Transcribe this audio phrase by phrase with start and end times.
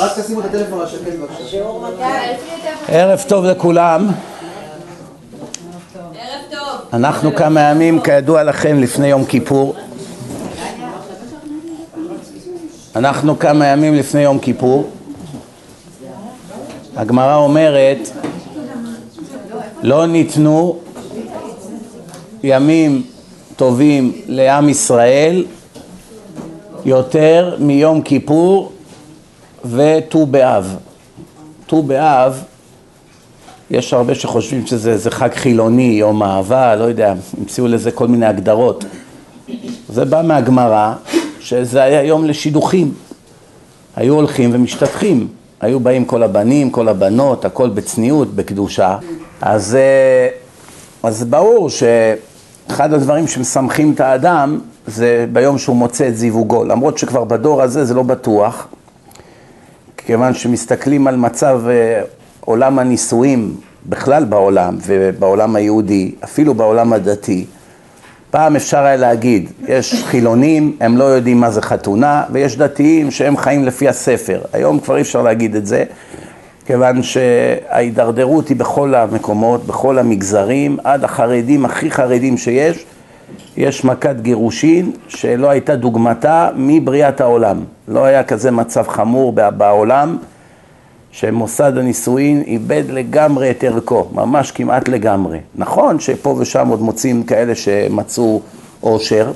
[0.00, 1.64] רק תשימו את הטלפון על השקט בבקשה.
[2.88, 4.08] ערב טוב לכולם.
[6.92, 9.74] אנחנו כמה ימים, כידוע לכם, לפני יום כיפור.
[12.96, 14.90] אנחנו כמה ימים לפני יום כיפור.
[16.96, 17.98] הגמרא אומרת,
[19.82, 20.78] לא ניתנו
[22.42, 23.02] ימים
[23.56, 25.44] טובים לעם ישראל
[26.84, 28.72] יותר מיום כיפור
[29.64, 30.76] וט"ו באב.
[31.66, 32.44] ט"ו באב,
[33.70, 38.84] יש הרבה שחושבים שזה חג חילוני, יום אהבה, לא יודע, המציאו לזה כל מיני הגדרות.
[39.88, 40.94] זה בא מהגמרא,
[41.40, 42.94] שזה היה יום לשידוכים.
[43.96, 45.28] היו הולכים ומשתטחים.
[45.60, 48.96] היו באים כל הבנים, כל הבנות, הכל בצניעות, בקדושה.
[49.40, 50.28] אז, אה,
[51.02, 56.64] אז ברור שאחד הדברים שמשמחים את האדם זה ביום שהוא מוצא את זיווגו.
[56.64, 58.66] למרות שכבר בדור הזה זה לא בטוח,
[60.10, 62.02] כיוון שמסתכלים על מצב אה,
[62.40, 63.54] עולם הנישואים
[63.86, 67.44] בכלל בעולם ובעולם היהודי, אפילו בעולם הדתי,
[68.30, 73.36] פעם אפשר היה להגיד, יש חילונים, הם לא יודעים מה זה חתונה, ויש דתיים שהם
[73.36, 74.40] חיים לפי הספר.
[74.52, 75.84] היום כבר אי אפשר להגיד את זה,
[76.66, 82.84] כיוון שההידרדרות היא בכל המקומות, בכל המגזרים, עד החרדים הכי חרדים שיש,
[83.56, 87.64] יש מכת גירושין שלא הייתה דוגמתה מבריאת העולם.
[87.88, 90.18] לא היה כזה מצב חמור בעולם
[91.10, 95.38] שמוסד הנישואין איבד לגמרי את ערכו, ממש כמעט לגמרי.
[95.54, 98.40] נכון שפה ושם עוד מוצאים כאלה שמצאו
[98.82, 99.32] אושר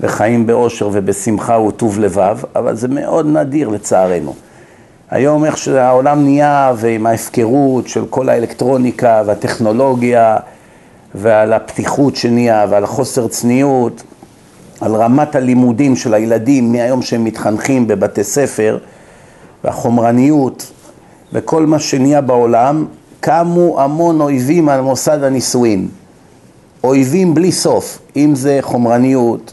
[0.00, 4.34] וחיים באושר ובשמחה וטוב לבב, אבל זה מאוד נדיר לצערנו.
[5.10, 10.36] היום איך שהעולם נהיה ועם ההפקרות של כל האלקטרוניקה והטכנולוגיה
[11.14, 14.02] ועל הפתיחות שנהיה ועל החוסר צניעות,
[14.80, 18.78] על רמת הלימודים של הילדים מהיום שהם מתחנכים בבתי ספר
[19.64, 20.72] והחומרניות
[21.32, 22.86] וכל מה שנהיה בעולם,
[23.20, 25.88] קמו המון אויבים על מוסד הנישואין.
[26.84, 29.52] אויבים בלי סוף, אם זה חומרניות,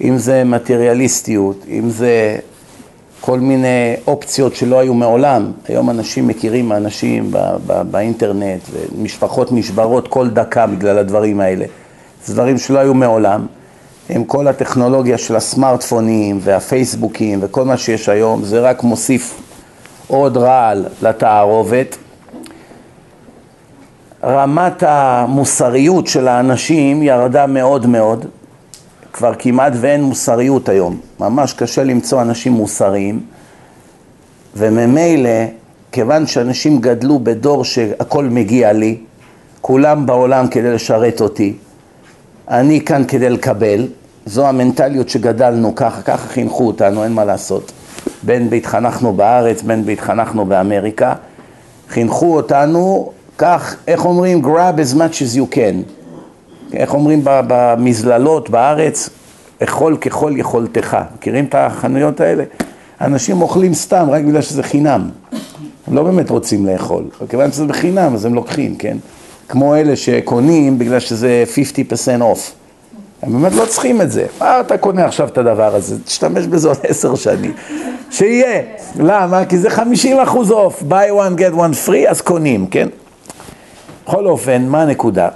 [0.00, 2.36] אם זה מטריאליסטיות, אם זה
[3.26, 5.52] כל מיני אופציות שלא היו מעולם.
[5.68, 7.30] היום אנשים מכירים אנשים
[7.90, 11.64] באינטרנט, ומשפחות נשברות כל דקה בגלל הדברים האלה.
[12.24, 13.46] זה דברים שלא היו מעולם.
[14.08, 19.40] עם כל הטכנולוגיה של הסמארטפונים והפייסבוקים וכל מה שיש היום, זה רק מוסיף
[20.08, 21.96] עוד רעל לתערובת.
[24.24, 28.26] רמת המוסריות של האנשים ירדה מאוד מאוד,
[29.14, 33.20] כבר כמעט ואין מוסריות היום, ממש קשה למצוא אנשים מוסריים,
[34.56, 35.30] וממילא,
[35.92, 38.96] כיוון שאנשים גדלו בדור שהכל מגיע לי,
[39.60, 41.56] כולם בעולם כדי לשרת אותי,
[42.48, 43.88] אני כאן כדי לקבל,
[44.26, 47.72] זו המנטליות שגדלנו ככה, ככה חינכו אותנו, אין מה לעשות.
[48.22, 51.14] בין בהתחנכנו בארץ, בין בהתחנכנו באמריקה,
[51.88, 54.44] חינכו אותנו כך, איך אומרים?
[54.44, 56.03] grab as much as you can.
[56.76, 59.10] איך אומרים במזללות בארץ?
[59.62, 60.96] אכול ככל יכולתך.
[61.16, 62.44] מכירים את החנויות האלה?
[63.00, 65.10] אנשים אוכלים סתם רק בגלל שזה חינם.
[65.86, 67.04] הם לא באמת רוצים לאכול.
[67.28, 68.96] כיוון שזה בחינם אז הם לוקחים, כן?
[69.48, 72.38] כמו אלה שקונים בגלל שזה 50% off.
[73.22, 74.26] הם באמת לא צריכים את זה.
[74.40, 75.96] מה אתה קונה עכשיו את הדבר הזה?
[76.04, 77.52] תשתמש בזה עוד עשר שנים.
[78.10, 78.62] שיהיה.
[78.98, 79.44] למה?
[79.44, 80.82] כי זה 50 אחוז אוף.
[80.82, 82.88] buy one get one free, אז קונים, כן?
[84.06, 85.28] בכל אופן, מה הנקודה?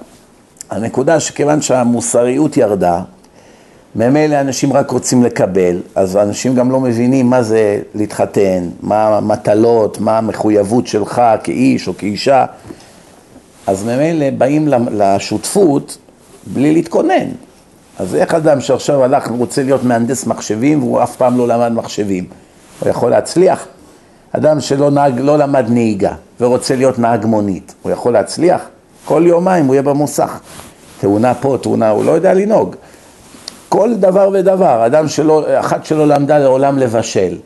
[0.71, 3.01] הנקודה שכיוון שהמוסריות ירדה,
[3.97, 10.01] ממילא אנשים רק רוצים לקבל, אז אנשים גם לא מבינים מה זה להתחתן, מה המטלות,
[10.01, 12.45] מה המחויבות שלך כאיש או כאישה,
[13.67, 15.99] אז ממילא באים לשותפות
[16.47, 17.29] בלי להתכונן.
[17.99, 22.27] אז איך אדם שעכשיו הלך ורוצה להיות מהנדס מחשבים והוא אף פעם לא למד מחשבים,
[22.81, 23.67] הוא יכול להצליח?
[24.33, 28.69] אדם שלא נהג, לא למד נהיגה ורוצה להיות נהג מונית, הוא יכול להצליח?
[29.09, 30.39] כל יומיים הוא יהיה במוסך.
[31.01, 32.77] תאונה פה, תאונה, הוא לא יודע לנהוג.
[33.69, 37.39] כל דבר ודבר, אדם שלא, אחת שלא למדה לעולם לבשל,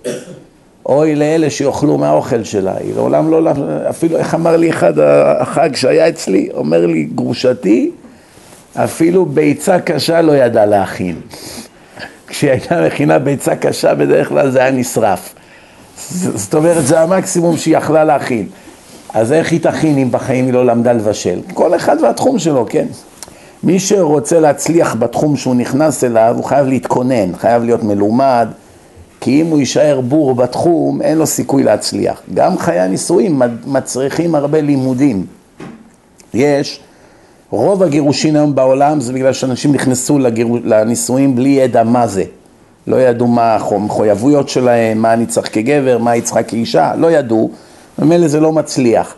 [0.86, 3.50] אוי לאלה שיאכלו מהאוכל שלה, היא לעולם לא,
[3.90, 4.92] אפילו איך אמר לי אחד
[5.40, 7.90] החג שהיה אצלי, אומר לי גרושתי,
[8.74, 11.20] אפילו ביצה קשה לא ידעה להכין.
[12.26, 15.34] כשהיא הייתה מכינה ביצה קשה בדרך כלל זה היה נשרף.
[16.34, 18.46] זאת אומרת זה המקסימום שהיא יכלה להכין.
[19.14, 21.40] אז איך היא תכין אם בחיים היא לא למדה לבשל?
[21.54, 22.86] כל אחד והתחום שלו, כן?
[23.62, 28.48] מי שרוצה להצליח בתחום שהוא נכנס אליו, הוא חייב להתכונן, חייב להיות מלומד,
[29.20, 32.22] כי אם הוא יישאר בור בתחום, אין לו סיכוי להצליח.
[32.34, 35.26] גם חיי הנישואים מצריכים הרבה לימודים.
[36.34, 36.80] יש,
[37.50, 40.46] רוב הגירושין היום בעולם זה בגלל שאנשים נכנסו לגיר...
[40.64, 42.24] לנישואים בלי ידע מה זה.
[42.86, 47.50] לא ידעו מה המחויבויות שלהם, מה אני צריך כגבר, מה היא צריכה כאישה, לא ידעו,
[47.98, 49.14] ומילא זה לא מצליח.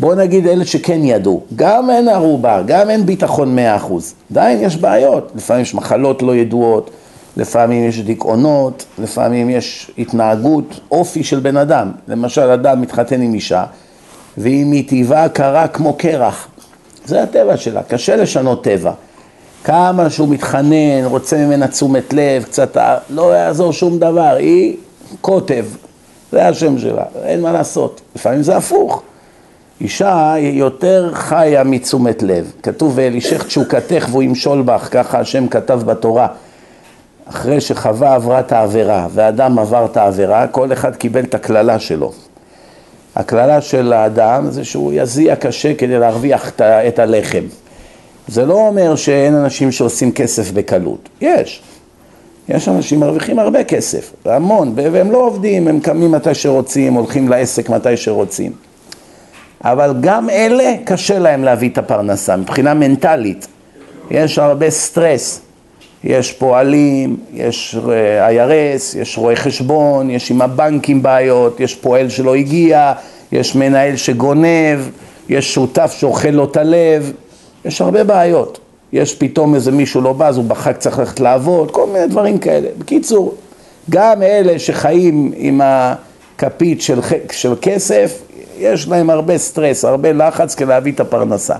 [0.00, 4.76] בואו נגיד אלה שכן ידעו, גם אין ערובה, גם אין ביטחון מאה אחוז, עדיין יש
[4.76, 6.90] בעיות, לפעמים יש מחלות לא ידועות,
[7.36, 13.64] לפעמים יש דיכאונות, לפעמים יש התנהגות, אופי של בן אדם, למשל אדם מתחתן עם אישה
[14.38, 16.48] והיא מטבעה קרה כמו קרח,
[17.04, 18.92] זה הטבע שלה, קשה לשנות טבע.
[19.64, 22.76] כמה שהוא מתחנן, רוצה ממנה תשומת לב, קצת,
[23.10, 24.76] לא יעזור שום דבר, היא
[25.20, 25.64] קוטב,
[26.32, 28.00] זה השם שלה, אין מה לעשות.
[28.16, 29.02] לפעמים זה הפוך.
[29.80, 32.52] אישה יותר חיה מתשומת לב.
[32.62, 36.26] כתוב, ואלישך תשוקתך והוא ימשול בך, ככה השם כתב בתורה.
[37.28, 42.12] אחרי שחווה עברה את העבירה ואדם עבר את העבירה, כל אחד קיבל את הקללה שלו.
[43.16, 47.44] הקללה של האדם זה שהוא יזיע קשה כדי להרוויח את הלחם.
[48.28, 51.62] זה לא אומר שאין אנשים שעושים כסף בקלות, יש.
[52.48, 57.70] יש אנשים מרוויחים הרבה כסף, המון, והם לא עובדים, הם קמים מתי שרוצים, הולכים לעסק
[57.70, 58.52] מתי שרוצים.
[59.64, 63.46] אבל גם אלה קשה להם להביא את הפרנסה מבחינה מנטלית.
[64.10, 65.40] יש הרבה סטרס,
[66.04, 67.76] יש פועלים, יש
[68.30, 72.92] IRS, יש רואי חשבון, יש עם הבנקים בעיות, יש פועל שלא הגיע,
[73.32, 74.80] יש מנהל שגונב,
[75.28, 77.12] יש שותף שאוכל לו את הלב,
[77.64, 78.65] יש הרבה בעיות.
[78.96, 82.38] יש פתאום איזה מישהו לא בא, אז הוא בחג צריך ללכת לעבוד, כל מיני דברים
[82.38, 82.68] כאלה.
[82.78, 83.34] בקיצור,
[83.90, 87.00] גם אלה שחיים עם הכפית של,
[87.32, 88.22] של כסף,
[88.58, 91.54] יש להם הרבה סטרס, הרבה לחץ כדי להביא את הפרנסה.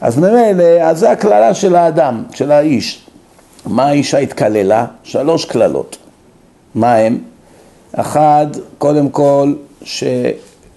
[0.00, 3.06] אז ממילא, אז זה הקללה של האדם, של האיש.
[3.66, 4.86] מה האישה התקללה?
[5.02, 5.96] שלוש קללות.
[6.74, 7.18] מה הם?
[7.92, 8.46] אחד,
[8.78, 9.52] קודם כל,
[9.82, 10.04] ש...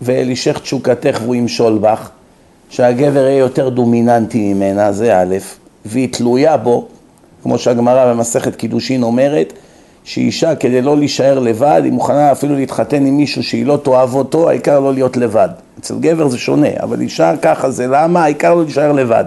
[0.01, 2.09] ואלישך תשוקתך והוא ימשול בך,
[2.69, 5.35] שהגבר יהיה יותר דומיננטי ממנה, זה א',
[5.85, 6.88] והיא תלויה בו,
[7.44, 9.53] כמו שהגמרא במסכת קידושין אומרת,
[10.03, 14.50] שאישה כדי לא להישאר לבד, היא מוכנה אפילו להתחתן עם מישהו שהיא לא תאהב אותו,
[14.50, 15.50] העיקר לא להיות לבד.
[15.80, 18.24] אצל גבר זה שונה, אבל אישה ככה זה למה?
[18.24, 19.25] העיקר לא להישאר לבד.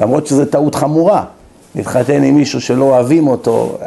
[0.00, 1.24] למרות שזו טעות חמורה,
[1.74, 3.78] להתחתן עם מישהו שלא אוהבים אותו,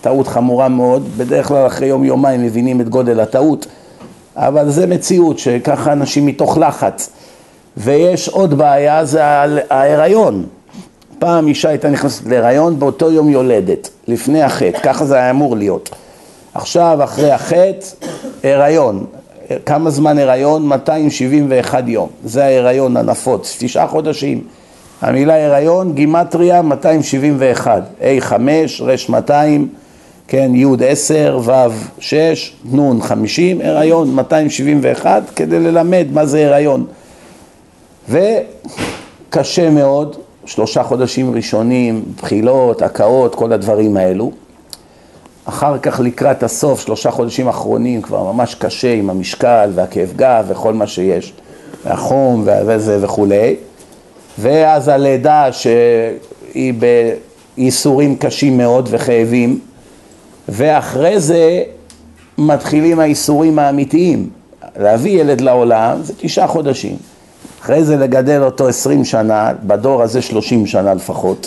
[0.00, 3.66] טעות חמורה מאוד, בדרך כלל אחרי יום יומיים מבינים את גודל הטעות,
[4.36, 7.10] אבל זה מציאות שככה אנשים מתוך לחץ.
[7.76, 9.24] ויש עוד בעיה, זה
[9.70, 10.46] ההיריון.
[11.24, 15.90] פעם אישה הייתה נכנסת להיריון באותו יום יולדת, לפני החטא, ככה זה היה אמור להיות.
[16.54, 17.86] עכשיו, אחרי החטא,
[18.44, 19.06] הריון.
[19.66, 20.66] כמה זמן הריון?
[20.66, 22.08] 271 יום.
[22.24, 24.40] זה ההיריון הנפוץ, תשעה חודשים.
[25.00, 28.32] המילה הריון, גימטריה 271, A5,
[28.82, 29.68] ר' 200,
[30.28, 31.52] כן, י' 10, ו'
[31.98, 36.86] 6, נ' 50, הריון 271, כדי ללמד מה זה הריון.
[38.08, 44.32] וקשה מאוד, שלושה חודשים ראשונים, בחילות, הקאות, כל הדברים האלו.
[45.44, 50.74] אחר כך לקראת הסוף, שלושה חודשים אחרונים, כבר ממש קשה עם המשקל והכאב גב וכל
[50.74, 51.32] מה שיש,
[51.84, 53.56] והחום וזה וכולי.
[54.38, 56.74] ואז הלידה שהיא
[57.56, 59.58] בייסורים קשים מאוד וכאבים,
[60.48, 61.62] ואחרי זה
[62.38, 64.30] מתחילים הייסורים האמיתיים.
[64.76, 66.96] להביא ילד לעולם זה תשעה חודשים.
[67.64, 71.46] אחרי זה לגדל אותו עשרים שנה, בדור הזה שלושים שנה לפחות.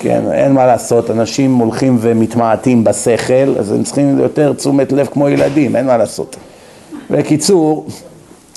[0.00, 5.28] כן, אין מה לעשות, אנשים הולכים ומתמעטים בשכל, אז הם צריכים יותר תשומת לב כמו
[5.28, 6.36] ילדים, אין מה לעשות.
[7.10, 7.86] בקיצור,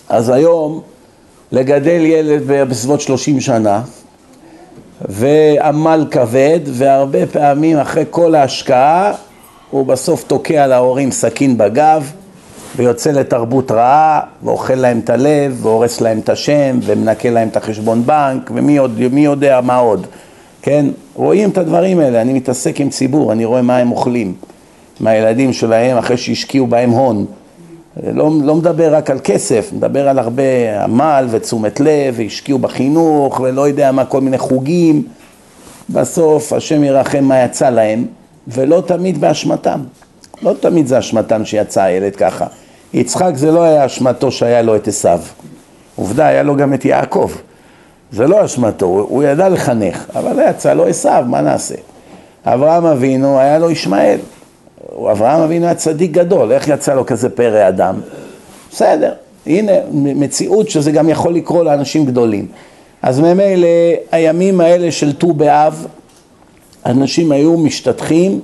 [0.10, 0.82] אז היום
[1.52, 3.82] לגדל ילד בסביבות שלושים שנה,
[5.10, 9.14] ועמל כבד, והרבה פעמים אחרי כל ההשקעה
[9.70, 12.12] הוא בסוף תוקע להורים סכין בגב
[12.76, 18.04] ויוצא לתרבות רעה ואוכל להם את הלב והורס להם את השם ומנקה להם את החשבון
[18.06, 20.08] בנק ומי עוד, יודע מה עוד,
[20.62, 20.86] כן?
[21.16, 24.34] רואים את הדברים האלה, אני מתעסק עם ציבור, אני רואה מה הם אוכלים
[25.00, 27.26] מהילדים שלהם אחרי שהשקיעו בהם הון
[28.04, 33.68] לא, לא מדבר רק על כסף, מדבר על הרבה עמל ותשומת לב, והשקיעו בחינוך, ולא
[33.68, 35.04] יודע מה, כל מיני חוגים.
[35.90, 38.06] בסוף השם ירחם מה יצא להם,
[38.48, 39.80] ולא תמיד באשמתם.
[40.42, 42.46] לא תמיד זה אשמתם שיצא הילד ככה.
[42.94, 45.20] יצחק זה לא היה אשמתו שהיה לו את עשיו.
[45.96, 47.32] עובדה, היה לו גם את יעקב.
[48.12, 51.76] זה לא אשמתו, הוא ידע לחנך, אבל יצא לו עשיו, מה נעשה?
[52.46, 54.20] אברהם אבינו, היה לו ישמעאל.
[55.12, 57.96] אברהם אבינו היה צדיק גדול, איך יצא לו כזה פרא אדם?
[58.72, 59.14] בסדר,
[59.48, 62.48] הנה מציאות שזה גם יכול לקרות לאנשים גדולים.
[63.02, 63.68] אז ממילא
[64.12, 65.88] הימים האלה של ט"ו באב,
[66.86, 68.40] אנשים היו משתטחים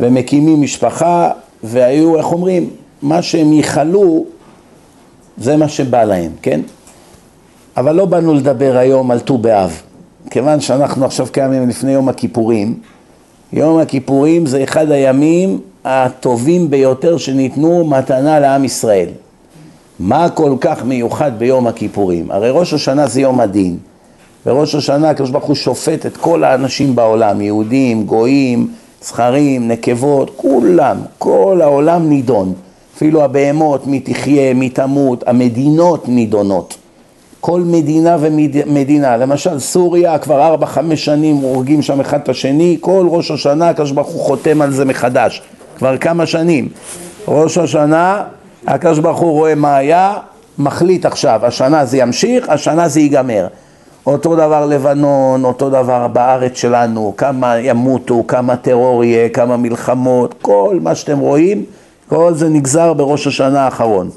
[0.00, 1.30] ומקימים משפחה
[1.62, 2.70] והיו, איך אומרים,
[3.02, 4.24] מה שהם ייחלו
[5.38, 6.60] זה מה שבא להם, כן?
[7.76, 9.82] אבל לא באנו לדבר היום על ט"ו באב,
[10.30, 12.74] כיוון שאנחנו עכשיו קיימים לפני יום הכיפורים
[13.52, 19.08] יום הכיפורים זה אחד הימים הטובים ביותר שניתנו מתנה לעם ישראל.
[20.00, 22.30] מה כל כך מיוחד ביום הכיפורים?
[22.30, 23.76] הרי ראש השנה זה יום הדין.
[24.46, 28.68] בראש השנה הקדוש ברוך הוא שופט את כל האנשים בעולם, יהודים, גויים,
[29.02, 32.52] זכרים, נקבות, כולם, כל העולם נידון.
[32.96, 36.76] אפילו הבהמות, מי תחיה, מי תמות, המדינות נידונות.
[37.40, 43.06] כל מדינה ומדינה, למשל סוריה כבר ארבע חמש שנים הורגים שם אחד את השני, כל
[43.10, 45.42] ראש השנה הקדוש ברוך הוא חותם על זה מחדש,
[45.78, 46.68] כבר כמה שנים.
[47.28, 48.24] ראש השנה
[48.66, 50.14] הקדוש ברוך הוא רואה מה היה,
[50.58, 53.46] מחליט עכשיו, השנה זה ימשיך, השנה זה ייגמר.
[54.06, 60.78] אותו דבר לבנון, אותו דבר בארץ שלנו, כמה ימותו, כמה טרור יהיה, כמה מלחמות, כל
[60.82, 61.64] מה שאתם רואים,
[62.08, 64.10] כל זה נגזר בראש השנה האחרון.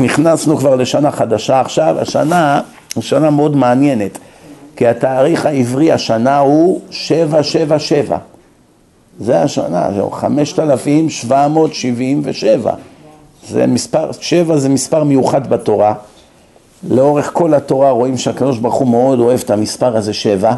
[0.00, 2.60] נכנסנו כבר לשנה חדשה עכשיו, השנה
[2.96, 4.18] היא שנה מאוד מעניינת,
[4.76, 8.18] כי התאריך העברי השנה הוא 777.
[9.20, 12.72] זה השנה, זהו 5,777.
[13.48, 15.94] זה מספר, שבע זה מספר מיוחד בתורה.
[16.84, 20.54] לאורך כל התורה רואים שהקדוש ברוך הוא מאוד אוהב את המספר הזה שבע.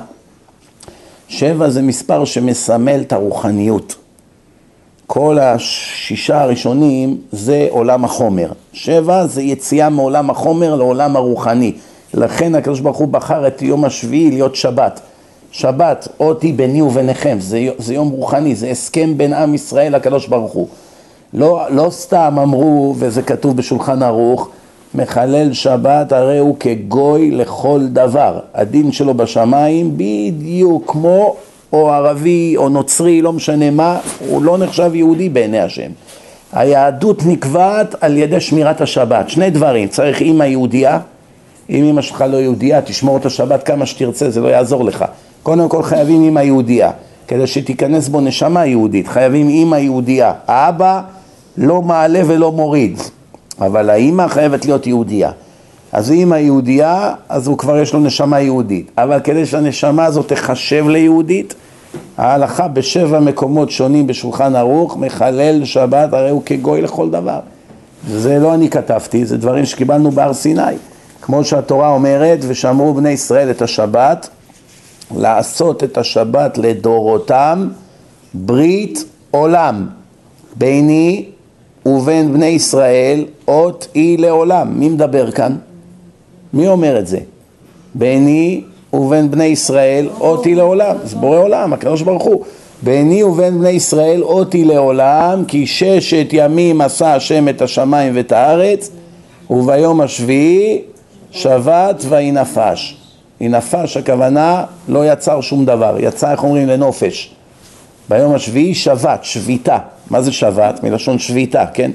[1.28, 3.94] שבע זה מספר שמסמל את הרוחניות.
[5.06, 8.52] כל השישה הראשונים זה עולם החומר.
[8.72, 11.72] שבע זה יציאה מעולם החומר לעולם הרוחני.
[12.14, 15.00] לכן הקדוש ברוך הוא בחר את יום השביעי להיות שבת.
[15.52, 20.52] שבת, אותי ביני וביניכם, זה, זה יום רוחני, זה הסכם בין עם ישראל לקדוש ברוך
[20.52, 20.68] הוא.
[21.34, 24.48] לא, לא סתם אמרו, וזה כתוב בשולחן ערוך,
[24.94, 28.38] מחלל שבת הרי הוא כגוי לכל דבר.
[28.54, 31.36] הדין שלו בשמיים בדיוק כמו
[31.72, 35.90] או ערבי או נוצרי, לא משנה מה, הוא לא נחשב יהודי בעיני השם.
[36.52, 39.30] היהדות נקבעת על ידי שמירת השבת.
[39.30, 40.98] שני דברים, צריך אימא יהודייה,
[41.70, 45.04] אם אימא שלך לא יהודייה, תשמור את השבת כמה שתרצה, זה לא יעזור לך.
[45.42, 46.90] קודם כל חייבים אימא יהודייה,
[47.28, 50.32] כדי שתיכנס בו נשמה יהודית, חייבים אימא יהודייה.
[50.46, 51.00] האבא
[51.56, 52.98] לא מעלה ולא מוריד,
[53.60, 55.30] אבל האימא חייבת להיות יהודייה.
[55.92, 58.90] אז אם היהודייה, אז הוא כבר יש לו נשמה יהודית.
[58.98, 61.54] אבל כדי שהנשמה הזאת תחשב ליהודית,
[62.18, 67.40] ההלכה בשבע מקומות שונים בשולחן ערוך, מחלל שבת, הרי הוא כגוי לכל דבר.
[68.08, 70.62] זה לא אני כתבתי, זה דברים שקיבלנו בהר סיני.
[71.22, 74.28] כמו שהתורה אומרת, ושמרו בני ישראל את השבת,
[75.16, 77.68] לעשות את השבת לדורותם
[78.34, 79.86] ברית עולם
[80.56, 81.29] ביני
[81.86, 84.78] ובין בני ישראל אות היא לעולם.
[84.78, 85.56] מי מדבר כאן?
[86.52, 87.18] מי אומר את זה?
[87.94, 88.60] ביני
[88.92, 90.96] ובין בני ישראל אותי לעולם.
[91.04, 92.44] זה בורא עולם, הקדוש ברוך הוא.
[92.82, 98.90] ביני ובין בני ישראל אותי לעולם, כי ששת ימים עשה השם את השמיים ואת הארץ,
[99.50, 100.82] וביום השביעי
[101.30, 102.96] שבת וינפש.
[103.40, 107.34] ינפש הכוונה לא יצר שום דבר, יצא איך אומרים לנופש.
[108.08, 109.78] ביום השביעי שבת, שביתה.
[110.10, 110.82] מה זה שבת?
[110.82, 111.90] מלשון שביתה, כן?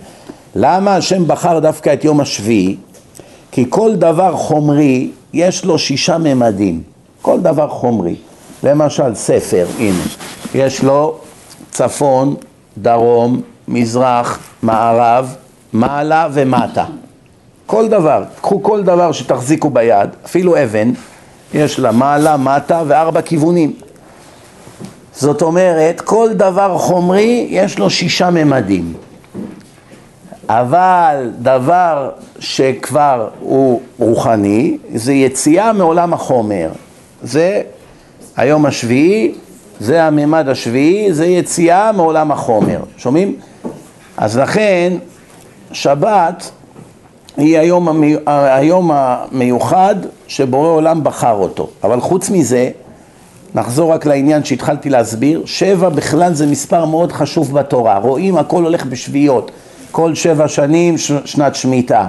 [0.56, 2.76] למה השם בחר דווקא את יום השביעי?
[3.52, 6.82] כי כל דבר חומרי יש לו שישה ממדים,
[7.22, 8.16] כל דבר חומרי.
[8.64, 10.04] למשל ספר, הנה,
[10.56, 11.18] יש לו
[11.72, 12.36] צפון,
[12.78, 15.36] דרום, מזרח, מערב,
[15.74, 16.86] מעלה ומטה.
[17.66, 20.92] כל דבר, קחו כל דבר שתחזיקו ביד, אפילו אבן,
[21.54, 23.74] יש לה מעלה, מטה וארבע כיוונים.
[25.18, 28.94] זאת אומרת, כל דבר חומרי יש לו שישה ממדים.
[30.50, 36.70] אבל דבר שכבר הוא רוחני, זה יציאה מעולם החומר.
[37.24, 37.62] זה
[38.38, 39.34] היום השביעי,
[39.80, 42.80] זה הממד השביעי, זה יציאה מעולם החומר.
[42.98, 43.36] שומעים?
[44.18, 44.94] אז לכן,
[45.72, 46.52] שבת
[47.38, 48.16] היא היום, המי...
[48.26, 49.96] היום המיוחד
[50.28, 51.70] שבורא עולם בחר אותו.
[51.84, 52.70] אבל חוץ מזה,
[53.56, 57.98] נחזור רק לעניין שהתחלתי להסביר, שבע בכלל זה מספר מאוד חשוב בתורה.
[57.98, 59.52] רואים הכל הולך בשביעיות.
[59.92, 60.96] כל שבע שנים
[61.26, 62.08] שנת שמיטה.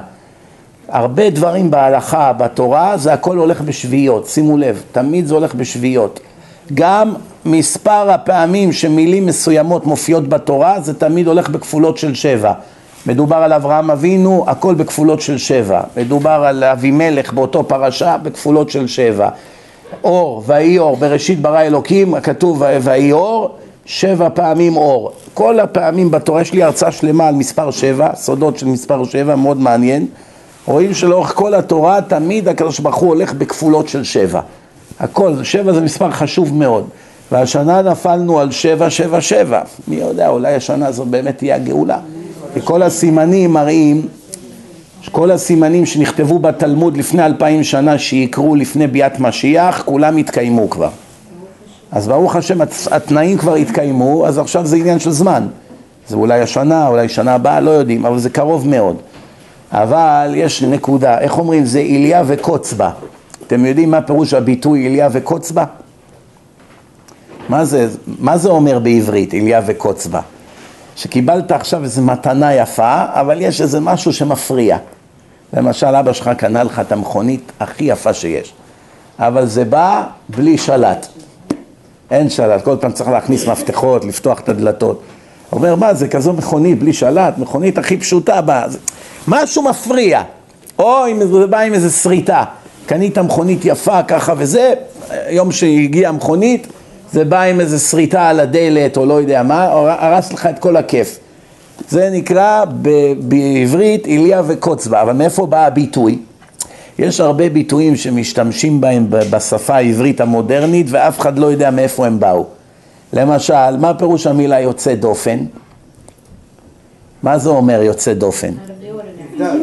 [0.88, 6.20] הרבה דברים בהלכה, בתורה, זה הכל הולך בשביעיות, שימו לב, תמיד זה הולך בשביעיות.
[6.74, 12.52] גם מספר הפעמים שמילים מסוימות מופיעות בתורה, זה תמיד הולך בכפולות של שבע.
[13.06, 15.80] מדובר על אברהם אבינו, הכל בכפולות של שבע.
[15.96, 19.28] מדובר על אבימלך באותו פרשה, בכפולות של שבע.
[20.04, 23.50] אור, ויהי אור, בראשית ברא אלוקים, כתוב ויהי אור,
[23.84, 25.12] שבע פעמים אור.
[25.34, 29.60] כל הפעמים בתורה, יש לי הרצאה שלמה על מספר שבע, סודות של מספר שבע, מאוד
[29.60, 30.06] מעניין.
[30.66, 34.40] רואים שלאורך כל התורה תמיד הקדוש ברוך הוא הולך בכפולות של שבע.
[35.00, 36.88] הכל, שבע זה מספר חשוב מאוד.
[37.32, 39.60] והשנה נפלנו על שבע, שבע, שבע.
[39.88, 41.98] מי יודע, אולי השנה הזאת באמת תהיה הגאולה.
[42.54, 44.06] כי כל הסימנים מראים,
[45.08, 50.90] כל הסימנים שנכתבו בתלמוד לפני אלפיים שנה, שיקרו לפני ביאת משיח, כולם התקיימו כבר.
[51.92, 52.58] אז ברוך השם
[52.90, 55.46] התנאים כבר התקיימו, אז עכשיו זה עניין של זמן.
[56.08, 58.96] זה אולי השנה, אולי שנה הבאה, לא יודעים, אבל זה קרוב מאוד.
[59.72, 61.64] אבל יש נקודה, איך אומרים?
[61.64, 62.90] זה איליה וקוץ בה.
[63.46, 65.64] אתם יודעים מה פירוש הביטוי איליה וקוץ בה?
[67.48, 70.20] מה זה, מה זה אומר בעברית, איליה וקוץ בה?
[70.96, 74.78] שקיבלת עכשיו איזו מתנה יפה, אבל יש איזה משהו שמפריע.
[75.52, 78.52] למשל, אבא שלך קנה לך את המכונית הכי יפה שיש,
[79.18, 81.06] אבל זה בא בלי שלט.
[82.10, 85.02] אין שלט, כל פעם צריך להכניס מפתחות, לפתוח את הדלתות.
[85.52, 88.64] אומר, מה זה כזו מכונית בלי שלט, מכונית הכי פשוטה בה,
[89.28, 90.22] משהו מפריע.
[90.78, 92.44] או אם זה בא עם איזה שריטה,
[92.86, 94.74] קנית מכונית יפה ככה וזה,
[95.28, 96.66] יום שהגיעה המכונית,
[97.12, 99.64] זה בא עם איזה שריטה על הדלת או לא יודע מה,
[99.98, 101.18] הרס לך את כל הכיף.
[101.88, 102.64] זה נקרא
[103.18, 106.18] בעברית איליה וקוצבה, אבל מאיפה בא הביטוי?
[106.98, 112.44] יש הרבה ביטויים שמשתמשים בהם בשפה העברית המודרנית ואף אחד לא יודע מאיפה הם באו.
[113.12, 115.38] למשל, מה פירוש המילה יוצא דופן?
[117.22, 118.52] מה זה אומר יוצא דופן?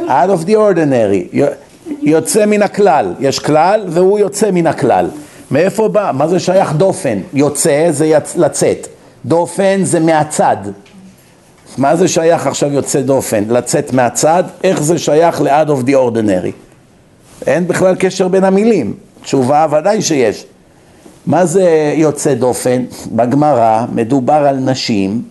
[0.07, 1.37] Out of the ordinary.
[2.01, 3.13] יוצא מן הכלל.
[3.19, 5.09] יש כלל והוא יוצא מן הכלל.
[5.51, 6.11] מאיפה בא?
[6.13, 7.17] מה זה שייך דופן?
[7.33, 8.35] יוצא זה יצ...
[8.35, 8.87] לצאת.
[9.25, 10.57] דופן זה מהצד.
[11.77, 13.43] מה זה שייך עכשיו יוצא דופן?
[13.49, 14.43] לצאת מהצד?
[14.63, 16.51] איך זה שייך ל-out of the ordinary?
[17.47, 18.93] אין בכלל קשר בין המילים.
[19.21, 20.45] תשובה ודאי שיש.
[21.25, 22.83] מה זה יוצא דופן?
[23.11, 25.21] בגמרא מדובר על נשים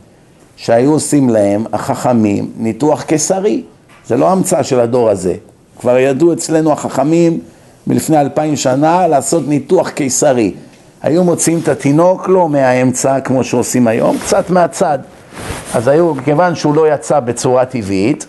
[0.57, 3.63] שהיו עושים להם, החכמים, ניתוח קיסרי.
[4.07, 5.35] זה לא המצאה של הדור הזה.
[5.81, 7.41] כבר ידעו אצלנו החכמים
[7.87, 10.53] מלפני אלפיים שנה לעשות ניתוח קיסרי.
[11.03, 14.99] היו מוציאים את התינוק לא מהאמצע כמו שעושים היום, קצת מהצד.
[15.75, 18.26] אז היו, כיוון שהוא לא יצא בצורה טבעית,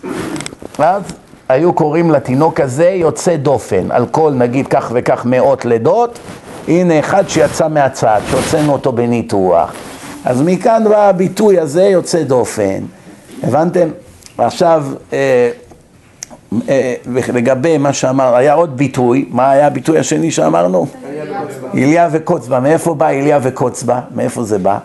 [0.78, 1.02] אז
[1.48, 3.90] היו קוראים לתינוק הזה יוצא דופן.
[3.90, 6.18] על כל נגיד כך וכך מאות לידות,
[6.68, 9.72] הנה אחד שיצא מהצד, שהוצאנו אותו בניתוח.
[10.24, 12.80] אז מכאן בא הביטוי הזה יוצא דופן.
[13.42, 13.88] הבנתם?
[14.38, 15.50] עכשיו, אה,
[16.68, 16.94] אה,
[17.34, 20.86] לגבי מה שאמר, היה עוד ביטוי, מה היה הביטוי השני שאמרנו?
[21.74, 24.00] איליה וקוצבה, מאיפה בא איליה וקוצבה?
[24.14, 24.78] מאיפה זה בא?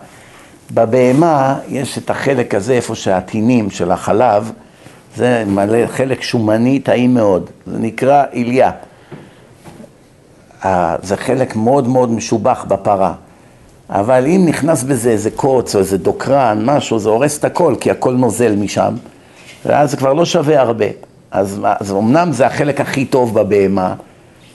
[0.74, 4.52] בבהמה יש את החלק הזה, איפה שהטינים של החלב,
[5.16, 8.70] זה מלא חלק שומני טעים מאוד, זה נקרא איליה.
[11.02, 13.14] זה חלק מאוד מאוד משובח בפרה.
[13.90, 17.90] אבל אם נכנס בזה איזה קוץ או איזה דוקרן, משהו, זה הורס את הכל, כי
[17.90, 18.94] הכל נוזל משם,
[19.66, 20.86] ואז זה כבר לא שווה הרבה.
[21.30, 23.94] אז, אז אמנם זה החלק הכי טוב בבהמה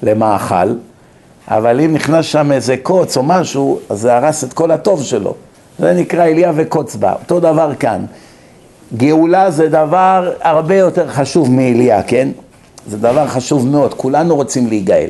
[0.03, 0.73] למאכל,
[1.47, 5.33] אבל אם נכנס שם איזה קוץ או משהו, אז זה הרס את כל הטוב שלו.
[5.79, 7.13] זה נקרא אליה וקוץ בה.
[7.13, 8.05] אותו דבר כאן.
[8.97, 12.29] גאולה זה דבר הרבה יותר חשוב מאליה, כן?
[12.87, 15.09] זה דבר חשוב מאוד, כולנו רוצים להיגאל.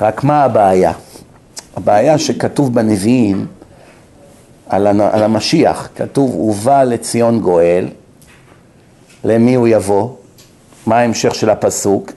[0.00, 0.92] רק מה הבעיה?
[1.76, 3.46] הבעיה שכתוב בנביאים
[4.68, 7.88] על, על המשיח, כתוב ובא לציון גואל,
[9.24, 10.08] למי הוא יבוא?
[10.86, 12.12] מה ההמשך של הפסוק?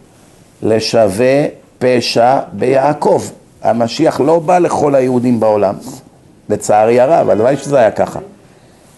[0.62, 1.45] לשווה
[1.80, 3.23] פשע ביעקב.
[3.62, 5.75] המשיח לא בא לכל היהודים בעולם,
[6.50, 8.20] לצערי הרב, הלוואי שזה היה ככה.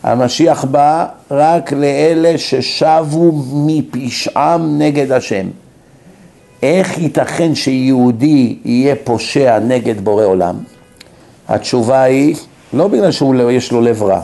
[0.03, 5.47] המשיח בא רק לאלה ששבו מפשעם נגד השם.
[6.63, 10.55] איך ייתכן שיהודי יהיה פושע נגד בורא עולם?
[11.47, 12.35] התשובה היא,
[12.73, 14.21] לא בגלל שיש לו לב רע.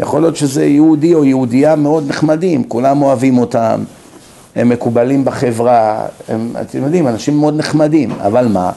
[0.00, 3.84] יכול להיות שזה יהודי או יהודייה מאוד נחמדים, כולם אוהבים אותם,
[4.56, 8.72] הם מקובלים בחברה, הם, אתם יודעים, אנשים מאוד נחמדים, אבל מה?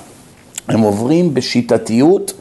[0.68, 2.34] הם עוברים בשיטתיות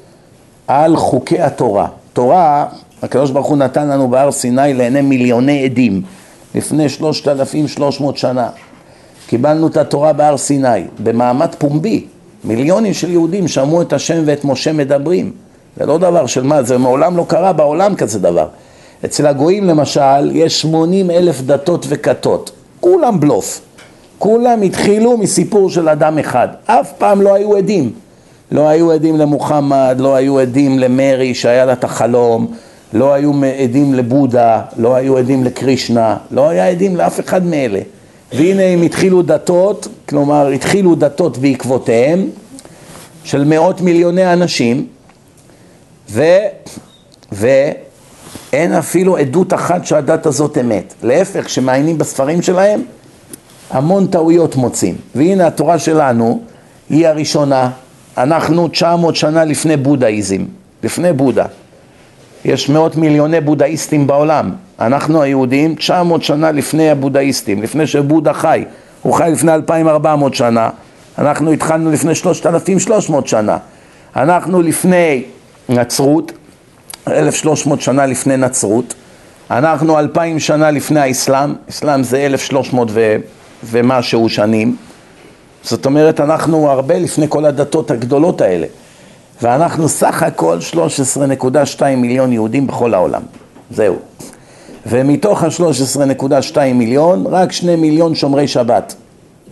[0.67, 1.89] על חוקי התורה.
[2.13, 2.67] תורה,
[3.03, 6.03] הקדוש ברוך הוא נתן לנו בהר סיני לעיני מיליוני עדים
[6.55, 8.49] לפני שלושת אלפים שלוש מאות שנה.
[9.27, 12.05] קיבלנו את התורה בהר סיני, במעמד פומבי.
[12.45, 15.33] מיליונים של יהודים שמעו את השם ואת משה מדברים.
[15.77, 18.49] זה לא דבר של מה, זה מעולם לא קרה בעולם כזה דבר.
[19.05, 22.51] אצל הגויים למשל, יש שמונים אלף דתות וכתות.
[22.81, 23.61] כולם בלוף.
[24.19, 26.49] כולם התחילו מסיפור של אדם אחד.
[26.67, 27.93] אף פעם לא היו עדים.
[28.51, 32.47] לא היו עדים למוחמד, לא היו עדים למרי שהיה לה את החלום,
[32.93, 33.33] לא היו
[33.63, 37.81] עדים לבודה, לא היו עדים לקרישנה, לא היה עדים לאף אחד מאלה.
[38.33, 42.27] והנה הם התחילו דתות, כלומר התחילו דתות בעקבותיהם
[43.25, 44.87] של מאות מיליוני אנשים
[46.11, 46.25] ו...
[47.33, 50.95] ואין אפילו עדות אחת שהדת הזאת אמת.
[51.03, 52.83] להפך, כשמעיינים בספרים שלהם,
[53.71, 54.97] המון טעויות מוצאים.
[55.15, 56.41] והנה התורה שלנו
[56.91, 57.71] היא הראשונה,
[58.19, 60.45] אנחנו 900 שנה לפני בודהיזם,
[60.83, 61.45] לפני בודה.
[62.45, 64.51] יש מאות מיליוני בודהיסטים בעולם.
[64.81, 68.65] אנחנו היהודים 900 שנה לפני הבודהיסטים, לפני שבודה חי.
[69.03, 70.71] הוא חי לפני 2400 שנה,
[71.19, 73.57] אנחנו התחלנו לפני 3300 שנה.
[74.17, 75.23] אנחנו לפני
[75.69, 76.33] נצרות,
[77.09, 78.95] 1,300 שנה לפני נצרות,
[79.51, 83.17] אנחנו 2,000 שנה לפני האסלאם, אסלאם זה 1,300 ו...
[83.65, 84.77] ומשהו שנים,
[85.67, 88.67] זאת אומרת אנחנו הרבה לפני כל הדתות הגדולות האלה,
[89.43, 90.59] ואנחנו סך הכל
[91.79, 93.23] 13.2 מיליון יהודים בכל העולם,
[93.71, 93.97] זהו.
[94.87, 98.95] ומתוך ה-13.2 מיליון, רק שני מיליון שומרי שבת,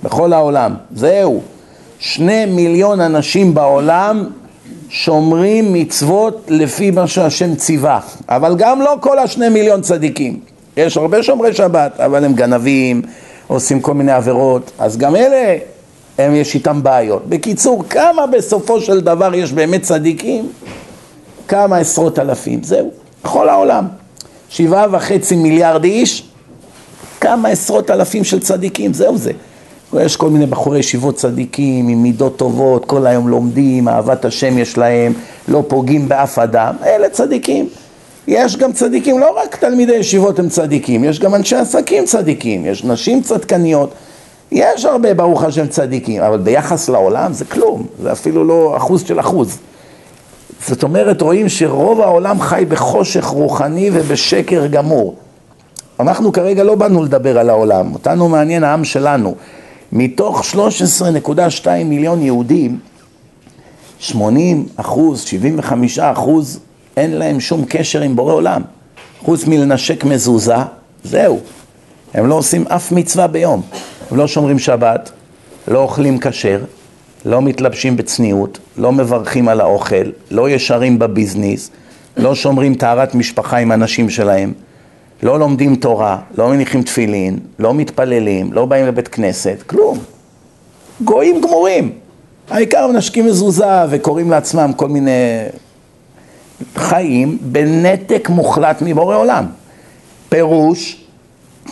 [0.02, 1.40] בכל העולם, זהו.
[1.98, 4.24] שני מיליון אנשים בעולם
[4.88, 10.40] שומרים מצוות לפי מה שהשם ציווה, אבל גם לא כל השני מיליון צדיקים.
[10.76, 13.02] יש הרבה שומרי שבת, אבל הם גנבים,
[13.46, 15.56] עושים כל מיני עבירות, אז גם אלה,
[16.18, 17.26] הם יש איתם בעיות.
[17.28, 20.48] בקיצור, כמה בסופו של דבר יש באמת צדיקים?
[21.48, 22.90] כמה עשרות אלפים, זהו,
[23.24, 23.84] בכל העולם.
[24.48, 26.22] שבעה וחצי מיליארד איש,
[27.20, 29.32] כמה עשרות אלפים של צדיקים, זהו זה.
[30.00, 34.78] יש כל מיני בחורי ישיבות צדיקים עם מידות טובות, כל היום לומדים, אהבת השם יש
[34.78, 35.12] להם,
[35.48, 37.68] לא פוגעים באף אדם, אלה צדיקים.
[38.28, 42.84] יש גם צדיקים, לא רק תלמידי ישיבות הם צדיקים, יש גם אנשי עסקים צדיקים, יש
[42.84, 43.90] נשים צדקניות,
[44.54, 49.20] יש הרבה ברוך השם צדיקים, אבל ביחס לעולם זה כלום, זה אפילו לא אחוז של
[49.20, 49.58] אחוז.
[50.66, 55.14] זאת אומרת, רואים שרוב העולם חי בחושך רוחני ובשקר גמור.
[56.00, 59.34] אנחנו כרגע לא באנו לדבר על העולם, אותנו מעניין העם שלנו.
[59.92, 62.78] מתוך 13.2 מיליון יהודים,
[63.98, 66.60] 80 אחוז, 75 אחוז,
[66.96, 68.62] אין להם שום קשר עם בורא עולם.
[69.24, 70.56] חוץ מלנשק מזוזה,
[71.04, 71.40] זהו.
[72.14, 73.62] הם לא עושים אף מצווה ביום.
[74.12, 75.10] לא שומרים שבת,
[75.68, 76.60] לא אוכלים כשר,
[77.24, 81.70] לא מתלבשים בצניעות, לא מברכים על האוכל, לא ישרים בביזנס,
[82.16, 84.52] לא שומרים טהרת משפחה עם הנשים שלהם,
[85.22, 89.98] לא לומדים תורה, לא מניחים תפילין, לא מתפללים, לא באים לבית כנסת, כלום.
[91.04, 91.92] גויים גמורים.
[92.50, 95.10] העיקר מנשקים מזוזה וקוראים לעצמם כל מיני
[96.76, 99.46] חיים בנתק מוחלט מבורא עולם.
[100.28, 101.03] פירוש,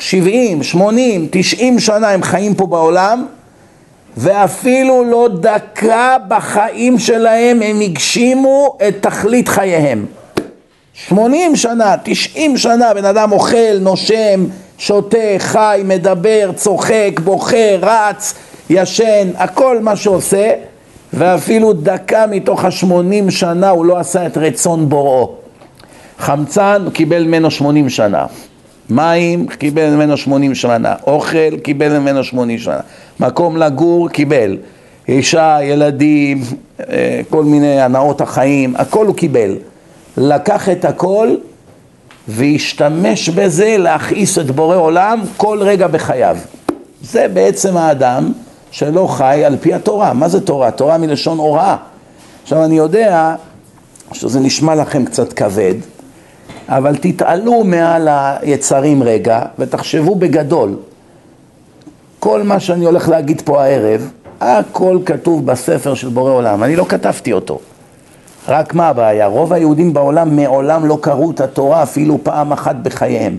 [0.00, 3.26] 70, 80, 90 שנה הם חיים פה בעולם
[4.16, 10.06] ואפילו לא דקה בחיים שלהם הם הגשימו את תכלית חייהם.
[10.94, 14.44] 80 שנה, 90 שנה בן אדם אוכל, נושם,
[14.78, 18.34] שותה, חי, מדבר, צוחק, בוכה, רץ,
[18.70, 20.52] ישן, הכל מה שעושה
[21.12, 25.34] ואפילו דקה מתוך השמונים שנה הוא לא עשה את רצון בוראו.
[26.18, 28.26] חמצן קיבל ממנו שמונים שנה,
[28.90, 32.80] מים קיבל ממנו שמונים שנה, אוכל קיבל ממנו שמונים שנה,
[33.20, 34.56] מקום לגור קיבל,
[35.08, 36.40] אישה, ילדים,
[36.80, 39.56] אה, כל מיני הנאות החיים, הכל הוא קיבל.
[40.16, 41.34] לקח את הכל
[42.28, 46.36] והשתמש בזה להכעיס את בורא עולם כל רגע בחייו.
[47.02, 48.32] זה בעצם האדם
[48.70, 50.12] שלא חי על פי התורה.
[50.12, 50.70] מה זה תורה?
[50.70, 51.76] תורה מלשון הוראה.
[52.42, 53.34] עכשיו אני יודע
[54.12, 55.74] שזה נשמע לכם קצת כבד,
[56.68, 60.76] אבל תתעלו מעל היצרים רגע ותחשבו בגדול.
[62.18, 66.84] כל מה שאני הולך להגיד פה הערב, הכל כתוב בספר של בורא עולם, אני לא
[66.88, 67.58] כתבתי אותו.
[68.48, 69.26] רק מה הבעיה?
[69.26, 73.38] רוב היהודים בעולם מעולם לא קראו את התורה אפילו פעם אחת בחייהם.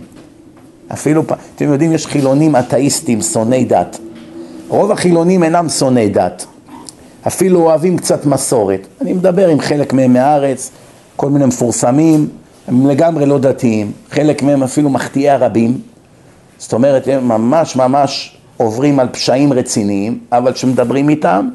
[0.94, 3.98] אפילו פעם, אתם יודעים, יש חילונים אתאיסטים, שונאי דת.
[4.68, 6.46] רוב החילונים אינם שונאי דת,
[7.28, 8.88] אפילו אוהבים קצת מסורת.
[9.02, 10.72] אני מדבר עם חלק מהם מהארץ,
[11.16, 12.30] כל מיני מפורסמים,
[12.68, 15.78] הם לגמרי לא דתיים, חלק מהם אפילו מחטיאי הרבים,
[16.58, 21.50] זאת אומרת הם ממש ממש עוברים על פשעים רציניים, אבל כשמדברים איתם,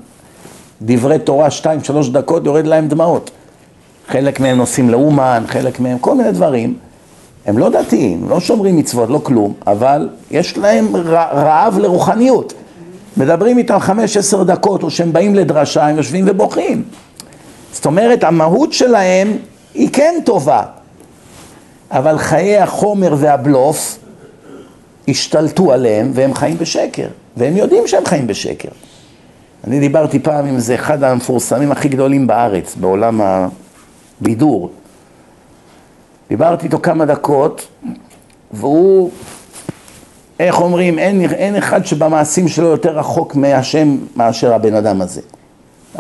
[0.82, 3.30] דברי תורה שתיים שלוש דקות יורד להם דמעות.
[4.08, 6.74] חלק מהם נוסעים לאומן, חלק מהם כל מיני דברים.
[7.46, 10.96] הם לא דתיים, לא שומרים מצוות, לא כלום, אבל יש להם
[11.32, 12.52] רעב לרוחניות.
[13.16, 16.82] מדברים איתם חמש עשר דקות, או שהם באים לדרשה, הם יושבים ובוכים.
[17.72, 19.36] זאת אומרת, המהות שלהם
[19.74, 20.62] היא כן טובה,
[21.90, 23.98] אבל חיי החומר והבלוף
[25.08, 28.68] השתלטו עליהם והם חיים בשקר, והם יודעים שהם חיים בשקר.
[29.66, 33.20] אני דיברתי פעם עם זה אחד המפורסמים הכי גדולים בארץ, בעולם
[34.20, 34.70] הבידור.
[36.28, 37.68] דיברתי איתו כמה דקות,
[38.52, 39.10] והוא
[40.40, 45.20] איך אומרים, אין, אין אחד שבמעשים שלו יותר רחוק מהשם מאשר הבן אדם הזה.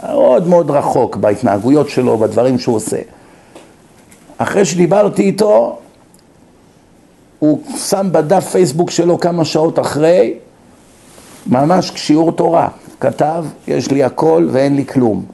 [0.02, 2.98] מאוד מאוד רחוק בהתנהגויות שלו, בדברים שהוא עושה.
[4.38, 5.78] אחרי שדיברתי איתו,
[7.38, 10.34] הוא שם בדף פייסבוק שלו כמה שעות אחרי,
[11.46, 12.68] ממש שיעור תורה.
[13.00, 15.24] כתב, יש לי הכל ואין לי כלום.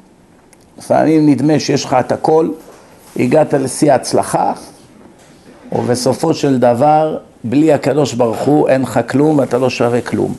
[0.79, 2.49] לפעמים נדמה שיש לך את הכל,
[3.17, 4.53] הגעת לשיא ההצלחה,
[5.73, 10.35] ובסופו של דבר בלי הקדוש ברוך הוא אין לך כלום ואתה לא שווה כלום.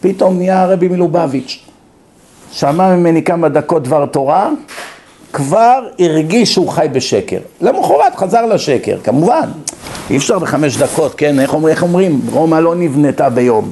[0.00, 1.66] פתאום נהיה הרבי מלובביץ',
[2.52, 4.50] שמע ממני כמה דקות דבר תורה,
[5.32, 7.38] כבר הרגיש שהוא חי בשקר.
[7.60, 9.50] למחרת חזר לשקר, כמובן.
[10.10, 11.40] אי אפשר בחמש דקות, כן?
[11.40, 11.74] איך אומרים?
[11.74, 12.20] איך אומרים?
[12.32, 13.70] רומא לא נבנתה ביום.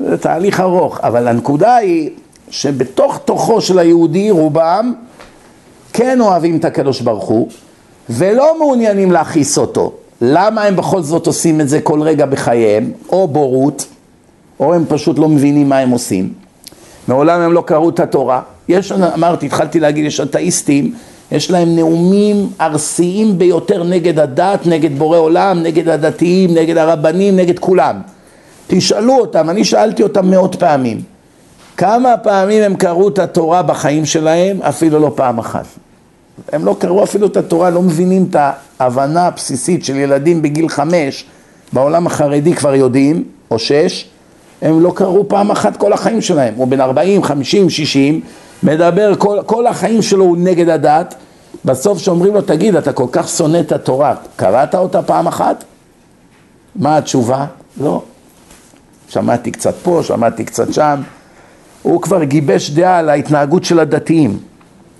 [0.00, 2.10] זה תהליך ארוך, אבל הנקודה היא
[2.50, 4.92] שבתוך תוכו של היהודי רובם
[5.92, 7.48] כן אוהבים את הקדוש ברוך הוא
[8.10, 9.92] ולא מעוניינים להכעיס אותו.
[10.20, 12.92] למה הם בכל זאת עושים את זה כל רגע בחייהם?
[13.08, 13.86] או בורות,
[14.60, 16.32] או הם פשוט לא מבינים מה הם עושים.
[17.08, 18.40] מעולם הם לא קראו את התורה.
[18.68, 20.94] יש, אמרתי, התחלתי להגיד, יש אתאיסטים,
[21.32, 27.58] יש להם נאומים ארסיים ביותר נגד הדת, נגד בורא עולם, נגד הדתיים, נגד הרבנים, נגד
[27.58, 28.00] כולם.
[28.66, 31.00] תשאלו אותם, אני שאלתי אותם מאות פעמים,
[31.76, 34.62] כמה פעמים הם קראו את התורה בחיים שלהם?
[34.62, 35.64] אפילו לא פעם אחת.
[36.52, 38.36] הם לא קראו אפילו את התורה, לא מבינים את
[38.80, 41.24] ההבנה הבסיסית של ילדים בגיל חמש,
[41.72, 44.08] בעולם החרדי כבר יודעים, או שש,
[44.64, 46.54] הם לא קראו פעם אחת כל החיים שלהם.
[46.56, 48.20] הוא בן ארבעים, חמישים, שישים,
[48.62, 51.14] מדבר, כל, כל החיים שלו הוא נגד הדת,
[51.64, 55.64] בסוף שאומרים לו, תגיד, אתה כל כך שונא את התורה, קראת אותה פעם אחת?
[56.76, 57.46] מה התשובה?
[57.80, 58.02] לא.
[59.08, 61.00] שמעתי קצת פה, שמעתי קצת שם.
[61.82, 64.38] הוא כבר גיבש דעה על ההתנהגות של הדתיים.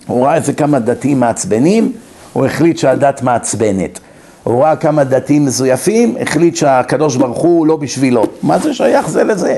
[0.06, 1.92] הוא ראה איזה כמה דתיים מעצבנים,
[2.32, 4.00] הוא החליט שהדת מעצבנת.
[4.44, 8.24] הוא ראה כמה דתיים מזויפים, החליט שהקדוש ברוך הוא לא בשבילו.
[8.42, 9.56] מה זה שייך זה לזה?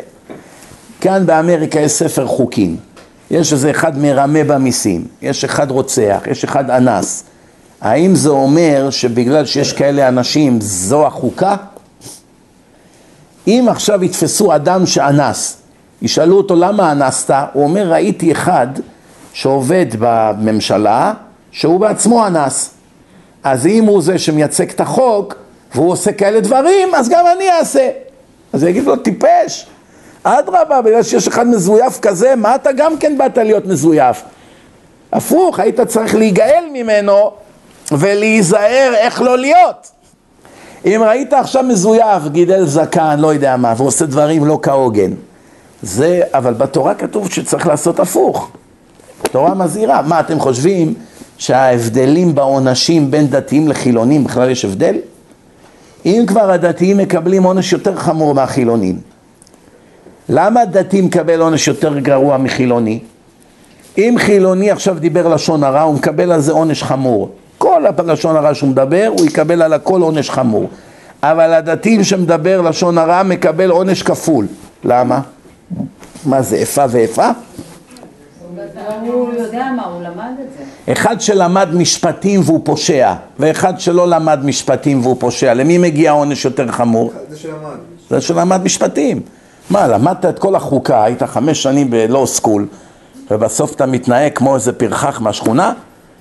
[1.01, 2.77] כאן באמריקה יש ספר חוקים.
[3.31, 7.25] יש איזה אחד מרמה במיסים, יש אחד רוצח, יש אחד אנס.
[7.81, 11.57] האם זה אומר שבגלל שיש כאלה אנשים זו החוקה?
[13.47, 15.57] אם עכשיו יתפסו אדם שאנס,
[16.03, 18.67] ישאלו אותו למה אנסת, הוא אומר ראיתי אחד
[19.33, 21.13] שעובד בממשלה
[21.51, 22.76] שהוא בעצמו אנס.
[23.47, 25.35] אז אם הוא זה שמייצג את החוק
[25.75, 27.89] והוא עושה כאלה דברים, אז גם אני אעשה.
[28.53, 29.67] אז יגיד לו טיפש,
[30.23, 34.23] אדרבה, בגלל שיש אחד מזויף כזה, מה אתה גם כן באת להיות מזויף?
[35.13, 37.31] הפוך, היית צריך להיגאל ממנו
[37.93, 39.91] ולהיזהר איך לא להיות.
[40.87, 45.11] אם ראית עכשיו מזויף, גידל זקן, לא יודע מה, ועושה דברים לא כהוגן,
[45.83, 48.51] זה, אבל בתורה כתוב שצריך לעשות הפוך.
[49.23, 50.03] תורה מזהירה.
[50.03, 50.95] מה, אתם חושבים
[51.39, 54.97] שההבדלים בעונשים בין דתיים לחילונים, בכלל יש הבדל?
[56.07, 58.99] אם כבר הדתיים מקבלים עונש יותר חמור מהחילונים,
[60.29, 62.99] למה דתי מקבל עונש יותר גרוע מחילוני?
[63.99, 67.31] אם חילוני עכשיו דיבר לשון הרע, הוא מקבל על זה עונש חמור.
[67.59, 70.69] כל הלשון הרע שהוא מדבר, הוא יקבל על הכל עונש חמור.
[71.23, 74.47] אבל הדתיים שמדבר לשון הרע מקבל עונש כפול.
[74.85, 75.21] למה?
[76.27, 77.29] מה זה, איפה ואיפה?
[79.07, 80.93] הוא יודע מה, הוא למד את זה.
[80.93, 85.55] אחד שלמד משפטים והוא פושע, ואחד שלא למד משפטים והוא פושע.
[85.55, 87.13] למי מגיע עונש יותר חמור?
[87.31, 87.77] זה שלמד.
[88.11, 89.21] זה שלמד משפטים.
[89.71, 92.67] מה, למדת את כל החוקה, היית חמש שנים בלואו סקול,
[93.31, 95.73] ובסוף אתה מתנהג כמו איזה פרחח מהשכונה?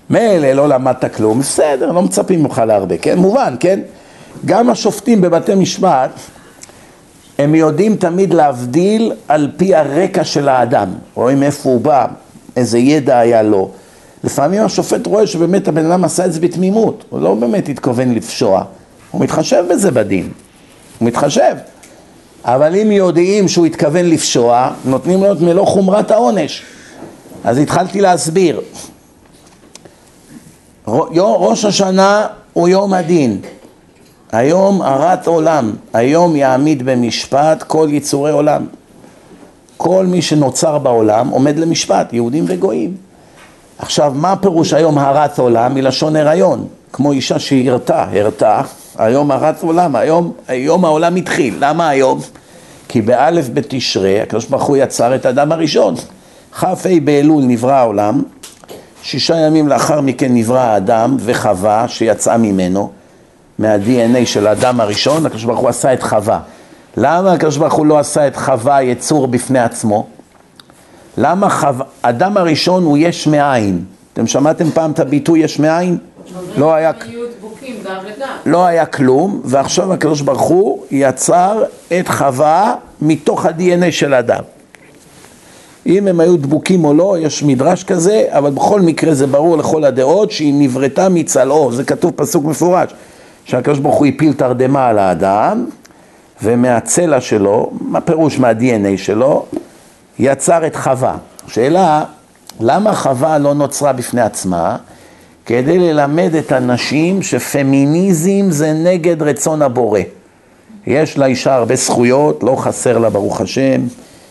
[0.09, 3.17] מילא לא למדת כלום, בסדר, לא מצפים ממך להרבה, כן?
[3.17, 3.79] מובן, כן?
[4.45, 6.11] גם השופטים בבתי משפט,
[7.39, 12.05] הם יודעים תמיד להבדיל על פי הרקע של האדם, רואים איפה הוא בא,
[12.55, 13.69] איזה ידע היה לו.
[14.23, 18.63] לפעמים השופט רואה שבאמת הבן אדם עשה את זה בתמימות, הוא לא באמת התכוון לפשוע,
[19.11, 20.29] הוא מתחשב בזה בדין,
[20.99, 21.55] הוא מתחשב.
[22.45, 26.63] אבל אם יודעים שהוא התכוון לפשוע, נותנים לו את מלוא חומרת העונש.
[27.43, 28.61] אז התחלתי להסביר.
[31.17, 33.41] ראש השנה הוא יום הדין.
[34.31, 38.65] היום הרת עולם, היום יעמיד במשפט כל יצורי עולם.
[39.77, 42.93] כל מי שנוצר בעולם עומד למשפט, יהודים וגויים.
[43.79, 45.73] עכשיו, מה פירוש היום הרת עולם?
[45.73, 48.61] מלשון הריון, כמו אישה שהרתה, הרתה,
[48.97, 51.55] היום הרת עולם, היום, היום העולם התחיל.
[51.59, 52.19] למה היום?
[52.87, 55.95] כי באלף בתשרי, הקדוש ברוך הוא יצר את האדם הראשון.
[56.59, 58.21] כ"ה באלול נברא העולם,
[59.03, 62.91] שישה ימים לאחר מכן נברא האדם וחווה שיצאה ממנו,
[63.59, 66.39] מה-DNA של האדם הראשון, הקדוש ברוך הוא עשה את חווה.
[66.97, 70.07] למה הקדוש ברוך הוא לא עשה את חווה יצור בפני עצמו?
[71.17, 73.83] למה חווה, אדם הראשון הוא יש מאין.
[74.13, 75.97] אתם שמעתם פעם את הביטוי יש מאין?
[76.57, 76.91] לא היה,
[78.45, 81.63] לא היה כלום, ועכשיו הקדוש ברוך הוא יצר
[81.99, 84.43] את חווה מתוך ה-DNA של האדם.
[85.85, 89.83] אם הם היו דבוקים או לא, יש מדרש כזה, אבל בכל מקרה זה ברור לכל
[89.83, 92.93] הדעות שהיא נבראתה מצלעו, זה כתוב פסוק מפורש,
[93.45, 95.65] שהקדוש ברוך הוא הפיל תרדמה על האדם,
[96.43, 99.45] ומהצלע שלו, מה פירוש מה-DNA שלו,
[100.19, 101.17] יצר את חווה.
[101.47, 102.03] שאלה,
[102.59, 104.77] למה חווה לא נוצרה בפני עצמה?
[105.45, 109.99] כדי ללמד את הנשים שפמיניזם זה נגד רצון הבורא.
[110.87, 113.81] יש לאישה הרבה זכויות, לא חסר לה ברוך השם,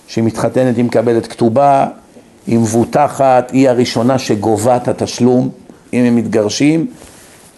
[0.07, 1.87] שהיא מתחתנת היא מקבלת כתובה,
[2.47, 5.51] היא מבוטחת, היא הראשונה שגובה את התשלום,
[5.93, 6.87] אם הם מתגרשים,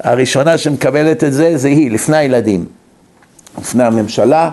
[0.00, 2.64] הראשונה שמקבלת את זה, זה היא, לפני הילדים.
[3.60, 4.50] לפני הממשלה,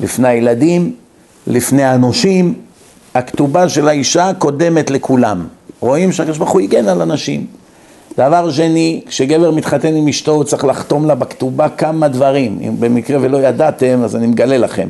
[0.00, 0.92] לפני הילדים,
[1.46, 2.54] לפני הנושים,
[3.14, 5.46] הכתובה של האישה קודמת לכולם.
[5.80, 7.46] רואים שהקדוש ברוך הוא הגן על אנשים.
[8.18, 12.58] דבר שני, כשגבר מתחתן עם אשתו הוא צריך לחתום לה בכתובה כמה דברים.
[12.62, 14.88] אם במקרה ולא ידעתם, אז אני מגלה לכם.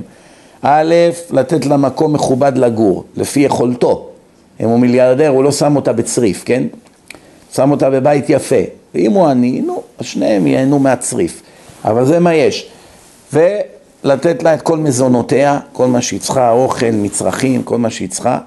[0.62, 0.94] א',
[1.30, 4.08] לתת לה מקום מכובד לגור, לפי יכולתו.
[4.60, 6.62] אם הוא מיליארדר, הוא לא שם אותה בצריף, כן?
[7.54, 8.62] שם אותה בבית יפה.
[8.94, 11.42] ואם הוא עני, נו, אז שניהם ייהנו מהצריף.
[11.84, 12.70] אבל זה מה יש.
[13.32, 18.38] ולתת לה את כל מזונותיה, כל מה שהיא צריכה, אוכל, מצרכים, כל מה שהיא צריכה,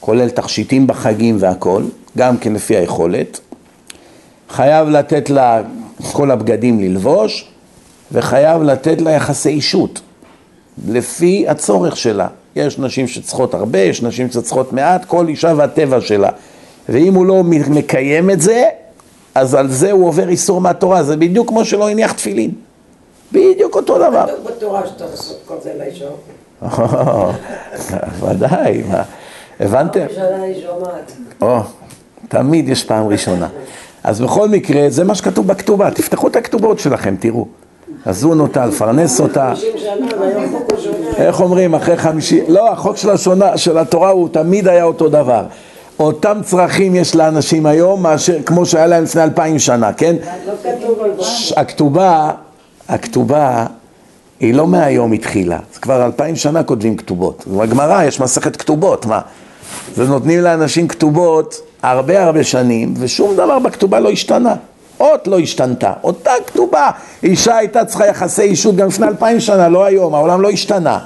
[0.00, 1.82] כולל תכשיטים בחגים והכל,
[2.18, 3.40] גם כן לפי היכולת.
[4.50, 5.62] חייב לתת לה
[6.12, 7.48] כל הבגדים ללבוש,
[8.12, 10.00] וחייב לתת לה יחסי אישות,
[10.88, 12.26] לפי הצורך שלה.
[12.56, 16.28] יש נשים שצריכות הרבה, יש נשים שצריכות מעט, כל אישה והטבע שלה.
[16.88, 18.64] ואם הוא לא מקיים את זה,
[19.34, 22.50] אז על זה הוא עובר איסור מהתורה, זה בדיוק כמו שלא הניח תפילין.
[23.32, 24.26] בדיוק אותו דבר.
[24.26, 26.06] כתוב בתורה שאתה לעשות כל זה לאישה.
[28.20, 29.02] ודאי, מה,
[29.60, 30.06] הבנתם?
[32.28, 33.48] תמיד יש פעם ראשונה.
[34.04, 37.46] אז בכל מקרה, זה מה שכתוב בכתובה, תפתחו את הכתובות שלכם, תראו.
[38.06, 39.52] לזון אותה, לפרנס אותה.
[39.54, 41.16] 50 שנה, והיום חוק הוא שונה.
[41.16, 42.40] איך אומרים, אחרי חמישי...
[42.48, 45.44] לא, החוק של השונה, של התורה הוא תמיד היה אותו דבר.
[45.98, 50.16] אותם צרכים יש לאנשים היום, מאשר, כמו שהיה להם לפני אלפיים שנה, כן?
[50.46, 51.10] לא כתוב על
[51.56, 52.30] הכתובה,
[52.88, 53.66] הכתובה
[54.40, 57.44] היא לא מהיום התחילה, זה כבר אלפיים שנה כותבים כתובות.
[57.46, 59.20] בגמרא יש מסכת כתובות, מה?
[59.94, 64.54] זה נותנים לאנשים כתובות הרבה הרבה שנים, ושום דבר בכתובה לא השתנה.
[65.00, 66.90] אות לא השתנתה, אותה כתובה.
[67.22, 70.98] אישה הייתה צריכה יחסי אישות גם לפני אלפיים שנה, לא היום, העולם לא השתנה.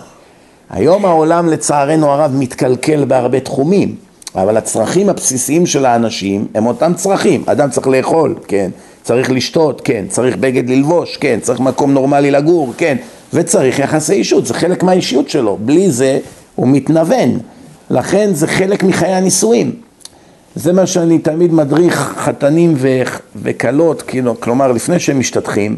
[0.70, 3.94] היום העולם לצערנו הרב מתקלקל בהרבה תחומים,
[4.34, 7.42] אבל הצרכים הבסיסיים של האנשים הם אותם צרכים.
[7.46, 8.70] אדם צריך לאכול, כן,
[9.02, 12.96] צריך לשתות, כן, צריך בגד ללבוש, כן, צריך מקום נורמלי לגור, כן,
[13.34, 16.18] וצריך יחסי אישות, זה חלק מהאישיות שלו, בלי זה
[16.54, 17.38] הוא מתנוון,
[17.90, 19.72] לכן זה חלק מחיי הנישואים.
[20.54, 22.74] זה מה שאני תמיד מדריך חתנים
[23.36, 25.76] וכלות, כאילו, כלומר לפני שהם משתדכים,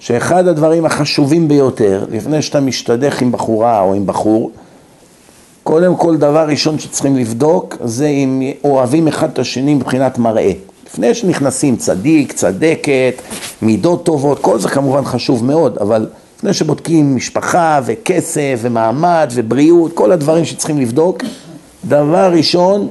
[0.00, 4.50] שאחד הדברים החשובים ביותר, לפני שאתה משתדך עם בחורה או עם בחור,
[5.64, 10.52] קודם כל דבר ראשון שצריכים לבדוק זה אם אוהבים אחד את השני מבחינת מראה.
[10.86, 13.14] לפני שנכנסים צדיק, צדקת,
[13.62, 20.12] מידות טובות, כל זה כמובן חשוב מאוד, אבל לפני שבודקים משפחה וכסף ומעמד ובריאות, כל
[20.12, 21.22] הדברים שצריכים לבדוק,
[21.84, 22.88] דבר ראשון,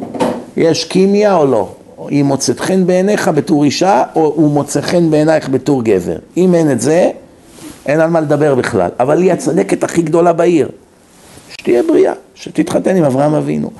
[0.58, 1.70] יש קימיה או לא?
[2.08, 6.18] היא מוצאת חן בעיניך בתור אישה, או הוא מוצא חן בעינייך בתור גבר.
[6.38, 7.10] אם אין את זה,
[7.86, 8.90] אין על מה לדבר בכלל.
[9.00, 10.70] אבל היא הצדקת הכי גדולה בעיר.
[11.64, 13.72] שתהיה בריאה, שתתחתן עם אברהם אבינו.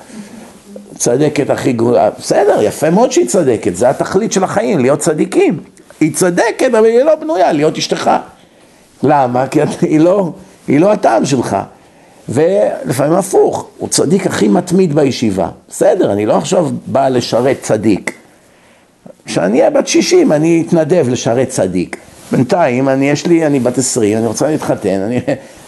[0.96, 5.60] צדקת הכי גדולה, בסדר, יפה מאוד שהיא צדקת, זה התכלית של החיים, להיות צדיקים.
[6.00, 8.10] היא צדקת, אבל היא לא בנויה להיות אשתך.
[9.02, 9.46] למה?
[9.46, 10.32] כי היא לא,
[10.68, 11.56] היא לא הטעם שלך.
[12.28, 15.48] ולפעמים הפוך, הוא צדיק הכי מתמיד בישיבה.
[15.68, 18.12] בסדר, אני לא עכשיו בא לשרת צדיק.
[19.26, 21.96] כשאני אהיה בת 60, אני אתנדב לשרת צדיק.
[22.32, 25.20] בינתיים, אני יש לי, אני בת 20, אני רוצה להתחתן, אני,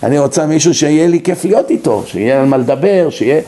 [0.03, 3.41] אני רוצה מישהו שיהיה לי כיף להיות איתו, שיהיה על מה לדבר, שיהיה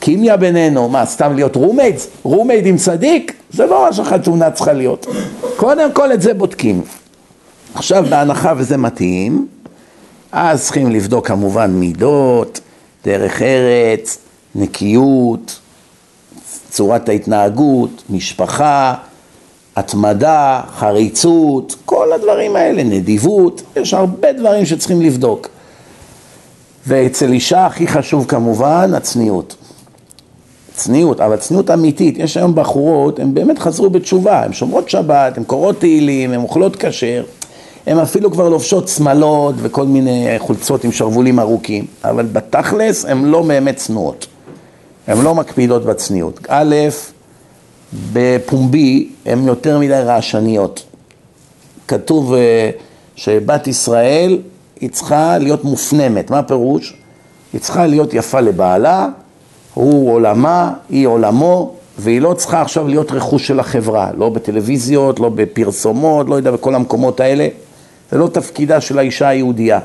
[0.00, 2.08] כימיה בינינו, מה, סתם להיות roommates?
[2.22, 3.32] roommate עם צדיק?
[3.50, 5.06] זה לא מה שחתונה צריכה להיות.
[5.56, 6.82] קודם כל את זה בודקים.
[7.74, 9.46] עכשיו, בהנחה וזה מתאים,
[10.32, 12.60] אז צריכים לבדוק כמובן מידות,
[13.04, 14.18] דרך ארץ,
[14.54, 15.60] נקיות,
[16.70, 18.94] צורת ההתנהגות, משפחה,
[19.76, 25.48] התמדה, חריצות, כל הדברים האלה, נדיבות, יש הרבה דברים שצריכים לבדוק.
[26.86, 29.56] ואצל אישה הכי חשוב כמובן הצניעות.
[30.74, 35.44] צניעות, אבל צניעות אמיתית, יש היום בחורות, הן באמת חזרו בתשובה, הן שומרות שבת, הן
[35.44, 37.24] קוראות תהילים, הן אוכלות כשר,
[37.86, 43.42] הן אפילו כבר לובשות שמלות וכל מיני חולצות עם שרוולים ארוכים, אבל בתכלס הן לא
[43.42, 44.26] באמת צנועות,
[45.06, 46.40] הן לא מקפידות בצניעות.
[46.48, 46.74] א',
[48.12, 50.84] בפומבי הן יותר מדי רעשניות.
[51.88, 52.70] כתוב אה,
[53.16, 54.38] שבת ישראל
[54.80, 56.94] היא צריכה להיות מופנמת, מה הפירוש?
[57.52, 59.08] היא צריכה להיות יפה לבעלה,
[59.74, 65.28] הוא עולמה, היא עולמו, והיא לא צריכה עכשיו להיות רכוש של החברה, לא בטלוויזיות, לא
[65.28, 67.48] בפרסומות, לא יודע, בכל המקומות האלה.
[68.10, 69.80] זה לא תפקידה של האישה היהודייה.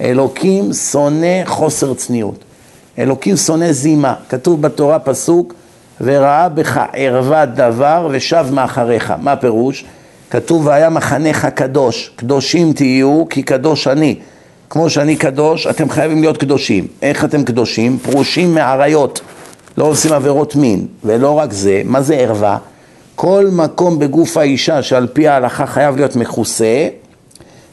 [0.00, 2.44] אלוקים שונא חוסר צניעות.
[2.98, 4.14] אלוקים שונא זימה.
[4.28, 5.54] כתוב בתורה פסוק,
[6.00, 9.14] וראה בך ערוות דבר ושב מאחריך.
[9.20, 9.84] מה הפירוש?
[10.30, 14.14] כתוב, והיה מחנך קדוש, קדושים תהיו כי קדוש אני.
[14.70, 16.86] כמו שאני קדוש, אתם חייבים להיות קדושים.
[17.02, 17.98] איך אתם קדושים?
[17.98, 19.20] פרושים מעריות.
[19.78, 22.58] לא עושים עבירות מין, ולא רק זה, מה זה ערווה?
[23.14, 26.88] כל מקום בגוף האישה שעל פי ההלכה חייב להיות מכוסה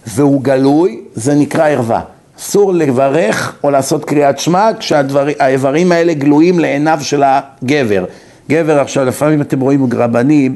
[0.08, 2.02] והוא גלוי, זה נקרא ערווה.
[2.40, 8.06] אסור לברך או לעשות קריאת שמע כשהאיברים האלה גלויים לעיניו של הגבר.
[8.50, 10.56] גבר עכשיו, לפעמים אתם רואים רבנים,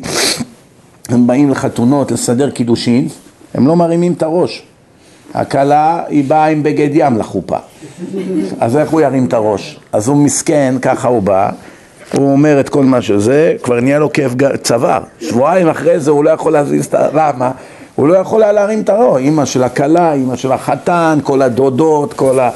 [1.10, 3.08] הם באים לחתונות לסדר קידושין,
[3.54, 4.64] הם לא מרימים את הראש.
[5.34, 7.58] הכלה היא באה עם בגד ים לחופה,
[8.60, 9.80] אז איך הוא ירים את הראש?
[9.92, 11.50] אז הוא מסכן, ככה הוא בא,
[12.14, 15.02] הוא אומר את כל מה שזה, כבר נהיה לו כאב צוואר.
[15.22, 17.52] שבועיים אחרי זה הוא לא יכול להזיז את ה...
[18.00, 22.14] הוא לא יכול היה להרים את הראש, אימא של הכלה, אימא של החתן, כל הדודות,
[22.14, 22.50] כל ה...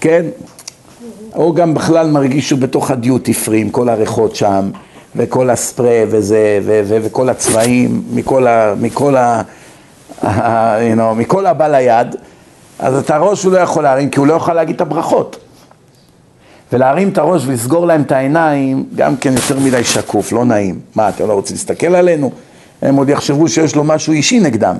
[0.00, 0.26] כן?
[1.34, 4.70] הוא גם בכלל מרגיש שהוא בתוך הדיוטי פרי עם כל הריחות שם,
[5.16, 8.74] וכל הספרי וזה, ו- ו- וכל הצבעים, מכל ה...
[8.80, 9.42] מכל ה...
[10.22, 12.16] you know, מכל הבא ליד,
[12.78, 15.36] אז את הראש הוא לא יכול להרים, כי הוא לא יכול להגיד את הברכות.
[16.72, 20.80] ולהרים את הראש ולסגור להם את העיניים, גם כן יותר מדי שקוף, לא נעים.
[20.94, 22.30] מה, אתם לא רוצים להסתכל עלינו?
[22.82, 24.76] הם עוד יחשבו שיש לו משהו אישי נגדם.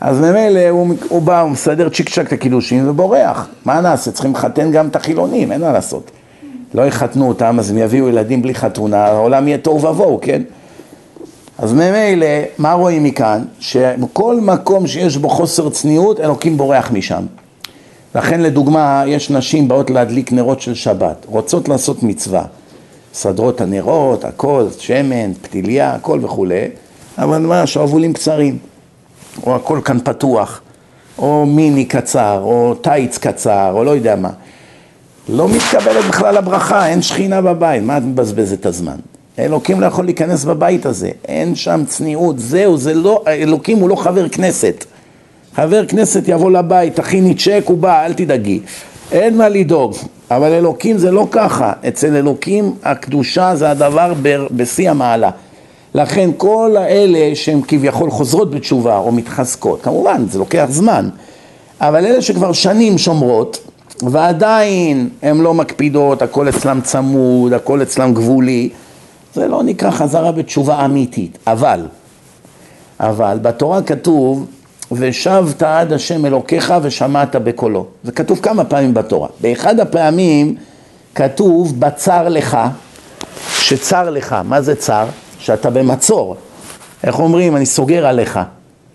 [0.00, 3.48] אז ממילא הוא, הוא בא, הוא מסדר צ'יק צ'ק את הקידושים ובורח.
[3.64, 4.10] מה נעשה?
[4.10, 6.10] צריכים לחתן גם את החילונים, אין מה לעשות.
[6.74, 10.42] לא יחתנו אותם, אז הם יביאו ילדים בלי חתונה, העולם יהיה תוהו ובוהו, כן?
[11.58, 12.26] אז ממילא,
[12.58, 13.44] מה רואים מכאן?
[13.60, 17.22] שכל מקום שיש בו חוסר צניעות, אלוקים בורח משם.
[18.14, 22.44] לכן לדוגמה, יש נשים באות להדליק נרות של שבת, רוצות לעשות מצווה.
[23.14, 26.64] סדרות הנרות, הכל, שמן, פתיליה, הכל וכולי,
[27.18, 28.58] אבל מה, שרוולים קצרים,
[29.46, 30.60] או הכל כאן פתוח,
[31.18, 34.30] או מיני קצר, או טייץ קצר, או לא יודע מה.
[35.28, 38.96] לא מתקבלת בכלל הברכה, אין שכינה בבית, מה את מבזבזת את הזמן?
[39.38, 43.96] אלוקים לא יכול להיכנס בבית הזה, אין שם צניעות, זהו, זה לא, אלוקים הוא לא
[43.96, 44.84] חבר כנסת.
[45.54, 48.60] חבר כנסת יבוא לבית, תכיני צ'ק, הוא בא, אל תדאגי.
[49.12, 49.94] אין מה לדאוג,
[50.30, 54.12] אבל אלוקים זה לא ככה, אצל אלוקים הקדושה זה הדבר
[54.50, 55.30] בשיא המעלה.
[55.98, 61.08] לכן כל האלה שהן כביכול חוזרות בתשובה או מתחזקות, כמובן זה לוקח זמן,
[61.80, 63.58] אבל אלה שכבר שנים שומרות
[64.02, 68.68] ועדיין הן לא מקפידות, הכל אצלם צמוד, הכל אצלם גבולי,
[69.34, 71.86] זה לא נקרא חזרה בתשובה אמיתית, אבל,
[73.00, 74.46] אבל בתורה כתוב
[74.92, 77.86] ושבת עד השם אלוקיך ושמעת בקולו.
[78.04, 79.28] זה כתוב כמה פעמים בתורה.
[79.40, 80.54] באחד הפעמים
[81.14, 82.58] כתוב בצר לך,
[83.58, 85.06] שצר לך, מה זה צר?
[85.48, 86.36] שאתה במצור.
[87.04, 87.56] איך אומרים?
[87.56, 88.40] אני סוגר עליך.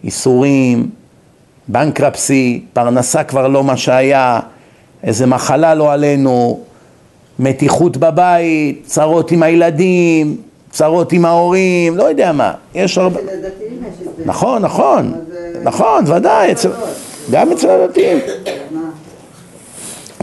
[0.04, 0.90] איסורים,
[1.68, 4.40] בנקרפסי, פרנסה כבר לא מה שהיה,
[5.04, 6.60] איזה מחלה לא עלינו,
[7.40, 10.38] מתיחות בבית, צרות עם הילדים,
[10.72, 12.54] צרות עם ההורים, לא יודע מה.
[12.76, 13.20] יש הרבה...
[14.26, 15.14] נכון, נכון.
[15.64, 16.70] נכון, ודאי, אצל...
[17.32, 18.18] גם אצל הדתיים.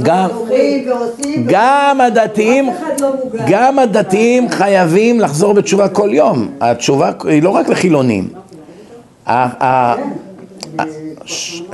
[0.03, 0.29] גם,
[1.47, 2.71] גם הדתיים,
[3.49, 6.49] גם הדתיים חייבים לחזור בתשובה כל יום.
[6.61, 8.29] התשובה היא לא רק לחילונים.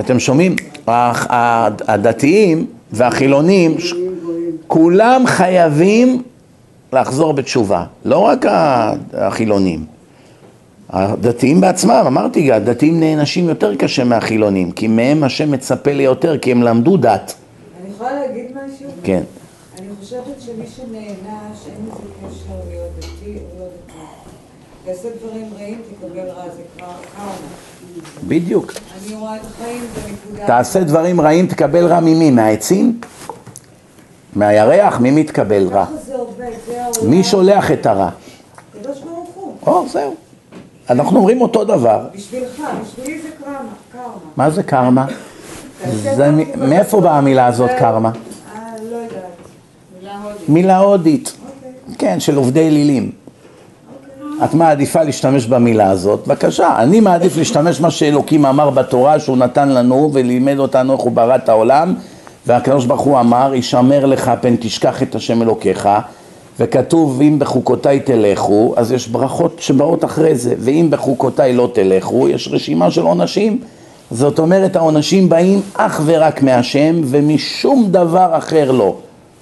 [0.01, 0.55] אתם שומעים?
[0.87, 3.75] הדתיים והחילונים,
[4.67, 6.21] כולם חייבים
[6.93, 8.45] לחזור בתשובה, לא רק
[9.13, 9.85] החילונים.
[10.89, 16.63] הדתיים בעצמם, אמרתי, הדתיים נענשים יותר קשה מהחילונים, כי מהם השם מצפה ליותר, כי הם
[16.63, 17.33] למדו דת.
[17.97, 18.89] יכולה להגיד משהו?
[19.03, 19.23] כן.
[19.79, 23.99] אני חושבת שמי שנענש, אין לזה קשר להיות דתי או לא דתי.
[24.85, 27.33] תעשה דברים רעים, תקבל רע, זה כבר קרמה.
[28.27, 28.73] בדיוק.
[28.73, 30.47] אני רואה את החיים בנקודה...
[30.47, 32.31] תעשה דברים רעים, תקבל רע ממי?
[32.31, 32.99] מהעצים?
[34.35, 34.99] מהירח?
[34.99, 35.85] מי מתקבל רע?
[35.85, 37.09] ככה זה עובד, זה העולם.
[37.09, 38.09] מי שולח את הרע?
[38.69, 39.53] הקדוש ברוך הוא.
[39.67, 40.15] או, זהו.
[40.89, 42.07] אנחנו אומרים אותו דבר.
[42.15, 43.59] בשבילך, בשבילי זה קרמה,
[43.91, 44.05] קרמה.
[44.37, 45.05] מה זה קרמה?
[46.57, 48.09] מאיפה באה המילה הזאת קרמה?
[48.09, 48.61] אה,
[48.91, 49.09] לא יודעת.
[49.99, 50.49] מילה הודית.
[50.49, 51.33] מילה הודית.
[51.49, 51.95] אוקיי.
[51.97, 53.11] כן, של עובדי אלילים.
[54.43, 56.27] את מעדיפה להשתמש במילה הזאת?
[56.27, 56.75] בבקשה.
[56.79, 61.35] אני מעדיף להשתמש מה שאלוקים אמר בתורה שהוא נתן לנו ולימד אותנו איך הוא ברא
[61.35, 61.95] את העולם
[62.47, 65.89] והקדוש ברוך הוא אמר, ישמר לך פן תשכח את השם אלוקיך
[66.59, 72.49] וכתוב אם בחוקותיי תלכו, אז יש ברכות שבאות אחרי זה ואם בחוקותיי לא תלכו, יש
[72.51, 73.59] רשימה של עונשים
[74.11, 78.95] זאת אומרת העונשים באים אך ורק מהשם ומשום דבר אחר לא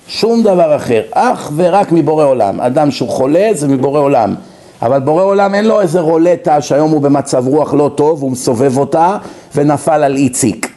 [0.08, 2.62] שום דבר אחר, אך ורק מבורא עולם.
[2.62, 4.36] אדם שהוא חולה זה מבורא עולם.
[4.82, 8.78] אבל בורא עולם אין לו איזה רולטה שהיום הוא במצב רוח לא טוב, הוא מסובב
[8.78, 9.18] אותה
[9.56, 10.72] ונפל על איציק.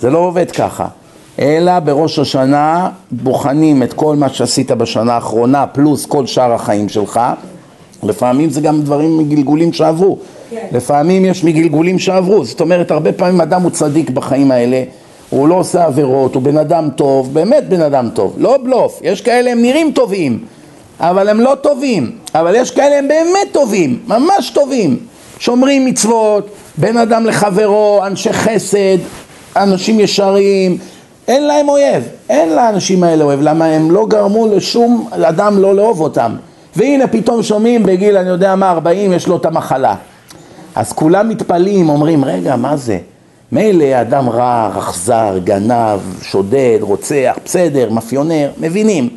[0.00, 0.86] זה לא עובד ככה.
[1.38, 7.20] אלא בראש השנה בוחנים את כל מה שעשית בשנה האחרונה פלוס כל שאר החיים שלך.
[8.04, 10.18] לפעמים זה גם דברים מגלגולים שעברו.
[10.50, 10.66] כן.
[10.72, 12.44] לפעמים יש מגלגולים שעברו.
[12.44, 14.82] זאת אומרת, הרבה פעמים אדם הוא צדיק בחיים האלה.
[15.30, 19.20] הוא לא עושה עבירות, הוא בן אדם טוב, באמת בן אדם טוב, לא בלוף, יש
[19.20, 20.38] כאלה הם נראים טובים,
[21.00, 24.96] אבל הם לא טובים, אבל יש כאלה הם באמת טובים, ממש טובים,
[25.38, 26.48] שומרים מצוות,
[26.78, 28.98] בין אדם לחברו, אנשי חסד,
[29.56, 30.78] אנשים ישרים,
[31.28, 36.00] אין להם אויב, אין לאנשים האלה אויב, למה הם לא גרמו לשום אדם לא לאהוב
[36.00, 36.36] אותם,
[36.76, 39.94] והנה פתאום שומעים בגיל אני יודע מה 40 יש לו את המחלה,
[40.74, 42.98] אז כולם מתפלאים, אומרים רגע מה זה,
[43.52, 49.08] מילא אדם רע, אכזר, גנב, שודד, רוצח, בסדר, מאפיונר, מבינים,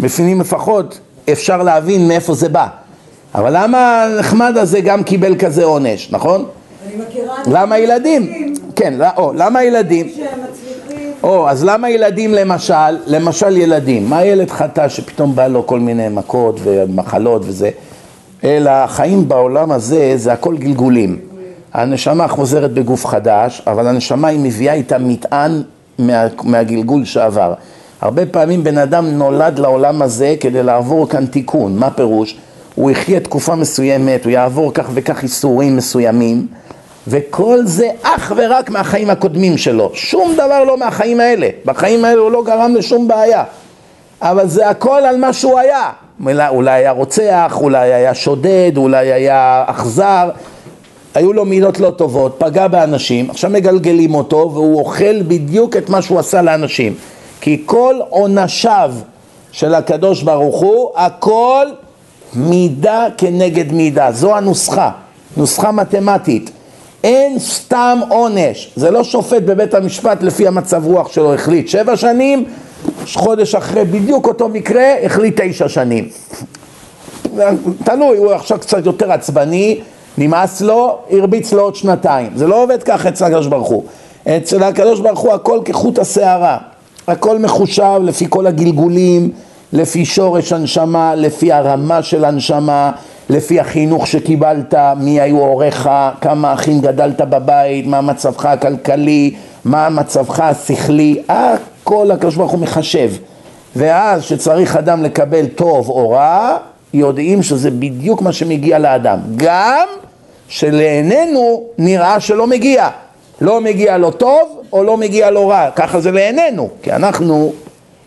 [0.00, 0.98] מבינים לפחות,
[1.32, 2.66] אפשר להבין מאיפה זה בא,
[3.34, 6.44] אבל למה הנחמד הזה גם קיבל כזה עונש, נכון?
[6.86, 7.34] אני מכירה...
[7.46, 8.54] למה ילדים?
[8.76, 10.06] כן, לא- או, למה ילדים?
[11.22, 16.08] או, אז למה ילדים למשל, למשל ילדים, מה ילד חטא שפתאום בא לו כל מיני
[16.08, 17.70] מכות ומחלות וזה,
[18.44, 21.18] אלא החיים בעולם הזה זה הכל גלגולים.
[21.74, 25.62] הנשמה חוזרת בגוף חדש, אבל הנשמה היא מביאה איתה מטען
[25.98, 27.54] מה, מהגלגול שעבר.
[28.00, 32.36] הרבה פעמים בן אדם נולד לעולם הזה כדי לעבור כאן תיקון, מה פירוש?
[32.74, 36.46] הוא יחיה תקופה מסוימת, הוא יעבור כך וכך איסורים מסוימים,
[37.08, 42.30] וכל זה אך ורק מהחיים הקודמים שלו, שום דבר לא מהחיים האלה, בחיים האלה הוא
[42.30, 43.44] לא גרם לשום בעיה,
[44.22, 45.90] אבל זה הכל על מה שהוא היה,
[46.48, 50.30] אולי, היה רוצח, אולי היה שודד, אולי היה אכזר,
[51.14, 56.02] היו לו מידות לא טובות, פגע באנשים, עכשיו מגלגלים אותו והוא אוכל בדיוק את מה
[56.02, 56.94] שהוא עשה לאנשים,
[57.40, 58.94] כי כל עונשיו
[59.52, 61.66] של הקדוש ברוך הוא, הכל
[62.34, 64.90] מידה כנגד מידה, זו הנוסחה,
[65.36, 66.50] נוסחה מתמטית.
[67.04, 72.44] אין סתם עונש, זה לא שופט בבית המשפט לפי המצב רוח שלו החליט שבע שנים,
[73.14, 76.08] חודש אחרי בדיוק אותו מקרה החליט תשע שנים.
[77.84, 79.80] תלוי, הוא עכשיו קצת יותר עצבני,
[80.18, 82.30] נמאס לו, הרביץ לו עוד שנתיים.
[82.34, 83.84] זה לא עובד ככה אצל הקדוש ברוך הוא.
[84.28, 86.58] אצל הקדוש ברוך הוא הכל כחוט השערה,
[87.06, 89.30] הכל מחושב לפי כל הגלגולים,
[89.72, 92.90] לפי שורש הנשמה, לפי הרמה של הנשמה,
[93.30, 100.40] לפי החינוך שקיבלת, מי היו הוריך, כמה אחים גדלת בבית, מה מצבך הכלכלי, מה מצבך
[100.40, 103.10] השכלי, הכל הקדוש ברוך הוא מחשב.
[103.76, 106.56] ואז שצריך אדם לקבל טוב או רע,
[106.94, 109.18] יודעים שזה בדיוק מה שמגיע לאדם.
[109.36, 109.88] גם
[110.48, 112.88] שלעינינו נראה שלא מגיע.
[113.40, 117.52] לא מגיע לו טוב או לא מגיע לו רע, ככה זה לעינינו, כי אנחנו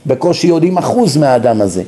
[0.05, 1.84] בקושי יודעים אחוז מהאדם הזה.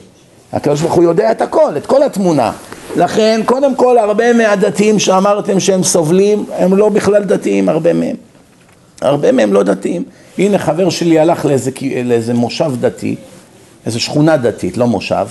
[0.53, 2.51] הקדוש ברוך הוא יודע את הכל, את כל התמונה.
[2.95, 8.15] לכן, קודם כל, הרבה מהדתיים שאמרתם שהם סובלים, הם לא בכלל דתיים, הרבה מהם.
[9.01, 10.03] הרבה מהם לא דתיים.
[10.37, 11.71] הנה, חבר שלי הלך לאיזה,
[12.05, 13.15] לאיזה מושב דתי,
[13.85, 15.27] איזה שכונה דתית, לא מושב,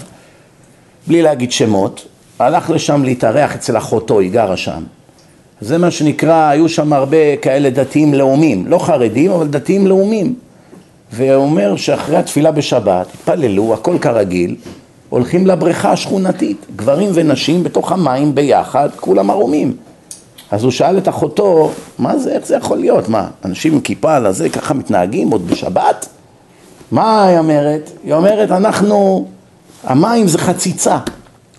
[1.07, 2.07] בלי להגיד שמות,
[2.39, 4.83] הלך לשם להתארח אצל אחותו, היא גרה שם.
[5.61, 10.35] זה מה שנקרא, היו שם הרבה כאלה דתיים לאומים, לא חרדים, אבל דתיים לאומים.
[11.13, 14.57] והוא אומר שאחרי התפילה בשבת, התפללו, הכל כרגיל,
[15.09, 19.77] הולכים לבריכה השכונתית, גברים ונשים בתוך המים ביחד, כולם ערומים.
[20.51, 23.09] אז הוא שאל את אחותו, מה זה, איך זה יכול להיות?
[23.09, 26.09] מה, אנשים עם כיפה על הזה ככה מתנהגים עוד בשבת?
[26.93, 27.91] מה היא אומרת?
[28.05, 29.27] היא אומרת, אנחנו,
[29.85, 30.99] המים זה חציצה.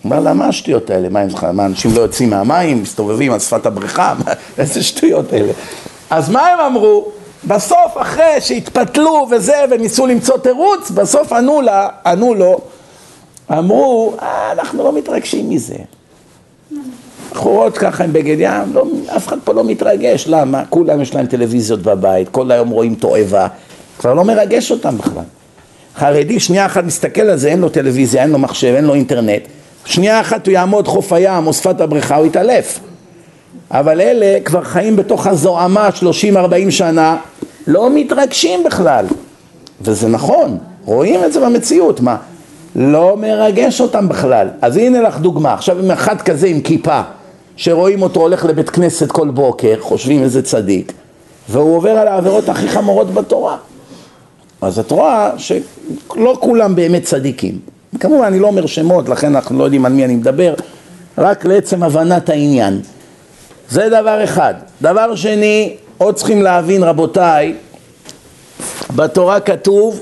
[0.04, 1.08] אומר לה, מה השטויות האלה?
[1.08, 1.28] מים?
[1.52, 4.14] מה, אנשים לא יוצאים מהמים, מסתובבים על שפת הבריכה?
[4.58, 5.52] איזה שטויות אלה?
[6.10, 7.08] אז מה הם אמרו?
[7.44, 12.60] בסוף, אחרי שהתפתלו וזה, וניסו למצוא תירוץ, בסוף ענו לה, ענו לו,
[13.52, 15.74] אמרו, אה, אנחנו לא מתרגשים מזה.
[17.32, 18.84] בחורות ככה עם בגד ים, לא,
[19.16, 20.64] אף אחד פה לא מתרגש, למה?
[20.70, 23.46] כולם יש להם טלוויזיות בבית, כל היום רואים תועבה,
[23.98, 25.22] כבר לא מרגש אותם בכלל.
[25.96, 29.42] חרדי, שנייה אחת מסתכל על זה, אין לו טלוויזיה, אין לו מחשב, אין לו אינטרנט,
[29.84, 32.80] שנייה אחת הוא יעמוד חוף הים או שפת הבריכה, הוא יתעלף.
[33.70, 35.88] אבל אלה כבר חיים בתוך הזוהמה
[36.68, 37.16] 30-40 שנה,
[37.66, 39.06] לא מתרגשים בכלל.
[39.80, 42.16] וזה נכון, רואים את זה במציאות, מה?
[42.76, 44.48] לא מרגש אותם בכלל.
[44.62, 47.00] אז הנה לך דוגמה, עכשיו אם אחד כזה עם כיפה,
[47.56, 50.92] שרואים אותו הולך לבית כנסת כל בוקר, חושבים איזה צדיק,
[51.48, 53.56] והוא עובר על העבירות הכי חמורות בתורה.
[54.60, 57.58] אז את רואה שלא כולם באמת צדיקים.
[58.00, 60.54] כמובן אני לא אומר שמות, לכן אנחנו לא יודעים על מי אני מדבר,
[61.18, 62.80] רק לעצם הבנת העניין.
[63.70, 64.54] זה דבר אחד.
[64.82, 67.54] דבר שני, עוד צריכים להבין רבותיי,
[68.96, 70.00] בתורה כתוב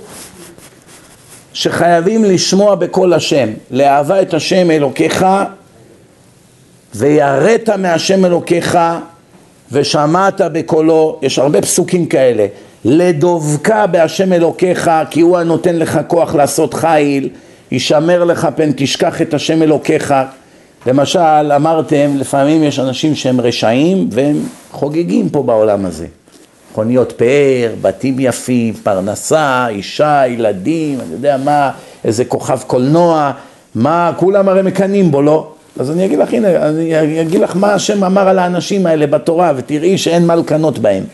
[1.57, 5.27] שחייבים לשמוע בקול השם, לאהבה את השם אלוקיך
[6.95, 8.79] ויראת מהשם אלוקיך
[9.73, 12.47] ושמעת בקולו, יש הרבה פסוקים כאלה,
[12.85, 17.29] לדבקה בהשם אלוקיך כי הוא הנותן לך כוח לעשות חיל,
[17.73, 20.15] ישמר לך פן תשכח את השם אלוקיך.
[20.87, 24.37] למשל אמרתם לפעמים יש אנשים שהם רשעים והם
[24.71, 26.07] חוגגים פה בעולם הזה
[26.77, 31.71] מכוניות פאר, בתים יפים, פרנסה, אישה, ילדים, אני יודע מה,
[32.05, 33.33] איזה כוכב קולנוע,
[33.75, 35.53] מה, כולם הרי מקנאים בו, לא?
[35.79, 39.53] אז אני אגיד לך, הנה, אני אגיד לך מה השם אמר על האנשים האלה בתורה,
[39.57, 41.05] ותראי שאין מה לקנות בהם.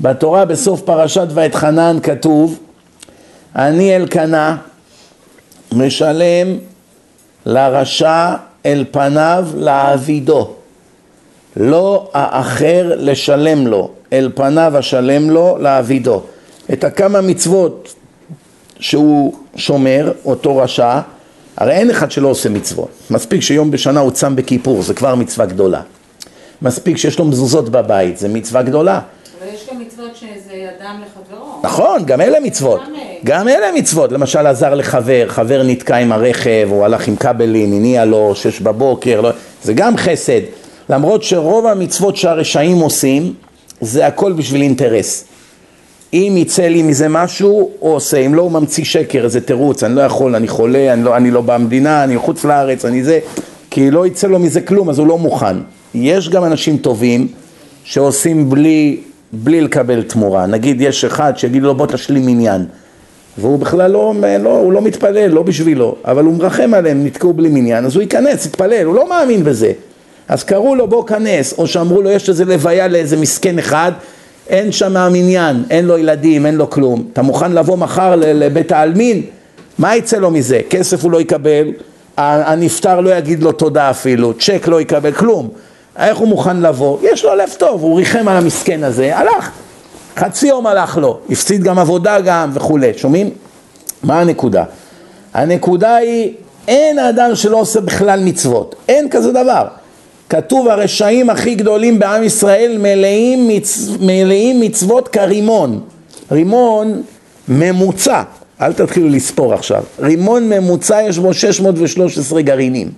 [0.00, 2.58] בתורה בסוף פרשת ואתחנן כתוב,
[3.56, 4.56] אני אלקנה
[5.72, 6.56] משלם
[7.46, 8.34] לרשע
[8.66, 10.50] אל פניו לעבידו,
[11.56, 16.22] לא האחר לשלם לו, אל פניו אשלם לו לעבידו.
[16.72, 17.94] את הכמה מצוות
[18.80, 21.00] שהוא שומר, אותו רשע,
[21.56, 22.88] הרי אין אחד שלא עושה מצוות.
[23.10, 25.80] מספיק שיום בשנה הוא צם בכיפור, זה כבר מצווה גדולה.
[26.62, 29.00] מספיק שיש לו מזוזות בבית, זה מצווה גדולה.
[29.38, 31.60] אבל יש גם מצוות שזה אדם לחברו.
[31.62, 32.80] נכון, גם אלה מצוות.
[33.24, 34.12] גם, אלה מצוות.
[34.12, 39.20] למשל עזר לחבר, חבר נתקע עם הרכב, הוא הלך עם כבלים, הניע לו, שש בבוקר,
[39.20, 39.30] לא...
[39.62, 40.40] זה גם חסד.
[40.90, 43.34] למרות שרוב המצוות שהרשעים עושים,
[43.80, 45.24] זה הכל בשביל אינטרס.
[46.12, 49.94] אם יצא לי מזה משהו, הוא עושה, אם לא הוא ממציא שקר, איזה תירוץ, אני
[49.94, 53.18] לא יכול, אני חולה, אני לא, אני לא במדינה, אני חוץ לארץ, אני זה,
[53.70, 55.56] כי לא יצא לו מזה כלום, אז הוא לא מוכן.
[55.94, 57.28] יש גם אנשים טובים
[57.84, 59.00] שעושים בלי,
[59.32, 60.46] בלי לקבל תמורה.
[60.46, 62.64] נגיד יש אחד שיגיד לו בוא תשלים מניין,
[63.38, 67.48] והוא בכלל לא, לא, הוא לא מתפלל, לא בשבילו, אבל הוא מרחם עליהם, נתקעו בלי
[67.48, 69.72] מניין, אז הוא ייכנס, יתפלל, הוא לא מאמין בזה.
[70.28, 73.92] אז קראו לו בוא כנס, או שאמרו לו יש איזה לוויה לאיזה מסכן אחד,
[74.48, 77.04] אין שם מניין, אין לו ילדים, אין לו כלום.
[77.12, 79.22] אתה מוכן לבוא מחר לבית העלמין?
[79.78, 80.60] מה יצא לו מזה?
[80.70, 81.72] כסף הוא לא יקבל,
[82.16, 85.48] הנפטר לא יגיד לו תודה אפילו, צ'ק לא יקבל, כלום.
[85.98, 86.98] איך הוא מוכן לבוא?
[87.02, 89.50] יש לו לב טוב, הוא ריחם על המסכן הזה, הלך.
[90.16, 93.30] חצי יום הלך לו, הפסיד גם עבודה גם וכולי, שומעים?
[94.02, 94.64] מה הנקודה?
[95.34, 96.32] הנקודה היא,
[96.68, 99.66] אין אדם שלא עושה בכלל מצוות, אין כזה דבר.
[100.28, 103.88] כתוב הרשעים הכי גדולים בעם ישראל מלאים, מצ...
[104.00, 105.80] מלאים מצוות כרימון.
[106.30, 107.02] רימון
[107.48, 108.22] ממוצע,
[108.60, 109.82] אל תתחילו לספור עכשיו.
[109.98, 112.90] רימון ממוצע יש בו 613 גרעינים,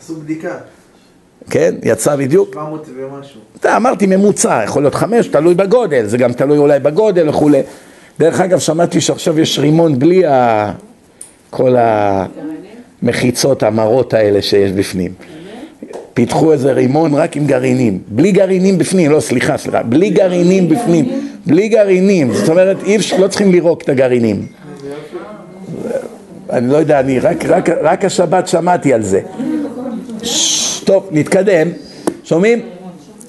[0.00, 0.56] עשו בדיקה,
[1.50, 1.74] כן?
[1.82, 2.48] יצא בדיוק.
[2.54, 3.40] 700 ומשהו.
[3.60, 7.60] אתה אמרתי ממוצע, יכול להיות חמש, תלוי בגודל, זה גם תלוי אולי בגודל וכולי.
[8.18, 10.72] דרך אגב, שמעתי שעכשיו יש רימון בלי ה...
[11.50, 11.76] כל
[13.02, 15.12] המחיצות המרות האלה שיש בפנים.
[16.14, 21.08] פיתחו איזה רימון רק עם גרעינים, בלי גרעינים בפנים, לא סליחה, סליחה, בלי גרעינים בפנים,
[21.46, 24.46] בלי גרעינים, זאת אומרת, אי אפשר, לא צריכים לירוק את הגרעינים.
[26.50, 29.20] אני לא יודע, אני רק, רק, רק השבת שמעתי על זה.
[30.84, 31.68] טוב, נתקדם,
[32.24, 32.60] שומעים?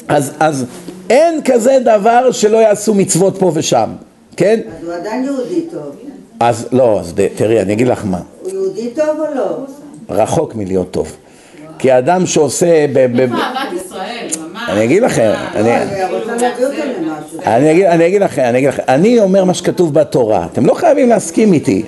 [0.07, 0.65] אז, אז
[1.09, 3.89] אין כזה דבר שלא יעשו מצוות פה ושם,
[4.38, 4.59] כן?
[4.67, 5.95] אז הוא עדיין יהודי טוב.
[6.39, 9.65] אז לא, אז תראי, אני אגיד לך מה, הוא יהודי טוב או לא?
[10.09, 11.15] רחוק מלהיות טוב.
[11.80, 14.28] כי אדם שעושה, איפה אהבת ישראל.
[14.69, 15.69] אני אגיד לכם, אני,
[16.65, 17.39] אותו למשהו.
[17.45, 17.71] אני
[18.07, 21.84] אגיד, לכם, אני אגיד לכם, אני אומר מה שכתוב בתורה, אתם לא חייבים להסכים איתי,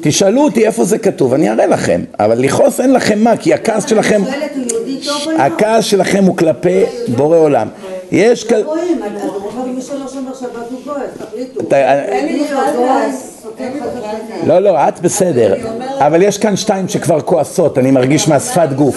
[0.00, 3.86] תשאלו אותי איפה זה כתוב, אני אראה לכם, אבל לכעוס אין לכם מה, כי הכעס
[3.86, 5.42] שלכם, שואלת, הוא יהודי טוב או לא?
[5.42, 7.68] הכעס שלכם הוא כלפי בורא עולם.
[8.12, 8.52] יש כ...
[14.46, 15.54] לא, לא, את בסדר,
[15.98, 18.96] אבל יש כאן שתיים שכבר כועסות, אני מרגיש מהשפת גוף.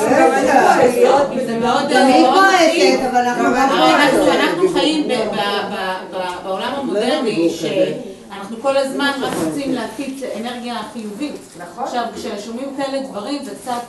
[1.92, 5.36] אני כועסת, אבל אנחנו חיים ב- ב-
[5.74, 11.36] ב- ב- בעולם המודרני, שאנחנו כל הזמן רק רוצים להפיץ אנרגיה חיובית.
[11.58, 11.84] נכון.
[11.84, 13.82] עכשיו, כששומעים כאלה דברים, זה קצת...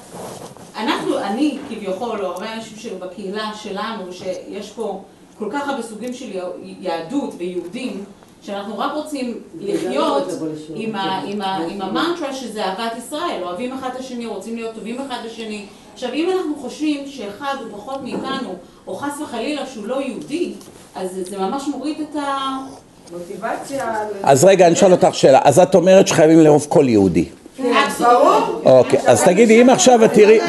[0.76, 5.00] אנחנו, אני כביכול, או הרבה אנשים שבקהילה שלנו, שיש פה
[5.38, 6.26] כל כך הרבה סוגים של
[6.80, 8.04] יהדות ויהודים,
[8.46, 10.28] שאנחנו רק רוצים לחיות
[10.74, 11.20] עם, ה,
[11.68, 15.64] עם, המנטרה שזה אהבת ישראל, אוהבים אחד את השני, רוצים להיות טובים אחד לשני.
[15.94, 18.54] עכשיו, אם אנחנו חושבים שאחד הוא פחות מאיתנו,
[18.86, 20.52] או חס וחלילה שהוא לא יהודי,
[20.94, 22.56] אז זה, זה ממש מוריד את ה...
[23.12, 23.94] מוטיבציה.
[24.22, 27.24] אז רגע, אני אשאל אותך שאלה, אז את אומרת שחייבים לאהוב כל יהודי.
[28.00, 28.40] ברור.
[28.64, 30.40] אוקיי, אז תגידי, אם עכשיו את תראי,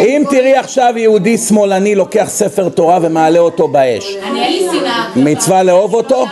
[0.00, 5.08] אם תראי עכשיו יהודי שמאלני לוקח ספר תורה ומעלה אותו באש, אני אין לי שנאה.
[5.16, 6.26] מצווה לאהוב אותו?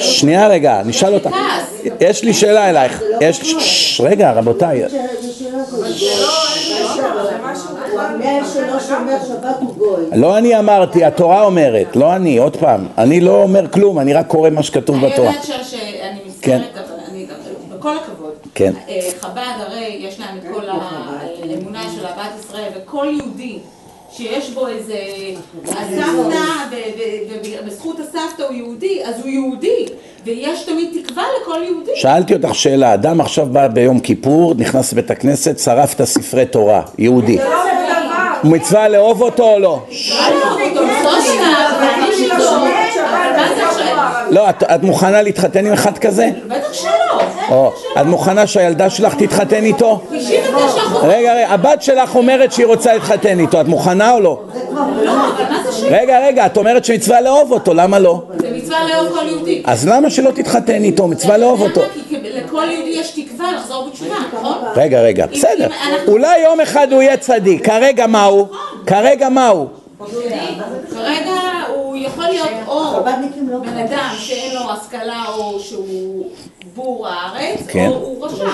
[0.00, 1.92] שנייה רגע, נשאל אותך, כעס.
[2.00, 4.82] יש לי שאלה אלייך, יש, ששש, רגע רבותיי.
[10.12, 14.26] לא אני אמרתי, התורה אומרת, לא אני, עוד פעם, אני לא אומר כלום, אני רק
[14.26, 15.28] קורא מה שכתוב אני בתורה.
[15.28, 16.60] יודעת שאני כן.
[16.60, 17.36] מצטערת, אבל אני גם,
[17.78, 18.32] בכל הכבוד.
[18.54, 18.72] כן.
[18.88, 23.58] אה, חב"ד הרי יש להם את כל האמונה של אהבת ישראל, וכל יהודי
[24.16, 24.94] שיש בו איזה...
[25.64, 26.40] הסבתא,
[26.70, 29.86] ב- ב- ב- בזכות הסבתא הוא יהודי, אז הוא יהודי,
[30.24, 31.90] ויש תמיד תקווה לכל יהודי.
[31.94, 36.82] שאלתי אותך שאלה, אדם עכשיו בא ביום כיפור, נכנס לבית הכנסת, שרף את הספרי תורה,
[36.98, 37.36] יהודי.
[37.36, 38.48] לא דבר.
[38.50, 39.82] מצווה לאהוב אותו או לא?
[40.20, 40.56] לא.
[44.30, 46.28] לא, את, את מוכנה להתחתן עם אחד כזה?
[46.46, 46.99] בטח שלא.
[47.50, 50.00] או, את מוכנה שהילדה שלך תתחתן איתו?
[50.10, 51.04] 99 אחוז.
[51.04, 54.40] רגע, רגע, הבת שלך אומרת שהיא רוצה להתחתן איתו, את מוכנה או לא?
[55.02, 55.12] לא?
[55.82, 58.22] רגע, רגע, את אומרת שמצווה לאהוב אותו, למה לא?
[58.38, 59.62] זה מצווה לאהוב כל יהודי.
[59.66, 61.08] אז למה שלא תתחתן איתו?
[61.08, 61.80] מצווה לאהוב אותו.
[61.80, 61.90] למה?
[62.08, 64.58] כי לכל יהודי יש תקווה לחזור בתשובה, נכון?
[64.76, 65.68] רגע, רגע, בסדר.
[66.08, 68.46] אולי יום אחד הוא יהיה צדיק, כרגע מה הוא?
[68.86, 69.66] כרגע מה הוא?
[70.90, 71.40] כרגע
[71.74, 76.26] הוא יכול להיות או חב"דניקים לא בן אדם שאין לו השכלה או שהוא
[76.74, 77.86] בור הארץ, כן.
[77.86, 78.44] או הוא רשע.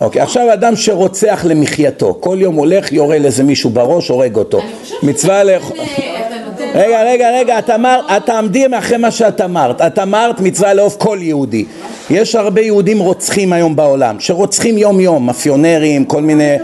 [0.00, 4.60] אוקיי, עכשיו אדם שרוצח למחייתו, כל יום הולך, יורה לאיזה מישהו בראש, הורג אותו.
[5.02, 5.76] מצווה לאכול...
[5.76, 6.64] אתה נותן...
[6.74, 9.80] רגע, רגע, רגע, את אמרת, את תעמדי מאחרי מה שאת אמרת.
[9.80, 11.64] את אמרת מצווה לאהוב כל יהודי.
[12.10, 16.56] יש הרבה יהודים רוצחים היום בעולם, שרוצחים יום יום, מאפיונרים, כל מיני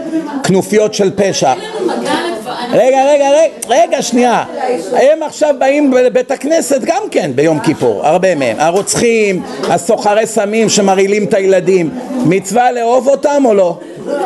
[0.43, 1.53] כנופיות של פשע.
[1.53, 2.58] אין לנו מגע לדבר...
[2.71, 4.43] רגע, רגע, רגע, רגע, שנייה.
[4.93, 8.55] הם עכשיו באים לבית הכנסת גם כן ביום כיפור, הרבה מהם.
[8.59, 11.89] הרוצחים, הסוחרי סמים שמרעילים את הילדים.
[12.25, 13.77] מצווה לאהוב אותם או לא?
[14.05, 14.19] לא לא.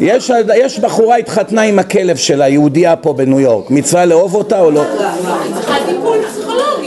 [0.00, 3.70] יש, יש בחורה התחתנה עם הכלב שלה, יהודייה פה בניו יורק.
[3.70, 4.82] מצווה לאהוב אותה או לא?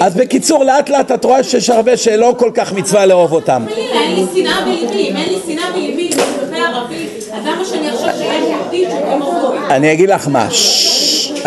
[0.01, 3.65] אז בקיצור, לאט לאט את רואה שיש הרבה שלא כל כך מצווה לאהוב אותם.
[3.77, 8.09] אין לי שנאה בליבי, אם אין לי שנאה בליבי כלפי ערבי, אז למה שאני אחשוב
[8.17, 9.36] שיש יהודית שהם?
[9.69, 10.47] אני אגיד לך מה,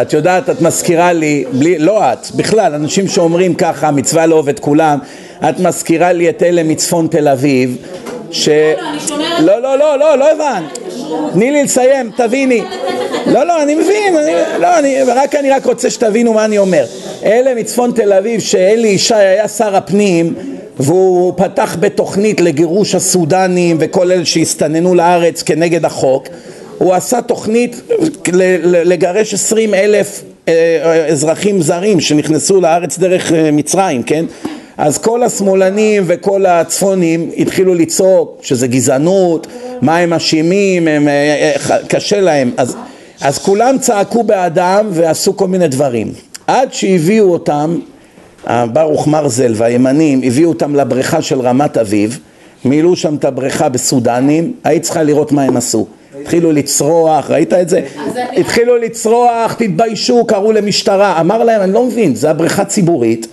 [0.03, 4.59] את יודעת, את מזכירה לי, בלי, לא את, בכלל, אנשים שאומרים ככה, מצווה לאהוב את
[4.59, 4.99] כולם,
[5.49, 7.77] את מזכירה לי את אלה מצפון תל אביב,
[8.31, 8.49] ש...
[8.49, 9.41] אני שומרת...
[9.41, 10.79] לא, לא, לא, לא, לא הבנת.
[11.33, 12.62] תני לי לסיים, תביני.
[13.27, 16.85] לא, לא, אני מבין, אני, לא, אני, רק, אני רק רוצה שתבינו מה אני אומר.
[17.25, 20.35] אלה מצפון תל אביב, שאלי ישי היה שר הפנים,
[20.81, 26.29] והוא פתח בתוכנית לגירוש הסודנים וכל אלה שהסתננו לארץ כנגד החוק.
[26.81, 27.81] הוא עשה תוכנית
[28.64, 30.53] לגרש עשרים אלף אה,
[30.85, 34.24] אה, אזרחים זרים שנכנסו לארץ דרך אה, מצרים, כן?
[34.76, 39.47] אז כל השמאלנים וכל הצפונים התחילו לצעוק שזה גזענות,
[39.83, 41.09] מה הם אשמים, הם,
[41.89, 42.51] קשה להם.
[42.57, 42.76] אז,
[43.20, 46.12] אז כולם צעקו בעדם ועשו כל מיני דברים.
[46.47, 47.78] עד שהביאו אותם,
[48.72, 52.18] ברוך מרזל והימנים, הביאו אותם לבריכה של רמת אביב,
[52.64, 55.87] מילאו שם את הבריכה בסודנים, היית צריכה לראות מה הם עשו.
[56.23, 57.81] התחילו לצרוח, ראית את זה?
[58.37, 61.21] התחילו לצרוח, תתביישו, קראו למשטרה.
[61.21, 63.27] אמר להם, אני לא מבין, זה הבריכה ציבורית.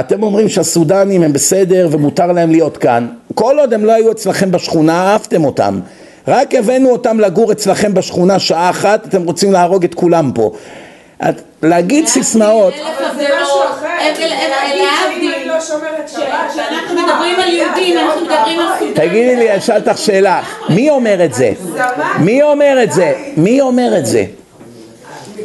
[0.00, 3.06] אתם אומרים שהסודנים הם בסדר ומותר להם להיות כאן.
[3.34, 5.80] כל עוד הם לא היו אצלכם בשכונה, אהבתם אותם.
[6.28, 10.52] רק הבאנו אותם לגור אצלכם בשכונה שעה אחת, אתם רוצים להרוג את כולם פה.
[11.62, 12.74] להגיד סיסמאות,
[13.16, 13.86] זה משהו אחר.
[14.20, 15.29] להבדיל,
[15.60, 18.66] אני לא שבת, כשאנחנו אני מדברים על יהודים, אנחנו מדברים על.
[18.78, 18.94] סודנים.
[18.94, 21.52] תגידי לי, אני אשאל אותך שאלה, מי אומר את זה?
[22.18, 23.14] מי אומר את זה?
[23.36, 24.24] מי אומר את זה?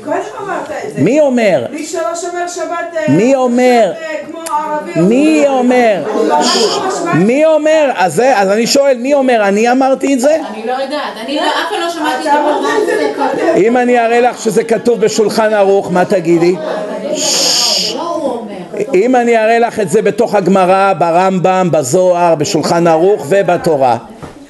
[0.05, 1.01] מקודם אמרת את זה.
[1.01, 1.65] מי אומר?
[1.71, 2.65] מי שלא שומר שבת...
[2.97, 3.91] אה, מי אומר?
[4.01, 5.03] אה, כמו ערבים.
[5.09, 6.03] מי אומר?
[7.13, 7.91] מי אומר?
[7.95, 8.19] אז
[8.51, 9.41] אני שואל, מי אומר?
[9.47, 10.35] אני אמרתי את זה?
[10.53, 13.53] אני לא יודעת, אני לא- אף פעם לא שמעתי את זה.
[13.55, 16.55] אם אני אראה לך שזה כתוב בשולחן ערוך, מה תגידי?
[18.93, 23.97] אם אני אראה לך את זה בתוך הגמרא, ברמב"ם, בזוהר, בשולחן ערוך ובתורה,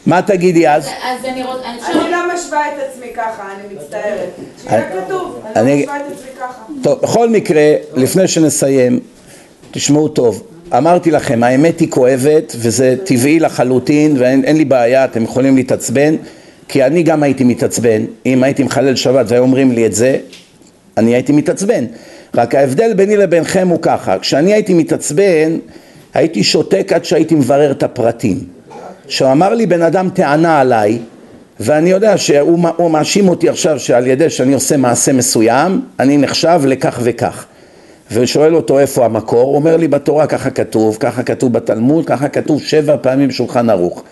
[0.06, 0.88] מה תגידי אז?
[0.88, 1.86] אז אני רוצ-
[2.46, 4.30] משווה את עצמי ככה, אני מצטערת.
[4.64, 6.62] שיהיה כתוב, אני- לא משווה את עצמי ככה.
[6.82, 7.62] טוב, בכל מקרה,
[7.96, 9.00] לפני שנסיים,
[9.72, 10.44] תשמעו טוב,
[10.78, 16.16] אמרתי לכם, האמת היא כואבת וזה טבעי לחלוטין ואין אין לי בעיה, אתם יכולים להתעצבן,
[16.68, 20.18] כי אני גם הייתי מתעצבן, אם הייתי מחלל שבת והיו אומרים לי את זה,
[20.98, 21.86] אני הייתי מתעצבן.
[22.36, 25.58] רק ההבדל ביני לבינכם הוא ככה, כשאני הייתי מתעצבן,
[26.14, 28.40] הייתי שותק עד שהייתי מברר את הפרטים.
[29.08, 31.00] כשהוא אמר לי בן אדם טענה עליי,
[31.60, 36.62] ואני יודע שהוא הוא מאשים אותי עכשיו שעל ידי שאני עושה מעשה מסוים, אני נחשב
[36.66, 37.46] לכך וכך.
[38.12, 42.62] ושואל אותו איפה המקור, הוא אומר לי בתורה ככה כתוב, ככה כתוב בתלמוד, ככה כתוב
[42.62, 44.04] שבע פעמים בשולחן ערוך.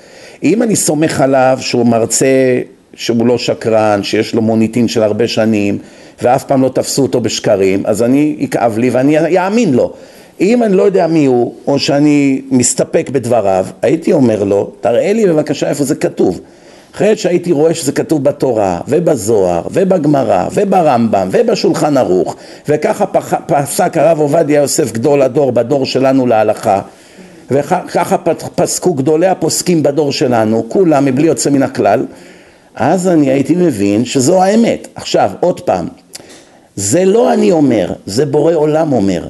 [0.44, 2.62] אם אני סומך עליו שהוא מרצה
[2.94, 5.78] שהוא לא שקרן, שיש לו מוניטין של הרבה שנים
[6.22, 9.94] ואף פעם לא תפסו אותו בשקרים, אז אני יכאב לי ואני אאמין לו.
[10.42, 15.26] אם אני לא יודע מי הוא, או שאני מסתפק בדבריו, הייתי אומר לו, תראה לי
[15.26, 16.42] בבקשה איפה זה כתוב.
[16.96, 22.36] אחרי שהייתי רואה שזה כתוב בתורה, ובזוהר, ובגמרא, וברמב"ם, ובשולחן ערוך,
[22.70, 23.06] וככה
[23.48, 26.82] פסק הרב עובדיה יוסף גדול הדור בדור שלנו להלכה,
[27.52, 28.18] וככה
[28.56, 32.06] פסקו גדולי הפוסקים בדור שלנו, כולם מבלי יוצא מן הכלל,
[32.76, 34.88] אז אני הייתי מבין שזו האמת.
[34.96, 35.88] עכשיו, עוד פעם,
[36.76, 39.28] זה לא אני אומר, זה בורא עולם אומר.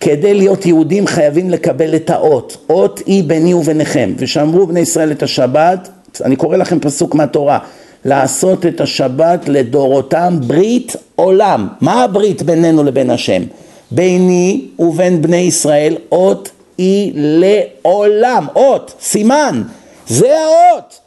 [0.00, 5.22] כדי להיות יהודים חייבים לקבל את האות, אות היא ביני וביניכם, ושמרו בני ישראל את
[5.22, 5.88] השבת,
[6.24, 7.58] אני קורא לכם פסוק מהתורה,
[8.04, 11.68] לעשות את השבת לדורותם ברית עולם.
[11.80, 13.42] מה הברית בינינו לבין השם?
[13.90, 19.62] ביני ובין בני ישראל אות היא לעולם, אות, סימן,
[20.08, 21.00] זה האות.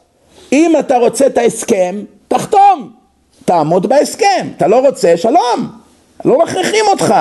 [0.52, 1.96] אם אתה רוצה את ההסכם,
[2.28, 2.92] תחתום,
[3.44, 5.72] תעמוד בהסכם, אתה לא רוצה, שלום,
[6.24, 7.14] לא מכריחים אותך,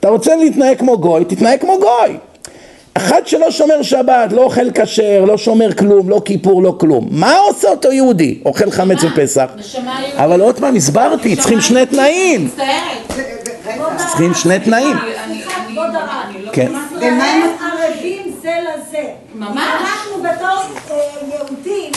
[0.00, 2.16] אתה רוצה להתנהג כמו גוי, תתנהג כמו גוי.
[2.94, 7.08] אחד שלא שומר שבת, לא אוכל כשר, לא שומר כלום, לא כיפור, לא כלום.
[7.10, 8.38] מה עושה אותו יהודי?
[8.44, 9.46] אוכל חמץ בפסח.
[10.16, 12.44] אבל עוד פעם הסברתי, צריכים שני תנאים.
[12.44, 13.28] מצטערת.
[13.96, 14.96] צריכים שני תנאים.
[16.52, 16.72] כן.
[17.00, 19.04] ומה הם ערבים זה לזה?
[19.34, 19.58] ממש.
[19.58, 20.58] אנחנו בתור
[20.90, 20.96] אה,
[21.34, 21.92] יהודים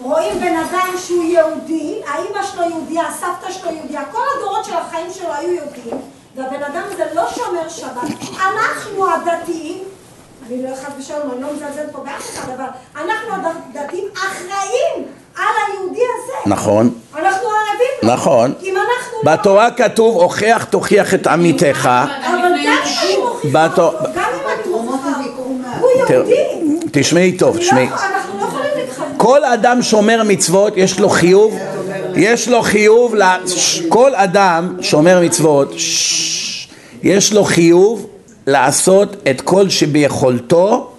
[0.00, 5.06] רואים בן אדם שהוא יהודי, האמא שלו יהודייה, הסבתא שלו יהודייה, כל הדורות של החיים
[5.12, 5.98] שלו היו יהודים,
[6.36, 8.38] והבן אדם הזה לא שומר שבת.
[8.40, 9.78] אנחנו הדתיים,
[10.48, 12.64] אני לא חס ושלום, אני לא מזלזלת פה באף אחד, אבל
[12.96, 15.04] אנחנו הדתיים אחראים
[15.36, 16.32] על היהודי הזה.
[16.46, 16.90] נכון.
[17.14, 18.12] אנחנו ערבים לו.
[18.12, 18.52] נכון.
[18.62, 19.32] אם אנחנו לא...
[19.32, 21.90] בתורה כתוב, הוכח תוכיח את עמיתך.
[21.90, 25.10] אבל גם אם אני מוכיחה אותו, גם אם אני מוכיחה
[25.80, 26.44] הוא יהודי.
[26.92, 27.88] תשמעי טוב, לא תשמעי.
[27.88, 28.64] אנחנו לא יכולים.
[29.16, 31.58] כל אדם שומר מצוות, יש לו חיוב,
[32.16, 33.14] יש לו חיוב,
[33.88, 35.72] כל אדם שומר מצוות,
[37.02, 38.06] יש לו חיוב
[38.46, 40.90] לעשות את כל שביכולתו,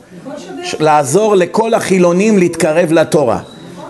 [0.80, 3.39] לעזור לכל החילונים להתקרב לתורה.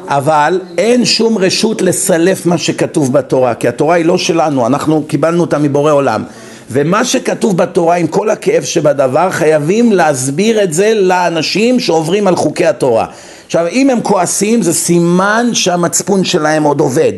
[0.08, 5.42] אבל אין שום רשות לסלף מה שכתוב בתורה, כי התורה היא לא שלנו, אנחנו קיבלנו
[5.42, 6.24] אותה מבורא עולם.
[6.72, 12.66] ומה שכתוב בתורה עם כל הכאב שבדבר חייבים להסביר את זה לאנשים שעוברים על חוקי
[12.66, 13.06] התורה.
[13.46, 17.14] עכשיו אם הם כועסים זה סימן שהמצפון שלהם עוד עובד.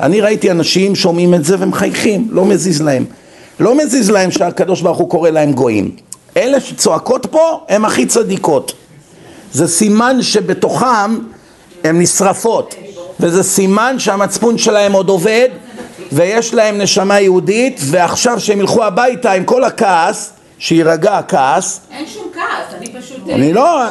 [0.00, 3.04] אני ראיתי אנשים שומעים את זה ומחייכים, לא מזיז להם.
[3.60, 5.96] לא מזיז להם שהקדוש ברוך הוא קורא להם גויים.
[6.36, 8.72] אלה שצועקות פה הם הכי צדיקות.
[9.52, 11.18] זה סימן שבתוכם
[11.84, 12.74] הן נשרפות
[13.20, 15.48] וזה סימן שהמצפון שלהם עוד עובד
[16.12, 22.26] ויש להם נשמה יהודית ועכשיו שהם ילכו הביתה עם כל הכעס שיירגע הכעס אין שום
[22.34, 23.28] כעס, אני פשוט...
[23.28, 23.82] אני לא,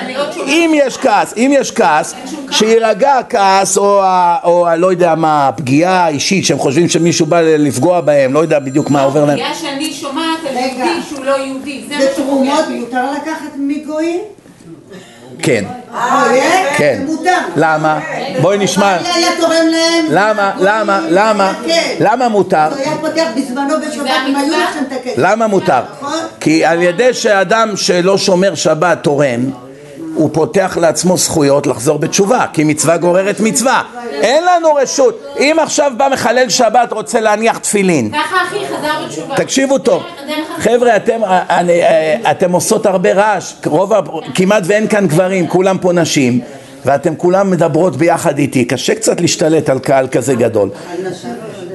[0.00, 0.48] אני עוד שומעת.
[0.48, 2.14] אם יש כעס, אם יש כעס,
[2.50, 8.38] שיירגע הכעס או, לא יודע מה, הפגיעה האישית שהם חושבים שמישהו בא לפגוע בהם, לא
[8.38, 9.36] יודע בדיוק מה עובר להם.
[9.36, 10.56] בגלל שאני שומעת על.
[10.56, 12.78] יהודי שהוא לא יהודי, זה מה ותרומות שפוגע בי.
[12.80, 14.20] מותר לקחת מגויים?
[15.46, 17.02] כן, אה, כן.
[17.56, 18.00] למה?
[18.40, 18.96] בואי נשמע.
[20.10, 21.94] למה, למה, למה, כן.
[22.00, 22.68] למה מותר?
[25.16, 25.82] למה מותר?
[26.00, 26.18] נכון?
[26.40, 29.40] כי על ידי שאדם שלא שומר שבת תורם,
[30.16, 33.82] הוא פותח לעצמו זכויות לחזור בתשובה, כי מצווה גוררת מצווה.
[34.10, 35.22] אין לנו רשות.
[35.38, 39.36] אם עכשיו בא מחלל שבת רוצה להניח תפילין, ככה אחי חזר בתשובה.
[39.36, 43.92] תקשיבו טוב, אגב, חבר'ה אתם, אני, אה, אתם עושות הרבה רעש, רוב,
[44.34, 46.40] כמעט ואין כאן גברים, כולם פה נשים.
[46.84, 50.70] ואתם כולם מדברות ביחד איתי, קשה קצת להשתלט על קהל כזה גדול.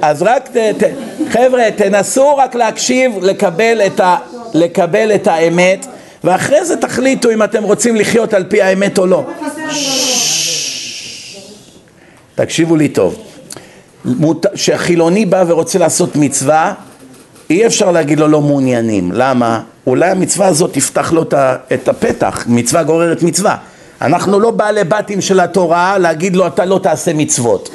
[0.01, 0.83] אז רק, ת, ת,
[1.29, 4.17] חבר'ה תנסו רק להקשיב, לקבל את, ה,
[4.53, 5.85] לקבל את האמת
[6.23, 9.25] ואחרי זה תחליטו אם אתם רוצים לחיות על פי האמת או לא
[12.35, 13.15] תקשיבו לי טוב
[14.53, 16.73] כשחילוני בא ורוצה לעשות מצווה
[17.51, 19.61] אי אפשר להגיד לו לא מעוניינים, למה?
[19.87, 21.25] אולי המצווה הזאת תפתח לו
[21.73, 23.57] את הפתח, מצווה גוררת מצווה.
[24.01, 27.69] אנחנו לא בעלי בתים של התורה להגיד לו אתה לא תעשה מצוות.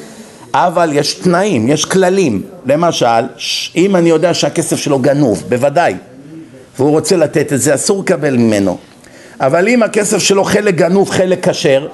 [0.54, 2.42] אבל יש תנאים, יש כללים.
[2.66, 3.06] למשל,
[3.76, 5.94] אם אני יודע שהכסף שלו גנוב, בוודאי,
[6.78, 8.76] והוא רוצה לתת את זה, אסור לקבל ממנו.
[9.40, 11.88] אבל אם הכסף שלו חלק גנוב, חלק כשר,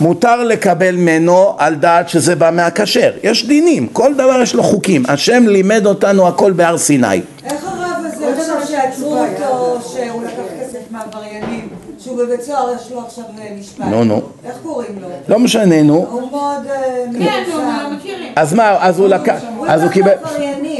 [0.00, 3.10] מותר לקבל ממנו על דעת שזה בא מהכשר.
[3.22, 5.02] יש דינים, כל דבר יש לו חוקים.
[5.08, 7.06] השם לימד אותנו הכל בהר סיני.
[7.44, 11.68] איך הרב הזה עכשיו שעצרו אותו, שהוא לקח כסף מעבריינים,
[12.16, 13.84] שהוא בבית סוהר, יש לו עכשיו אה, משפט?
[13.84, 14.20] נו, נו.
[14.44, 15.08] איך קוראים לו?
[15.28, 16.06] לא משנה, נו.
[16.10, 17.58] הוא מאוד אה, כן, נו.
[17.58, 18.32] לא מכירים.
[18.36, 20.12] אז מה, אז הוא לקח, אז הוא קיבל...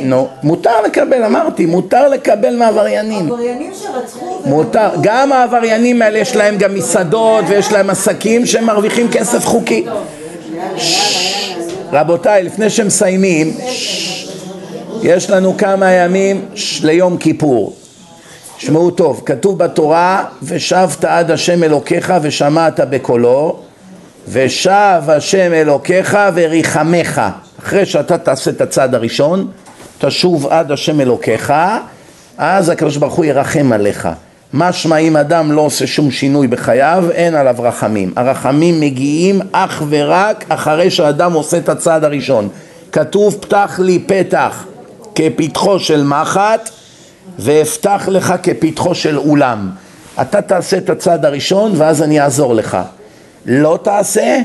[0.02, 3.26] נו, מותר לקבל, אמרתי, מותר לקבל מעבריינים.
[3.26, 4.40] עבריינים שרצחו...
[4.44, 9.86] מותר, גם העבריינים האלה יש להם גם מסעדות ויש להם עסקים שהם מרוויחים כסף חוקי.
[11.92, 13.56] רבותיי, לפני שמסיימים,
[15.02, 16.44] יש לנו כמה ימים
[16.82, 17.72] ליום כיפור.
[18.58, 23.56] שמעו טוב, כתוב בתורה, ושבת עד השם אלוקיך ושמעת בקולו,
[24.28, 27.22] ושב השם אלוקיך וריחמך.
[27.58, 29.46] אחרי שאתה תעשה את הצעד הראשון,
[29.98, 31.52] תשוב עד השם אלוקיך,
[32.38, 34.08] אז הקדוש ברוך הוא ירחם עליך.
[34.54, 38.12] משמע אם אדם לא עושה שום שינוי בחייו, אין עליו רחמים.
[38.16, 42.48] הרחמים מגיעים אך ורק אחרי שאדם עושה את הצעד הראשון.
[42.92, 44.64] כתוב פתח לי פתח
[45.14, 46.70] כפתחו של מחט
[47.38, 49.70] ואפתח לך כפתחו של אולם.
[50.20, 52.78] אתה תעשה את הצעד הראשון ואז אני אעזור לך.
[53.46, 54.38] לא תעשה,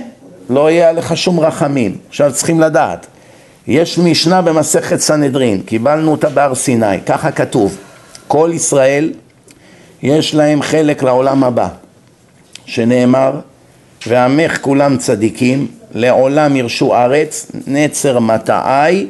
[0.49, 1.97] לא יהיה עליך שום רחמים.
[2.09, 3.07] עכשיו צריכים לדעת,
[3.67, 7.77] יש משנה במסכת סנהדרין, קיבלנו אותה בהר סיני, ככה כתוב,
[8.27, 9.13] כל ישראל
[10.03, 11.67] יש להם חלק לעולם הבא,
[12.65, 13.39] שנאמר,
[14.07, 19.07] ועמך כולם צדיקים, לעולם ירשו ארץ, נצר מטעי,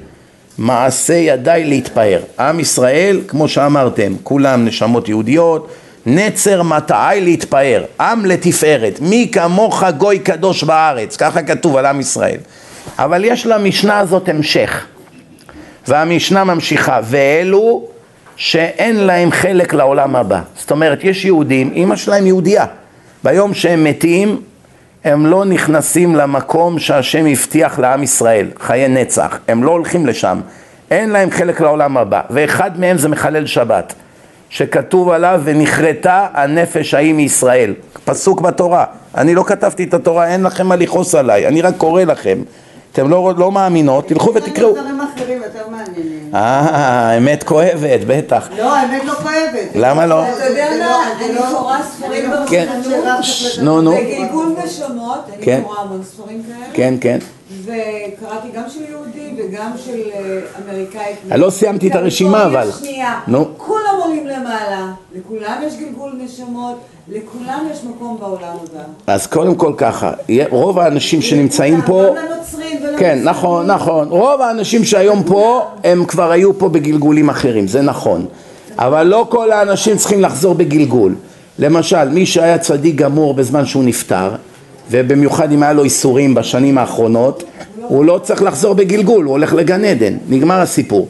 [0.57, 2.19] מעשה ידיי להתפאר.
[2.39, 5.67] עם ישראל, כמו שאמרתם, כולם נשמות יהודיות,
[6.05, 12.37] נצר מטעי להתפאר, עם לתפארת, מי כמוך גוי קדוש בארץ, ככה כתוב על עם ישראל.
[12.99, 14.85] אבל יש למשנה הזאת המשך,
[15.87, 17.87] והמשנה ממשיכה, ואלו
[18.35, 20.41] שאין להם חלק לעולם הבא.
[20.57, 22.65] זאת אומרת, יש יהודים, אימא שלהם יהודייה,
[23.23, 24.41] ביום שהם מתים,
[25.03, 30.39] הם לא נכנסים למקום שהשם הבטיח לעם ישראל, חיי נצח, הם לא הולכים לשם,
[30.91, 33.93] אין להם חלק לעולם הבא, ואחד מהם זה מחלל שבת.
[34.49, 37.73] שכתוב עליו ונכרתה הנפש ההיא מישראל.
[38.05, 38.85] פסוק בתורה.
[39.15, 42.37] אני לא כתבתי את התורה, אין לכם מה לכעוס עליי, אני רק קורא לכם.
[42.91, 44.75] אתם לא, לא מאמינות, תלכו ותקראו.
[45.23, 46.31] אחרים יותר מעניינים.
[46.35, 46.39] אה,
[47.11, 48.49] האמת כואבת, בטח.
[48.57, 49.69] לא, האמת לא כואבת.
[49.75, 50.23] למה לא?
[50.29, 52.67] אתה יודע מה, אני קוראה ספרים כן.
[52.83, 53.91] ברוחנות, ש- נו, נו.
[53.91, 55.53] בגלגול נשמות, כן.
[55.55, 56.65] אני קוראה המון ספרים כאלה.
[56.73, 57.19] כן, כן.
[57.65, 61.17] וקראתי גם של יהודי וגם של אה, אמריקאית.
[61.31, 62.71] אני לא סיימתי את הרשימה, אבל.
[62.79, 63.19] שנייה.
[63.27, 63.47] נו.
[63.57, 66.79] כולם עולים למעלה, לכולם יש גלגול נשמות,
[67.11, 68.83] לכולם יש מקום בעולם הבא.
[69.07, 70.11] אז קודם כל ככה,
[70.49, 72.03] רוב האנשים שנמצאים פה...
[72.07, 72.99] גם לנוצרים ולמוסלמים.
[72.99, 74.07] כן, נכון, נכון.
[74.07, 78.25] רוב האנשים שהיום פה, הם כבר היו פה בגלגולים אחרים, זה נכון.
[78.77, 81.15] אבל לא כל האנשים צריכים לחזור בגלגול.
[81.59, 84.29] למשל, מי שהיה צדיק גמור בזמן שהוא נפטר,
[84.91, 87.43] ובמיוחד אם היה לו איסורים בשנים האחרונות,
[87.81, 91.07] הוא לא צריך לחזור בגלגול, הוא הולך לגן עדן, נגמר הסיפור.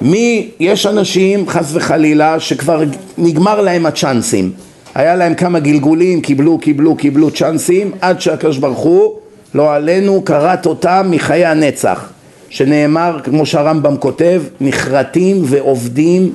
[0.00, 2.82] מי, יש אנשים, חס וחלילה, שכבר
[3.18, 4.52] נגמר להם הצ'אנסים.
[4.94, 9.16] היה להם כמה גלגולים, קיבלו, קיבלו, קיבלו צ'אנסים, עד שהקדוש ברוך הוא,
[9.54, 12.10] לא עלינו, כרת אותם מחיי הנצח.
[12.48, 16.32] שנאמר, כמו שהרמב"ם כותב, נחרטים ועובדים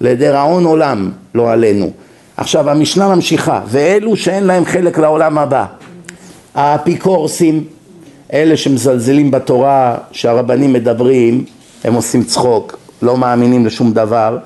[0.00, 1.90] לדיראון עולם, לא עלינו.
[2.36, 5.64] עכשיו המשנה ממשיכה, ואלו שאין להם חלק לעולם הבא,
[6.54, 7.64] האפיקורסים,
[8.32, 11.44] אלה שמזלזלים בתורה, שהרבנים מדברים,
[11.84, 14.38] הם עושים צחוק, לא מאמינים לשום דבר.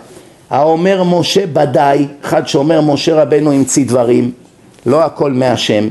[0.50, 4.30] האומר משה בדאי, אחד שאומר משה רבנו המציא דברים,
[4.86, 5.88] לא הכל מהשם.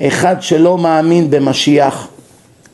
[0.00, 2.08] אחד שלא מאמין במשיח,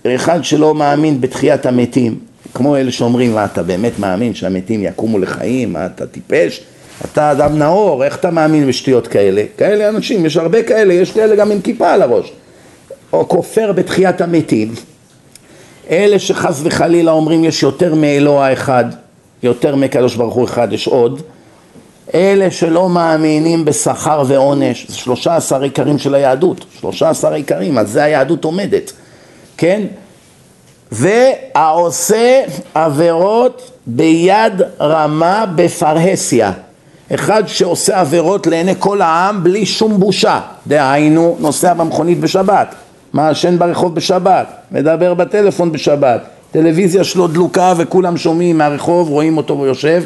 [0.07, 2.19] אחד שלא מאמין בתחיית המתים,
[2.55, 5.73] כמו אלה שאומרים, מה אתה באמת מאמין שהמתים יקומו לחיים?
[5.73, 6.61] מה אתה טיפש?
[7.05, 9.43] אתה אדם נאור, איך אתה מאמין בשטויות כאלה?
[9.57, 12.33] כאלה אנשים, יש הרבה כאלה, יש כאלה גם עם כיפה על הראש.
[13.13, 14.75] או כופר בתחיית המתים.
[15.91, 18.85] אלה שחס וחלילה אומרים יש יותר מאלוה אחד,
[19.43, 21.23] יותר מקדוש ברוך הוא אחד, יש עוד.
[22.15, 27.87] אלה שלא מאמינים בשכר ועונש, זה שלושה עשר עיקרים של היהדות, שלושה עשר עיקרים, על
[27.87, 28.93] זה היהדות עומדת,
[29.57, 29.83] כן?
[30.93, 32.43] והעושה
[32.75, 36.53] עבירות ביד רמה בפרהסיה,
[37.15, 42.75] אחד שעושה עבירות לעיני כל העם בלי שום בושה, דהיינו נוסע במכונית בשבת,
[43.13, 50.03] מעשן ברחוב בשבת, מדבר בטלפון בשבת, טלוויזיה שלו דלוקה וכולם שומעים מהרחוב, רואים אותו ויושב,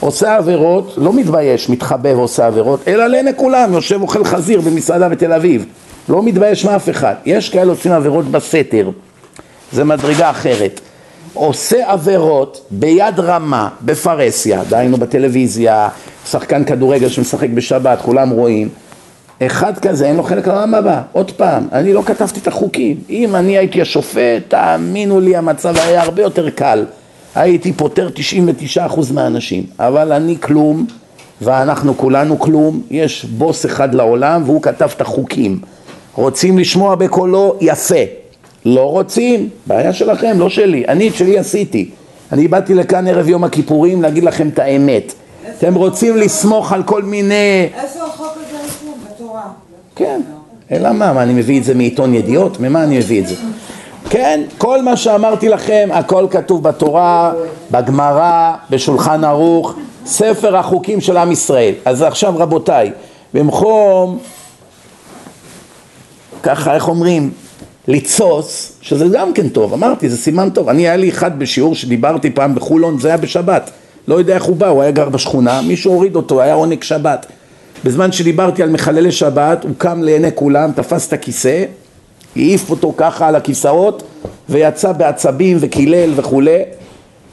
[0.00, 5.32] עושה עבירות, לא מתבייש, מתחבא ועושה עבירות, אלא לעיני כולם, יושב אוכל חזיר במסעדה בתל
[5.32, 5.64] אביב,
[6.08, 7.14] לא מתבייש מאף אחד.
[7.26, 8.90] יש כאלה עושים עבירות בסתר,
[9.72, 10.80] זה מדרגה אחרת.
[11.34, 15.88] עושה עבירות ביד רמה, בפרהסיה, דהיינו בטלוויזיה,
[16.30, 18.68] שחקן כדורגל שמשחק בשבת, כולם רואים.
[19.46, 21.02] אחד כזה אין לו חלק לעולם הבא.
[21.12, 22.96] עוד פעם, אני לא כתבתי את החוקים.
[23.10, 26.84] אם אני הייתי השופט, תאמינו לי, המצב היה הרבה יותר קל.
[27.34, 28.08] הייתי פותר
[28.76, 29.64] 99% מהאנשים.
[29.78, 30.86] אבל אני כלום,
[31.42, 32.82] ואנחנו כולנו כלום.
[32.90, 35.58] יש בוס אחד לעולם, והוא כתב את החוקים.
[36.14, 37.56] רוצים לשמוע בקולו?
[37.60, 38.04] יפה.
[38.64, 39.48] לא רוצים?
[39.66, 40.84] בעיה שלכם, לא שלי.
[40.88, 41.90] אני את שלי עשיתי.
[42.32, 45.12] אני באתי לכאן ערב יום הכיפורים להגיד לכם את האמת.
[45.58, 47.68] אתם רוצים לסמוך על כל מיני...
[47.74, 48.27] איפה החוק.
[49.98, 50.20] כן,
[50.72, 52.60] אלא מה, מה, אני מביא את זה מעיתון ידיעות?
[52.60, 53.34] ממה אני מביא את זה?
[54.10, 57.32] כן, כל מה שאמרתי לכם, הכל כתוב בתורה,
[57.70, 59.74] בגמרא, בשולחן ערוך,
[60.06, 61.74] ספר החוקים של עם ישראל.
[61.84, 62.92] אז עכשיו רבותיי,
[63.34, 64.18] במקום,
[66.42, 67.30] ככה, איך אומרים,
[67.88, 70.68] לצוץ, שזה גם כן טוב, אמרתי, זה סימן טוב.
[70.68, 73.70] אני, היה לי אחד בשיעור שדיברתי פעם בחולון, זה היה בשבת.
[74.08, 77.26] לא יודע איך הוא בא, הוא היה גר בשכונה, מישהו הוריד אותו, היה עונג שבת.
[77.84, 81.64] בזמן שדיברתי על מחללי שבת, הוא קם לעיני כולם, תפס את הכיסא,
[82.36, 84.02] העיף אותו ככה על הכיסאות,
[84.48, 86.58] ויצא בעצבים וקילל וכולי,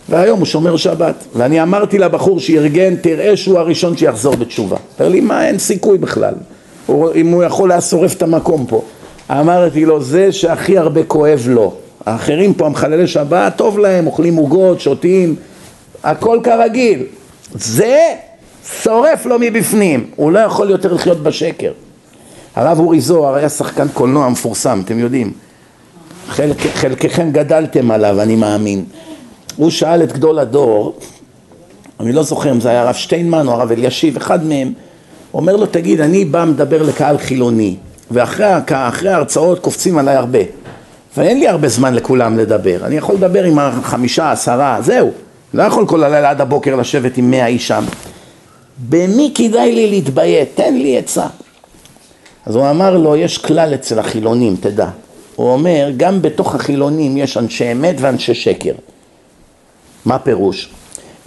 [0.09, 1.15] והיום הוא שומר שבת.
[1.35, 4.77] ואני אמרתי לבחור שארגן, תראה שהוא הראשון שיחזור בתשובה.
[4.99, 6.33] אומר לי, מה, אין סיכוי בכלל.
[6.85, 8.81] הוא, אם הוא יכול היה שורף את המקום פה.
[9.31, 11.73] אמרתי לו, זה שהכי הרבה כואב לו.
[12.05, 15.35] האחרים פה, המחללי שבת, טוב להם, אוכלים עוגות, שותים,
[16.03, 17.03] הכל כרגיל.
[17.53, 18.13] זה
[18.74, 21.72] שורף לו מבפנים, הוא לא יכול יותר לחיות בשקר.
[22.55, 25.32] הרב אורי זוהר היה שחקן קולנוע מפורסם, אתם יודעים.
[26.28, 28.86] חלק, חלקכם גדלתם עליו, אני מאמין.
[29.55, 30.97] הוא שאל את גדול הדור,
[31.99, 34.74] אני לא זוכר אם זה היה הרב שטיינמן או הרב אלישיב, אחד מהם,
[35.34, 37.76] אומר לו, תגיד, אני בא מדבר לקהל חילוני,
[38.11, 40.39] ואחרי אחרי ההרצאות קופצים עליי הרבה,
[41.18, 45.11] ואין לי הרבה זמן לכולם לדבר, אני יכול לדבר עם החמישה, עשרה, זהו,
[45.53, 47.84] לא יכול כל הלילה עד הבוקר לשבת עם מאה איש שם.
[48.89, 50.49] במי כדאי לי להתביית?
[50.55, 51.28] תן לי עצה.
[52.45, 54.89] אז הוא אמר לו, יש כלל אצל החילונים, תדע.
[55.36, 58.73] הוא אומר, גם בתוך החילונים יש אנשי אמת ואנשי שקר.
[60.05, 60.69] מה פירוש?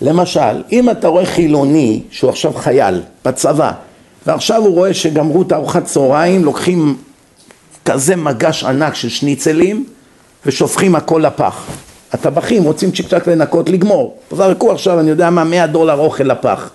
[0.02, 3.72] למשל, אם אתה רואה חילוני שהוא עכשיו חייל בצבא,
[4.26, 6.96] ועכשיו הוא רואה שגמרו את ארוחת צהריים, לוקחים
[7.84, 9.84] כזה מגש ענק של שניצלים
[10.46, 11.66] ושופכים הכל לפח.
[12.12, 14.16] הטבחים רוצים צ'יק צ'אק לנקות, לגמור.
[14.32, 16.70] זרקו עכשיו, אני יודע מה, 100 דולר אוכל לפח.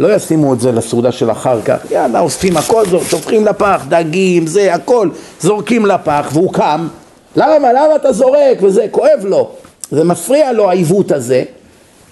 [0.00, 4.74] לא ישימו את זה לסעודה של אחר כך, יאללה, אוספים הכל, שופכים לפח, דגים, זה,
[4.74, 5.08] הכל,
[5.40, 6.88] זורקים לפח, והוא קם,
[7.36, 9.50] למה, למה אתה זורק, וזה, כואב לו,
[9.90, 11.42] זה מפריע לו העיוות הזה,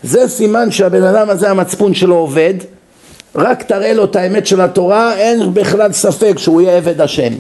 [0.03, 2.55] זה סימן שהבן אדם הזה המצפון שלו עובד,
[3.34, 7.32] רק תראה לו את האמת של התורה, אין בכלל ספק שהוא יהיה עבד השם.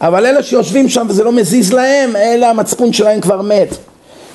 [0.00, 3.74] אבל אלה שיושבים שם וזה לא מזיז להם, אלה המצפון שלהם כבר מת.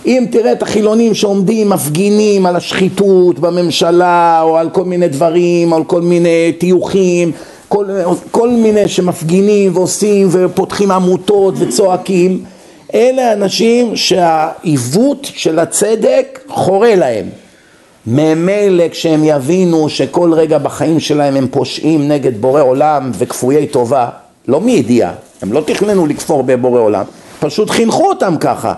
[0.06, 5.78] אם תראה את החילונים שעומדים, מפגינים על השחיתות בממשלה, או על כל מיני דברים, או
[5.78, 7.32] על כל מיני טיוחים,
[7.68, 7.86] כל,
[8.32, 12.44] כל מיני שמפגינים ועושים ופותחים עמותות וצועקים,
[12.94, 17.26] אלה אנשים שהעיוות של הצדק חורה להם.
[18.08, 24.08] ממילא כשהם יבינו שכל רגע בחיים שלהם הם פושעים נגד בורא עולם וכפויי טובה,
[24.48, 27.04] לא מידיעה, הם לא תכננו לכפור בבורא עולם,
[27.40, 28.74] פשוט חינכו אותם ככה.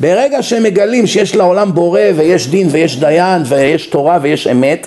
[0.00, 4.86] ברגע שהם מגלים שיש לעולם בורא ויש דין ויש דיין ויש תורה ויש אמת,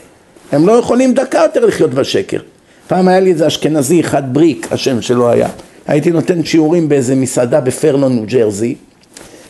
[0.51, 2.39] הם לא יכולים דקה יותר לחיות בשקר.
[2.87, 5.47] פעם היה לי איזה אשכנזי אחד בריק, השם שלו היה.
[5.87, 8.75] הייתי נותן שיעורים באיזה מסעדה בפרלון, ניו ג'רזי.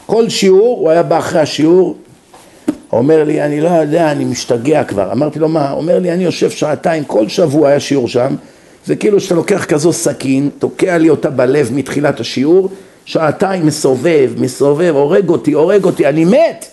[0.05, 1.97] כל שיעור, הוא היה בא אחרי השיעור,
[2.91, 5.11] אומר לי, אני לא יודע, אני משתגע כבר.
[5.11, 5.71] אמרתי לו, מה?
[5.71, 8.35] אומר לי, אני יושב שעתיים, כל שבוע היה שיעור שם.
[8.85, 12.69] זה כאילו שאתה לוקח כזו סכין, תוקע לי אותה בלב מתחילת השיעור,
[13.09, 16.65] שעתיים מסובב, מסובב, הורג אותי, הורג אותי, אני מת!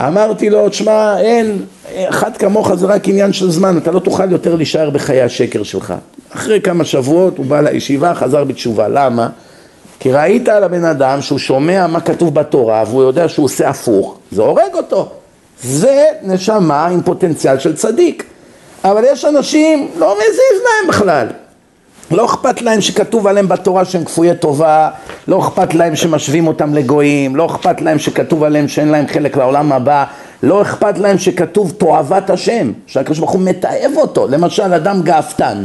[0.00, 1.64] אמרתי לו, תשמע, אין,
[1.94, 5.94] אחד כמוך זה רק עניין של זמן, אתה לא תוכל יותר להישאר בחיי השקר שלך.
[6.30, 8.88] אחרי כמה שבועות הוא בא לישיבה, חזר בתשובה.
[8.88, 9.28] למה?
[10.00, 14.18] כי ראית על הבן אדם שהוא שומע מה כתוב בתורה והוא יודע שהוא עושה הפוך,
[14.32, 15.08] זה הורג אותו.
[15.62, 18.24] זה נשמה עם פוטנציאל של צדיק.
[18.84, 21.26] אבל יש אנשים, לא מזיז להם בכלל.
[22.10, 24.90] לא אכפת להם שכתוב עליהם בתורה שהם כפויי טובה,
[25.28, 29.72] לא אכפת להם שמשווים אותם לגויים, לא אכפת להם שכתוב עליהם שאין להם חלק לעולם
[29.72, 30.04] הבא,
[30.42, 35.64] לא אכפת להם שכתוב תועבת השם, שהקדוש ברוך הוא מתעב אותו, למשל אדם גאוותן,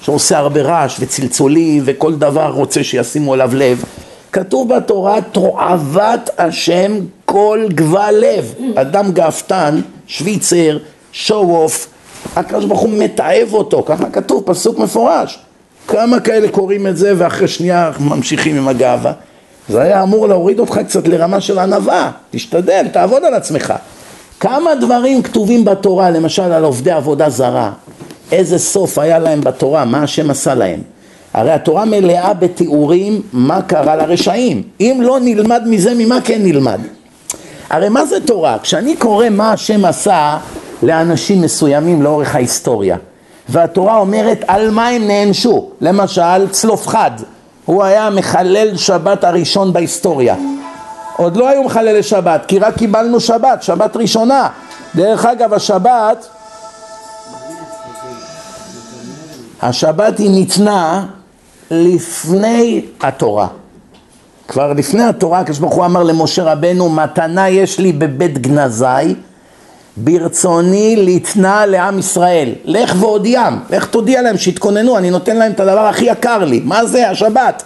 [0.00, 3.84] שעושה הרבה רעש וצלצולים וכל דבר רוצה שישימו עליו לב,
[4.32, 6.92] כתוב בתורה תועבת השם
[7.24, 10.78] כל גבל לב, אדם גאוותן, שוויצר,
[11.12, 11.88] שואו אוף,
[12.36, 15.38] הקדוש ברוך הוא מתעב אותו, ככה כתוב, פסוק מפורש.
[15.88, 19.12] כמה כאלה קוראים את זה ואחרי שנייה ממשיכים עם הגאווה?
[19.68, 23.74] זה היה אמור להוריד אותך קצת לרמה של ענווה, תשתדל, תעבוד על עצמך.
[24.40, 27.72] כמה דברים כתובים בתורה, למשל על עובדי עבודה זרה,
[28.32, 30.80] איזה סוף היה להם בתורה, מה השם עשה להם.
[31.34, 34.62] הרי התורה מלאה בתיאורים מה קרה לרשעים.
[34.80, 36.80] אם לא נלמד מזה, ממה כן נלמד?
[37.70, 38.56] הרי מה זה תורה?
[38.62, 40.38] כשאני קורא מה השם עשה
[40.82, 42.96] לאנשים מסוימים לאורך ההיסטוריה,
[43.48, 47.10] והתורה אומרת על מה הם נענשו, למשל צלופחד,
[47.64, 50.36] הוא היה מחלל שבת הראשון בהיסטוריה.
[51.16, 54.48] עוד לא היו מחללי שבת, כי רק קיבלנו שבת, שבת ראשונה.
[54.94, 56.28] דרך אגב, השבת,
[59.62, 61.06] השבת היא ניתנה
[61.70, 63.46] לפני התורה.
[64.48, 69.14] כבר לפני התורה, הקדוש ברוך הוא אמר למשה רבנו, מתנה יש לי בבית גנזי,
[69.96, 72.52] ברצוני לתנה לעם ישראל.
[72.64, 76.60] לך והודיעם, לך תודיע להם שיתכוננו, אני נותן להם את הדבר הכי יקר לי.
[76.64, 77.10] מה זה?
[77.10, 77.62] השבת.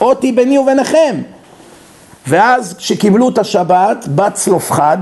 [0.00, 1.16] אותי ביני וביניכם.
[2.28, 4.98] ואז כשקיבלו את השבת, בא צלופחד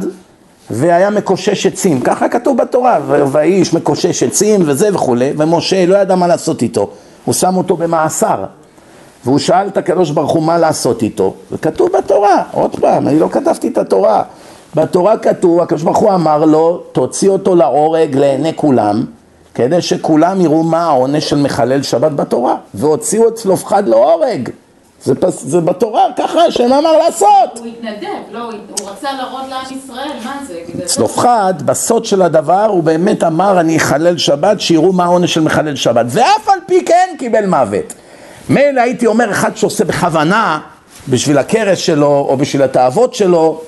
[0.71, 6.27] והיה מקושש עצים, ככה כתוב בתורה, והאיש מקושש עצים וזה וכולי, ומשה לא ידע מה
[6.27, 6.91] לעשות איתו,
[7.25, 8.45] הוא שם אותו במאסר,
[9.25, 13.29] והוא שאל את הקדוש ברוך הוא מה לעשות איתו, וכתוב בתורה, עוד פעם, אני לא
[13.33, 14.23] כתבתי את התורה,
[14.75, 19.05] בתורה כתוב, הקדוש ברוך הוא אמר לו, תוציא אותו להורג לעיני כולם,
[19.55, 24.49] כדי שכולם יראו מה העונש של מחלל שבת בתורה, והוציאו את צלופחד להורג.
[25.05, 27.29] זה, פס, זה בתורה, ככה השם אמר לעשות.
[27.59, 28.53] הוא התנדב, לא, הוא
[28.91, 34.19] רצה להראות לעם ישראל, מה זה- צלופחד, בסוד של הדבר, הוא באמת אמר אני אחלל
[34.19, 36.07] שבת, שיראו מה העונש של מחלל שבת.
[36.09, 37.95] ואף על פי כן קיבל מוות.
[38.49, 40.61] מילא הייתי אומר אחד שעושה בכוונה,
[41.09, 43.61] בשביל הכרס שלו, או בשביל התאוות שלו,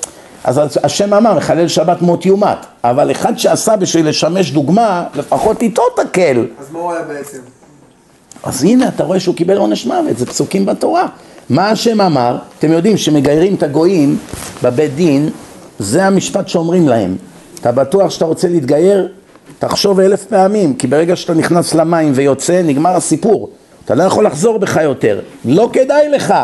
[0.45, 2.59] אז השם אמר, מחלל שבת מות יומת.
[2.85, 6.47] אבל אחד שעשה בשביל לשמש דוגמה, לפחות איתו תקל.
[6.61, 7.39] אז מה הוא היה בעצם?
[8.43, 11.07] אז הנה, אתה רואה שהוא קיבל עונש מוות, זה פסוקים בתורה.
[11.51, 12.39] מה השם אמר?
[12.59, 14.19] אתם יודעים שמגיירים את הגויים
[14.63, 15.31] בבית דין,
[15.79, 17.17] זה המשפט שאומרים להם.
[17.61, 19.09] אתה בטוח שאתה רוצה להתגייר?
[19.59, 23.51] תחשוב אלף פעמים, כי ברגע שאתה נכנס למים ויוצא, נגמר הסיפור.
[23.85, 25.21] אתה לא יכול לחזור בך יותר.
[25.45, 26.35] לא כדאי לך.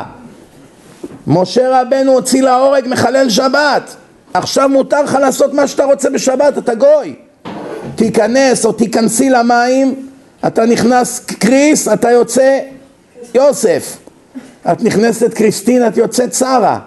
[1.27, 3.97] משה רבנו הוציא להורג מחלל שבת.
[4.35, 7.15] עכשיו מותר לך לעשות מה שאתה רוצה בשבת, אתה גוי.
[7.97, 10.07] תיכנס או תיכנסי למים,
[10.47, 12.59] אתה נכנס קריס, אתה יוצא
[13.35, 13.97] יוסף.
[14.73, 16.79] את נכנסת קריסטין, את יוצאת שרה.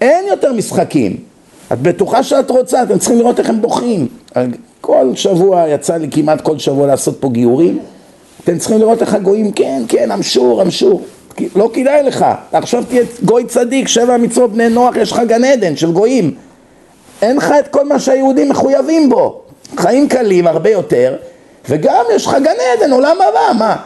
[0.00, 1.16] אין יותר משחקים.
[1.72, 4.08] את בטוחה שאת רוצה, אתם צריכים לראות איך הם בוכים.
[4.80, 7.78] כל שבוע, יצא לי כמעט כל שבוע לעשות פה גיורים.
[8.44, 11.02] אתם צריכים לראות איך הגויים, כן, כן, אמשור, אמשור.
[11.56, 12.26] לא כדאי לך.
[12.52, 16.34] עכשיו תהיה גוי צדיק, שבע מצוות בני נוח, יש לך גן עדן של גויים.
[17.22, 19.42] אין לך את כל מה שהיהודים מחויבים בו.
[19.76, 21.16] חיים קלים הרבה יותר,
[21.68, 23.76] וגם יש לך גן עדן, עולם הבא, מה?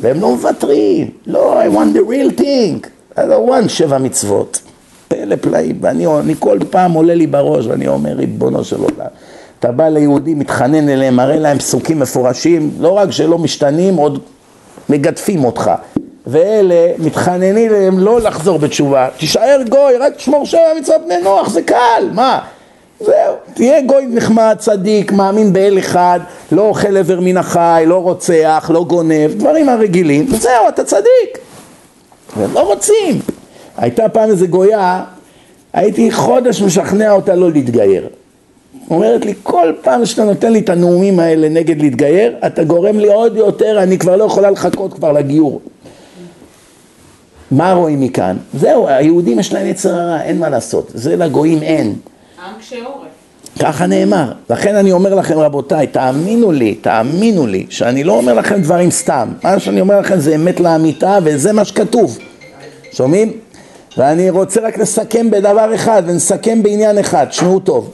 [0.00, 1.10] והם לא מוותרים.
[1.26, 2.86] לא, I want the real thing.
[3.16, 4.60] I don't want שבע מצוות.
[5.08, 5.78] פלא פלאים.
[5.80, 9.06] ואני אני כל פעם עולה לי בראש ואני אומר, ריבונו של עולם.
[9.58, 14.18] אתה בא ליהודים, מתחנן אליהם, מראה להם פסוקים מפורשים, לא רק שלא משתנים, עוד
[14.88, 15.70] מגדפים אותך.
[16.26, 21.62] ואלה מתחננים אליהם לא לחזור בתשובה, תישאר גוי, רק תשמור שבע מצוות בני נוח, זה
[21.62, 22.38] קל, מה?
[23.00, 26.20] זהו, תהיה גוי נחמד, צדיק, מאמין באל אחד,
[26.52, 31.38] לא אוכל איבר מן החי, לא רוצח, לא גונב, דברים הרגילים, וזהו, אתה צדיק.
[32.36, 33.20] והם לא רוצים.
[33.76, 35.04] הייתה פעם איזה גויה,
[35.72, 38.08] הייתי חודש משכנע אותה לא להתגייר.
[38.90, 43.12] אומרת לי, כל פעם שאתה נותן לי את הנאומים האלה נגד להתגייר, אתה גורם לי
[43.12, 45.60] עוד יותר, אני כבר לא יכולה לחכות כבר לגיור.
[47.52, 48.36] מה רואים מכאן?
[48.54, 51.86] זהו, היהודים יש להם יצר הרע, אין מה לעשות, זה לגויים אין.
[51.86, 53.06] עם קשה עורף.
[53.58, 54.32] ככה נאמר.
[54.50, 59.28] לכן אני אומר לכם רבותיי, תאמינו לי, תאמינו לי, שאני לא אומר לכם דברים סתם.
[59.44, 62.18] מה שאני אומר לכם זה אמת לאמיתה וזה מה שכתוב.
[62.92, 63.32] שומעים?
[63.98, 67.90] ואני רוצה רק לסכם בדבר אחד, ונסכם בעניין אחד, תשמעו טוב.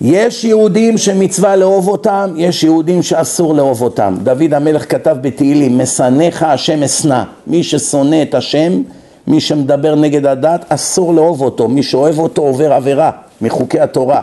[0.00, 4.14] יש יהודים שמצווה לאהוב אותם, יש יהודים שאסור לאהוב אותם.
[4.22, 7.22] דוד המלך כתב בתהילים, משנאיך השם אשנא.
[7.46, 8.82] מי ששונא את השם,
[9.26, 11.68] מי שמדבר נגד הדת, אסור לאהוב אותו.
[11.68, 13.10] מי שאוהב אותו עובר עבירה
[13.40, 14.20] מחוקי התורה.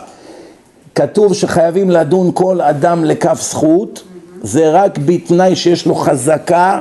[0.94, 4.02] כתוב שחייבים לדון כל אדם לכף זכות,
[4.42, 6.80] זה רק בתנאי שיש לו חזקה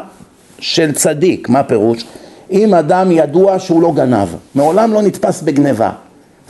[0.59, 1.49] של צדיק.
[1.49, 2.05] מה פירוש?
[2.51, 5.91] אם אדם ידוע שהוא לא גנב, מעולם לא נתפס בגניבה,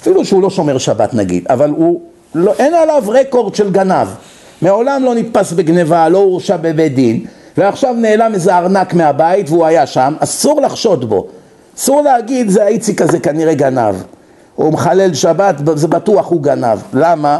[0.01, 2.01] אפילו שהוא לא שומר שבת נגיד, אבל הוא,
[2.35, 4.07] לא, אין עליו רקורד של גנב,
[4.61, 7.25] מעולם לא נתפס בגניבה, לא הורשע בבית דין,
[7.57, 11.27] ועכשיו נעלם איזה ארנק מהבית והוא היה שם, אסור לחשוד בו,
[11.77, 13.95] אסור להגיד זה האיציק הזה כנראה גנב,
[14.55, 17.39] הוא מחלל שבת, זה בטוח הוא גנב, למה?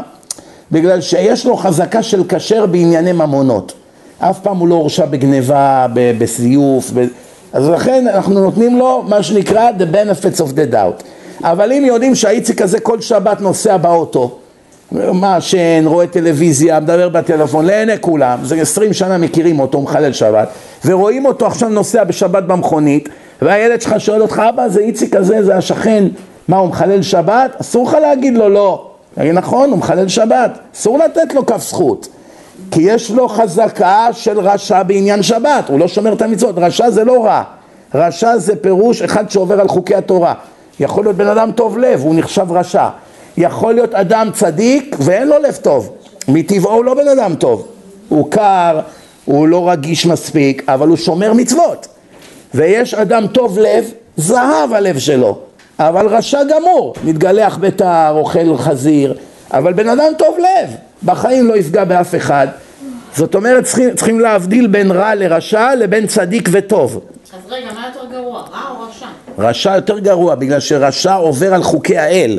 [0.72, 3.72] בגלל שיש לו חזקה של כשר בענייני ממונות,
[4.18, 7.06] אף פעם הוא לא הורשע בגניבה, בסיוף, ב...
[7.52, 11.04] אז לכן אנחנו נותנים לו מה שנקרא the benefits of the doubt.
[11.44, 14.38] אבל אם יודעים שהאיציק הזה כל שבת נוסע באוטו,
[14.92, 20.48] מעשן, רואה טלוויזיה, מדבר בטלפון, לעיני כולם, זה עשרים שנה מכירים אותו, מחלל שבת,
[20.84, 23.08] ורואים אותו עכשיו נוסע בשבת במכונית,
[23.42, 26.04] והילד שלך שואל אותך, אבא זה איציק הזה, זה השכן,
[26.48, 27.56] מה הוא מחלל שבת?
[27.60, 28.86] אסור לך להגיד לו לא.
[29.16, 32.08] להגיד נכון, הוא מחלל שבת, אסור לתת לו כף זכות.
[32.70, 37.04] כי יש לו חזקה של רשע בעניין שבת, הוא לא שומר את המצוות, רשע זה
[37.04, 37.42] לא רע,
[37.94, 40.34] רשע זה פירוש אחד שעובר על חוקי התורה,
[40.80, 42.88] יכול להיות בן אדם טוב לב, הוא נחשב רשע,
[43.36, 45.92] יכול להיות אדם צדיק ואין לו לב טוב,
[46.28, 47.68] מטבעו הוא לא בן אדם טוב,
[48.08, 48.80] הוא קר,
[49.24, 51.86] הוא לא רגיש מספיק, אבל הוא שומר מצוות,
[52.54, 55.38] ויש אדם טוב לב, זהב הלב שלו,
[55.78, 59.16] אבל רשע גמור, מתגלח בתער, אוכל חזיר,
[59.52, 60.70] אבל בן אדם טוב לב,
[61.04, 62.48] בחיים לא יפגע באף אחד.
[63.16, 67.00] זאת אומרת צריכים, צריכים להבדיל בין רע לרשע לבין צדיק וטוב.
[67.32, 69.06] אז רגע, מה יותר גרוע, רע או רשע?
[69.38, 72.38] רשע יותר גרוע בגלל שרשע עובר על חוקי האל.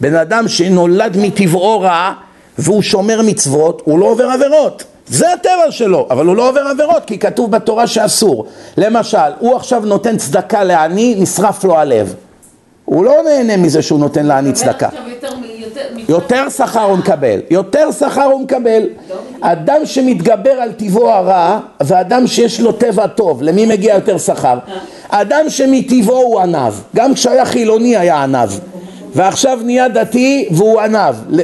[0.00, 2.12] בן אדם שנולד מטבעו רע
[2.58, 4.84] והוא שומר מצוות, הוא לא עובר עבירות.
[5.06, 8.46] זה הטבע שלו, אבל הוא לא עובר עבירות כי כתוב בתורה שאסור.
[8.76, 12.14] למשל, הוא עכשיו נותן צדקה לעני, נשרף לו הלב.
[12.84, 14.88] הוא לא נהנה מזה שהוא נותן לעני צדקה.
[16.08, 18.82] יותר שכר הוא מקבל, יותר שכר הוא מקבל.
[19.40, 24.58] אדם שמתגבר על טבעו הרע ואדם שיש לו טבע טוב, למי מגיע יותר שכר?
[25.08, 28.50] אדם שמטבעו הוא עניו, גם כשהיה חילוני היה עניו,
[29.16, 30.80] ועכשיו נהיה דתי והוא.
[31.30, 31.40] ל-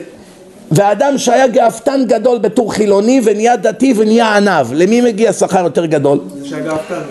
[0.74, 6.18] ואדם שהיה גאוותן גדול בתור חילוני ונהיה דתי ונהיה עניו, למי מגיע שכר יותר גדול?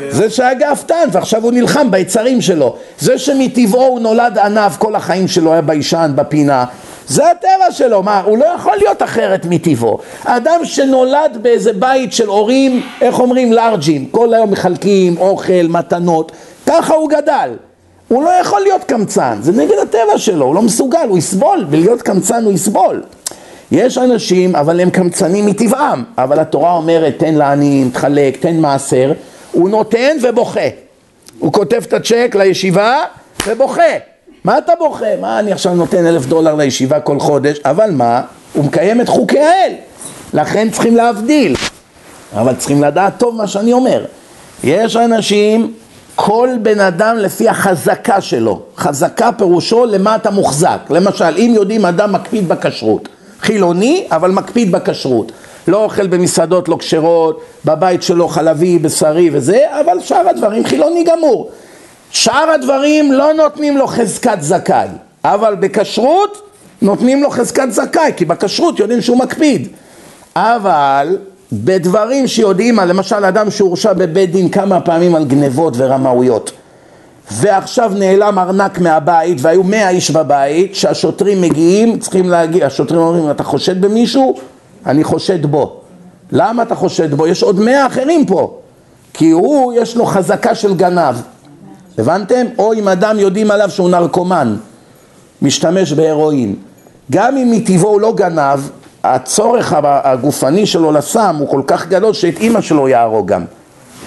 [0.10, 2.76] זה שהיה גאוותן ועכשיו הוא נלחם ביצרים שלו.
[3.00, 6.66] זה שמטבעו הוא נולד עניו כל החיים שלו היה ביישן בפינה
[7.08, 9.98] זה הטבע שלו, מה, הוא לא יכול להיות אחרת מטבעו.
[10.26, 14.06] אדם שנולד באיזה בית של הורים, איך אומרים, לארג'ים.
[14.12, 16.32] כל היום מחלקים אוכל, מתנות.
[16.68, 17.50] ככה הוא גדל
[18.12, 22.02] הוא לא יכול להיות קמצן, זה נגד הטבע שלו, הוא לא מסוגל, הוא יסבול, ולהיות
[22.02, 23.04] קמצן הוא יסבול
[23.72, 29.14] יש אנשים, אבל הם קמצנים מטבעם, אבל התורה אומרת תן לעניים, תחלק, תן מעשר,
[29.52, 30.68] הוא נותן ובוכה.
[31.40, 33.04] הוא כותב את הצ'ק לישיבה
[33.48, 33.92] ובוכה.
[34.44, 35.06] מה אתה בוכה?
[35.22, 37.60] מה אני עכשיו נותן אלף דולר לישיבה כל חודש?
[37.66, 38.22] אבל מה?
[38.54, 39.74] הוא מקיים את חוקי האל.
[40.34, 41.56] לכן צריכים להבדיל.
[42.36, 44.06] אבל צריכים לדעת טוב מה שאני אומר.
[44.64, 45.74] יש אנשים,
[46.16, 48.62] כל בן אדם לפי החזקה שלו.
[48.78, 50.80] חזקה פירושו למה אתה מוחזק.
[50.90, 53.10] למשל, אם יודעים אדם מקפיד בכשרות.
[53.42, 55.32] חילוני, אבל מקפיד בכשרות.
[55.68, 61.50] לא אוכל במסעדות לא כשרות, בבית שלו חלבי, בשרי וזה, אבל שאר הדברים חילוני גמור.
[62.12, 64.88] שאר הדברים לא נותנים לו חזקת זכאי,
[65.24, 66.50] אבל בכשרות
[66.82, 69.68] נותנים לו חזקת זכאי, כי בכשרות יודעים שהוא מקפיד.
[70.36, 71.18] אבל
[71.54, 76.52] בדברים שיודעים, למשל אדם שהורשע בבית דין כמה פעמים על גנבות ורמאויות,
[77.32, 83.44] ועכשיו נעלם ארנק מהבית והיו מאה איש בבית, שהשוטרים מגיעים, צריכים להגיע, השוטרים אומרים, אתה
[83.44, 84.38] חושד במישהו?
[84.86, 85.82] אני חושד בו.
[86.32, 87.28] למה אתה חושד בו?
[87.28, 88.58] יש עוד מאה אחרים פה.
[89.14, 91.16] כי הוא, יש לו חזקה של גנב.
[91.98, 92.46] הבנתם?
[92.58, 94.56] או אם אדם יודעים עליו שהוא נרקומן,
[95.42, 96.56] משתמש בהרואין.
[97.12, 98.60] גם אם מטבעו הוא לא גנב,
[99.04, 103.46] הצורך הגופני שלו לסם הוא כל כך גדול שאת אימא שלו יהרוג גם.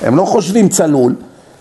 [0.03, 1.15] הם לא חושבים צלול.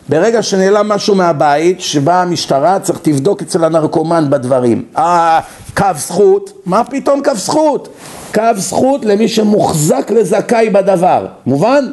[0.10, 4.86] ברגע שנעלם משהו מהבית, שבאה המשטרה, צריך תבדוק אצל הנרקומן בדברים.
[4.98, 5.40] אה,
[5.78, 7.90] קו זכות, מה פתאום קו זכות?
[8.34, 11.86] קו זכות למי שמוחזק לזכאי בדבר, מובן?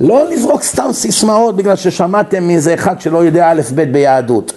[0.00, 4.52] לא לזרוק סתם סיסמאות בגלל ששמעתם מאיזה אחד שלא יודע א' ב' ביהדות.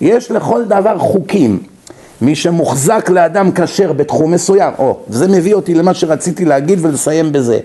[0.00, 1.62] יש לכל דבר חוקים.
[2.22, 7.58] מי שמוחזק לאדם כשר בתחום מסוים, או, זה מביא אותי למה שרציתי להגיד ולסיים בזה.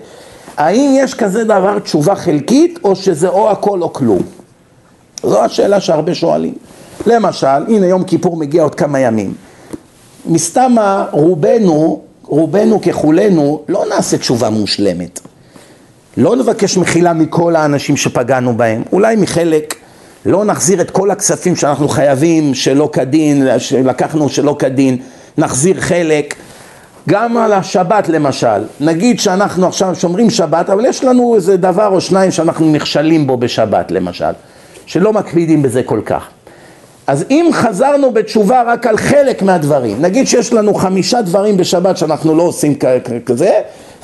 [0.56, 4.22] האם יש כזה דבר תשובה חלקית, או שזה או הכל או כלום?
[5.22, 6.54] זו השאלה שהרבה שואלים.
[7.06, 9.34] למשל, הנה יום כיפור מגיע עוד כמה ימים.
[10.26, 15.20] מסתמה רובנו, רובנו ככולנו, לא נעשה תשובה מושלמת.
[16.16, 19.74] לא נבקש מחילה מכל האנשים שפגענו בהם, אולי מחלק,
[20.26, 24.96] לא נחזיר את כל הכספים שאנחנו חייבים שלא כדין, שלקחנו שלא כדין,
[25.38, 26.34] נחזיר חלק.
[27.08, 32.00] גם על השבת למשל, נגיד שאנחנו עכשיו שומרים שבת, אבל יש לנו איזה דבר או
[32.00, 34.32] שניים שאנחנו נכשלים בו בשבת למשל.
[34.86, 36.28] שלא מקפידים בזה כל כך.
[37.06, 42.34] אז אם חזרנו בתשובה רק על חלק מהדברים, נגיד שיש לנו חמישה דברים בשבת שאנחנו
[42.34, 42.74] לא עושים
[43.26, 43.52] כזה,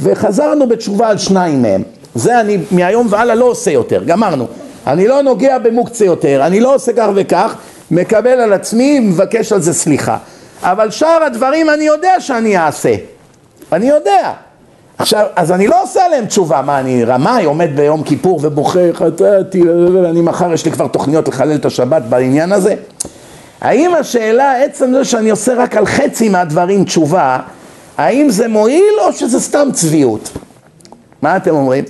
[0.00, 1.82] וחזרנו בתשובה על שניים מהם,
[2.14, 4.46] זה אני מהיום והלאה לא עושה יותר, גמרנו.
[4.86, 7.54] אני לא נוגע במוקצה יותר, אני לא עושה כך וכך,
[7.90, 10.16] מקבל על עצמי, מבקש על זה סליחה.
[10.62, 12.94] אבל שאר הדברים אני יודע שאני אעשה,
[13.72, 14.32] אני יודע.
[14.98, 19.62] עכשיו, אז אני לא עושה עליהם תשובה, מה אני רמאי, עומד ביום כיפור ובוכה, חטאתי,
[19.94, 22.74] ואני מחר יש לי כבר תוכניות לחלל את השבת בעניין הזה?
[23.60, 27.38] האם השאלה, עצם זה שאני עושה רק על חצי מהדברים תשובה,
[27.98, 30.30] האם זה מועיל או שזה סתם צביעות?
[31.22, 31.84] מה אתם אומרים?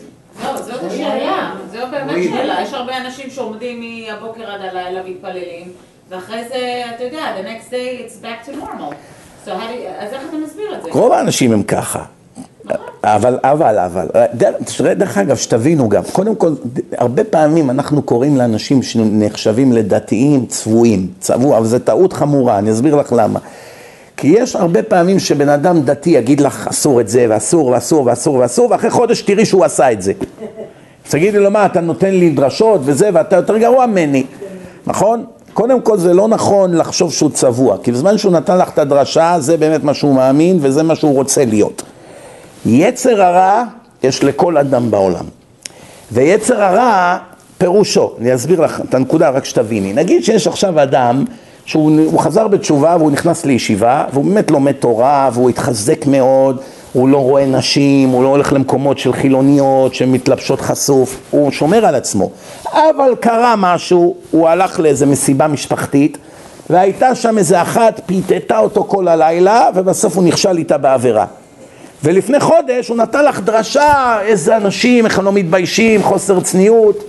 [0.44, 1.29] לא, זאת השאלה, זו
[2.06, 2.56] באמת שאלה.
[2.62, 5.68] יש הרבה אנשים שעומדים מהבוקר עד הלילה מתפללים,
[6.10, 6.56] ואחרי זה,
[6.94, 8.94] אתה יודע, the next day it's back to normal.
[9.46, 9.52] So you-
[9.98, 10.90] אז איך אתה מסביר את זה?
[10.92, 12.02] רוב האנשים הם ככה.
[13.04, 16.52] אבל, אבל, אבל, דרך, דרך אגב, שתבינו גם, קודם כל,
[16.98, 22.94] הרבה פעמים אנחנו קוראים לאנשים שנחשבים לדתיים צבועים, צבוע, אבל זו טעות חמורה, אני אסביר
[22.96, 23.38] לך למה.
[24.16, 28.34] כי יש הרבה פעמים שבן אדם דתי יגיד לך אסור את זה, ואסור, ואסור, ואסור,
[28.34, 30.12] ואסור, ואחרי חודש תראי שהוא עשה את זה.
[31.06, 34.24] אז תגידי לו, מה, אתה נותן לי דרשות וזה, ואתה יותר גרוע ממני,
[34.86, 35.24] נכון?
[35.54, 39.36] קודם כל זה לא נכון לחשוב שהוא צבוע, כי בזמן שהוא נתן לך את הדרשה,
[39.38, 41.82] זה באמת מה שהוא מאמין וזה מה שהוא רוצה להיות.
[42.66, 43.64] יצר הרע
[44.02, 45.24] יש לכל אדם בעולם.
[46.12, 47.18] ויצר הרע
[47.58, 49.92] פירושו, אני אסביר לך את הנקודה רק שתביני.
[49.92, 51.24] נגיד שיש עכשיו אדם
[51.64, 56.60] שהוא חזר בתשובה והוא נכנס לישיבה והוא באמת לומד תורה והוא התחזק מאוד,
[56.92, 61.94] הוא לא רואה נשים, הוא לא הולך למקומות של חילוניות שמתלבשות חשוף, הוא שומר על
[61.94, 62.30] עצמו.
[62.72, 66.18] אבל קרה משהו, הוא הלך לאיזה מסיבה משפחתית
[66.70, 71.26] והייתה שם איזה אחת, פיתתה אותו כל הלילה ובסוף הוא נכשל איתה בעבירה.
[72.04, 77.04] ולפני חודש הוא נתן לך דרשה, איזה אנשים, איך הם לא מתביישים, חוסר צניעות.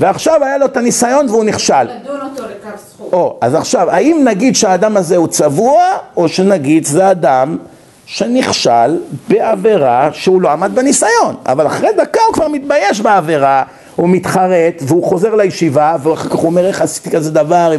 [0.00, 1.82] ועכשיו היה לו את הניסיון והוא נכשל.
[1.82, 3.12] לדון אותו לכף זכות.
[3.12, 5.82] או, אז עכשיו, האם נגיד שהאדם הזה הוא צבוע,
[6.16, 7.56] או שנגיד זה אדם
[8.10, 8.96] שנכשל
[9.28, 13.62] בעבירה שהוא לא עמד בניסיון, אבל אחרי דקה הוא כבר מתבייש בעבירה,
[13.96, 17.72] הוא מתחרט, והוא חוזר לישיבה, ואחר כך הוא אומר איך עשיתי כזה דבר,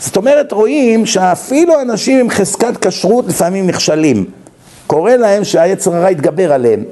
[0.00, 4.24] זאת אומרת רואים שאפילו אנשים עם חזקת כשרות לפעמים נכשלים,
[4.86, 6.84] קורה להם שהיצר הרע יתגבר עליהם,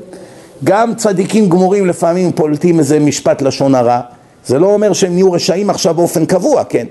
[0.64, 4.00] גם צדיקים גמורים לפעמים פולטים איזה משפט לשון הרע,
[4.46, 6.86] זה לא אומר שהם נהיו רשעים עכשיו באופן קבוע, כן,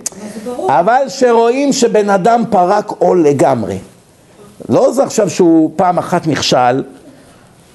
[0.67, 3.77] אבל שרואים שבן אדם פרק עול לגמרי,
[4.69, 6.83] לא זה עכשיו שהוא פעם אחת נכשל,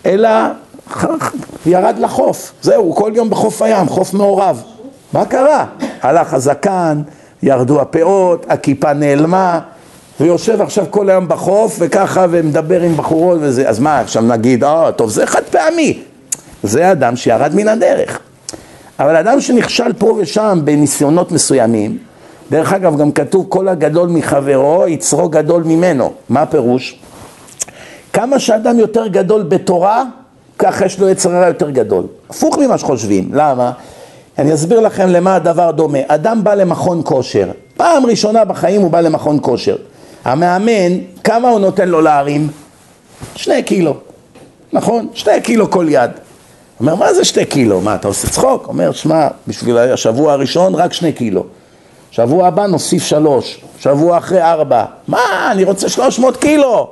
[0.07, 0.29] אלא
[1.67, 4.63] ירד לחוף, זהו, כל יום בחוף הים, חוף מעורב.
[5.13, 5.67] מה קרה?
[6.03, 7.03] הלך הזקן,
[7.43, 9.61] ירדו הפאות, הכיפה נעלמה,
[10.21, 14.93] ויושב עכשיו כל היום בחוף וככה ומדבר עם בחורות וזה, אז מה עכשיו נגיד, אה,
[14.93, 16.03] טוב זה חד פעמי,
[16.63, 18.19] זה אדם שירד מן הדרך.
[18.99, 21.99] אבל אדם שנכשל פה ושם בניסיונות מסוימים,
[22.51, 26.99] דרך אגב גם כתוב כל הגדול מחברו יצרו גדול ממנו, מה הפירוש?
[28.13, 30.05] כמה שאדם יותר גדול בתורה,
[30.59, 33.73] ככה יש לו יצר הרע יותר גדול, הפוך ממה שחושבים, למה?
[34.39, 39.01] אני אסביר לכם למה הדבר דומה, אדם בא למכון כושר, פעם ראשונה בחיים הוא בא
[39.01, 39.77] למכון כושר,
[40.25, 42.49] המאמן, כמה הוא נותן לו להרים?
[43.35, 43.95] שני קילו,
[44.73, 45.09] נכון?
[45.15, 46.11] שני קילו כל יד.
[46.81, 47.81] אומר, מה זה שתי קילו?
[47.81, 48.69] מה, אתה עושה צחוק?
[48.69, 51.45] אומר, שמע, בשביל השבוע הראשון רק שני קילו.
[52.11, 54.85] שבוע הבא נוסיף שלוש, שבוע אחרי ארבע.
[55.09, 56.89] מה, אני רוצה שלוש מאות קילו.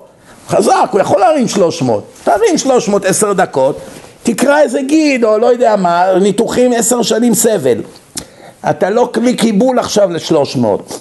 [0.48, 2.04] חזק, הוא יכול להרים שלוש מאות.
[2.24, 3.80] תרים שלוש מאות עשר דקות,
[4.22, 7.82] תקרא איזה גיד, או לא יודע מה, ניתוחים עשר שנים סבל.
[8.70, 11.00] אתה לא כלי קיבול עכשיו לשלוש מאות.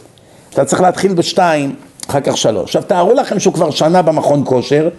[0.50, 1.76] אתה צריך להתחיל בשתיים,
[2.10, 2.64] אחר כך שלוש.
[2.64, 4.90] עכשיו תארו לכם שהוא כבר שנה במכון כושר,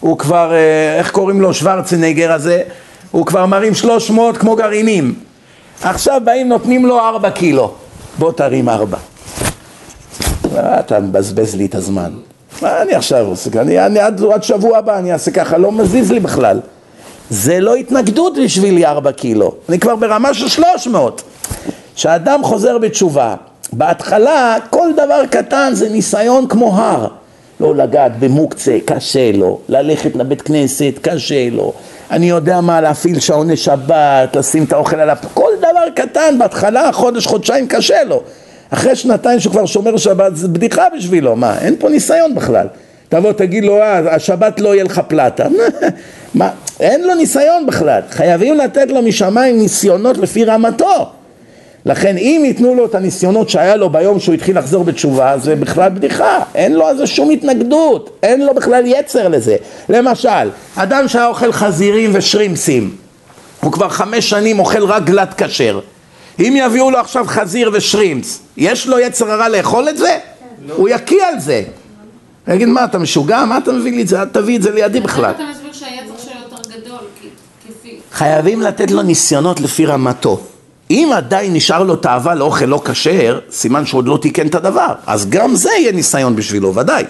[0.00, 2.62] הוא כבר, אה, איך קוראים לו, שוורצנגר הזה,
[3.10, 5.14] הוא כבר מרים שלוש מאות כמו גרעינים.
[5.82, 7.74] עכשיו באים נותנים לו ארבע קילו,
[8.18, 8.98] בוא תרים ארבע.
[10.56, 12.10] אה, אתה מבזבז לי את הזמן.
[12.62, 13.50] מה אני עכשיו עושה?
[13.60, 16.60] אני, אני עד, עד שבוע הבא אני אעשה ככה, לא מזיז לי בכלל.
[17.30, 21.22] זה לא התנגדות בשבילי ארבע קילו, אני כבר ברמה של שלוש מאות.
[21.94, 23.34] כשאדם חוזר בתשובה,
[23.72, 27.06] בהתחלה כל דבר קטן זה ניסיון כמו הר.
[27.60, 31.72] לא לגעת במוקצה, קשה לו, ללכת לבית כנסת, קשה לו,
[32.10, 35.26] אני יודע מה, להפעיל שעוני שבת, לשים את האוכל על הפ...
[35.34, 35.50] כל
[35.96, 38.22] קטן, בהתחלה, חודש, חודשיים, קשה לו.
[38.70, 42.66] אחרי שנתיים שהוא כבר שומר שבת, זה בדיחה בשבילו, מה, אין פה ניסיון בכלל.
[43.08, 45.46] תבוא תגיד לו, אה, השבת לא יהיה לך פלטה.
[46.34, 46.50] מה,
[46.80, 48.00] אין לו ניסיון בכלל.
[48.10, 51.06] חייבים לתת לו משמיים ניסיונות לפי רמתו.
[51.86, 55.88] לכן אם ייתנו לו את הניסיונות שהיה לו ביום שהוא התחיל לחזור בתשובה זה בכלל
[55.88, 59.56] בדיחה, אין לו על זה שום התנגדות, אין לו בכלל יצר לזה.
[59.88, 62.90] למשל, אדם שהיה אוכל חזירים ושרימפסים,
[63.66, 65.80] הוא כבר חמש שנים אוכל רק גלת כשר,
[66.38, 70.18] אם יביאו לו עכשיו חזיר ושרימפס, יש לו יצר הרע לאכול את זה?
[70.66, 70.74] לא.
[70.74, 71.62] הוא יקיא על זה.
[72.46, 73.44] הוא יגיד מה אתה משוגע?
[73.44, 74.20] מה אתה מביא לי את זה?
[74.20, 75.30] אל תביא את זה לידי בכלל.
[75.30, 76.98] אתה מסביר שהיצר שלו יותר גדול,
[77.68, 77.96] כפי...
[78.12, 80.40] חייבים לתת לו ניסיונות לפי רמתו.
[80.90, 84.92] אם עדיין נשאר לו תאווה לאוכל לא כשר, סימן שעוד לא תיקן את הדבר.
[85.06, 87.04] אז גם זה יהיה ניסיון בשבילו, ודאי.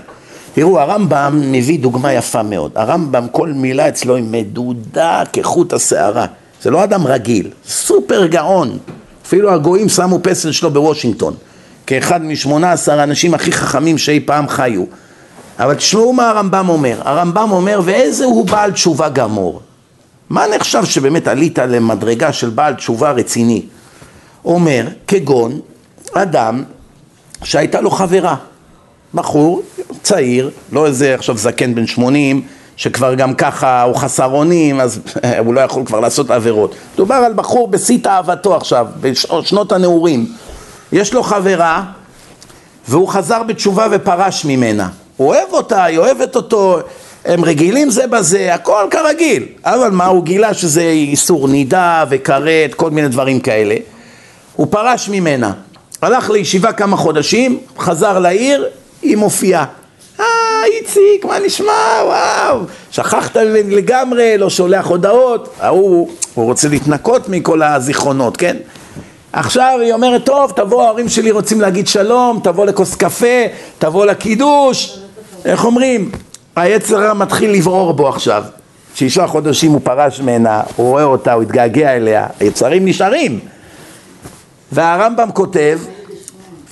[0.55, 2.73] תראו, הרמב"ם מביא דוגמה יפה מאוד.
[2.75, 6.27] הרמב"ם, כל מילה אצלו היא מדודה כחוט השערה.
[6.67, 8.79] זה לא אדם רגיל, סופר גאון.
[9.27, 11.35] אפילו הגויים שמו פסל שלו בוושינגטון,
[11.87, 14.85] כאחד משמונה עשר האנשים הכי חכמים שאי פעם חיו.
[15.59, 17.01] אבל תשמעו מה הרמב"ם אומר.
[17.05, 19.61] הרמב"ם אומר, ואיזה הוא בעל תשובה גמור.
[20.31, 23.63] מה נחשב שבאמת עלית למדרגה של בעל תשובה רציני?
[24.45, 25.61] אומר, כגון
[26.13, 26.63] אדם
[27.45, 28.37] שהייתה לו חברה,
[29.15, 29.63] בחור
[30.03, 32.43] צעיר, לא איזה עכשיו זקן בן שמונים,
[32.77, 35.01] שכבר גם ככה הוא חסר אונים, אז
[35.39, 36.75] הוא לא יכול כבר לעשות עבירות.
[36.97, 40.27] דובר על בחור בשיא תאוותו עכשיו, בשנות הנעורים.
[40.93, 41.83] יש לו חברה,
[42.89, 44.89] והוא חזר בתשובה ופרש ממנה.
[45.17, 46.79] הוא אוהב אותה, היא אוהבת אותו,
[47.25, 52.91] הם רגילים זה בזה, הכל כרגיל, אבל מה, הוא גילה שזה איסור נידה וכרת, כל
[52.91, 53.75] מיני דברים כאלה.
[54.57, 55.53] הוא פרש ממנה,
[56.03, 58.67] הלך לישיבה כמה חודשים, חזר לעיר,
[59.03, 59.65] היא מופיעה.
[60.65, 62.03] איציק, מה נשמע?
[62.05, 62.61] וואו,
[62.91, 68.57] שכחת לגמרי, לא שולח הודעות, ההוא, הוא רוצה להתנקות מכל הזיכרונות, כן?
[69.33, 73.47] עכשיו היא אומרת, טוב, תבוא, ההורים שלי רוצים להגיד שלום, תבוא לכוס קפה,
[73.79, 74.99] תבוא לקידוש,
[75.45, 76.11] איך אומרים?
[76.57, 78.45] היצר מתחיל לברור בו עכשיו.
[78.95, 83.39] שישה חודשים הוא פרש ממנה, הוא רואה אותה, הוא התגעגע אליה, היצרים נשארים.
[84.73, 85.79] והרמב"ם כותב,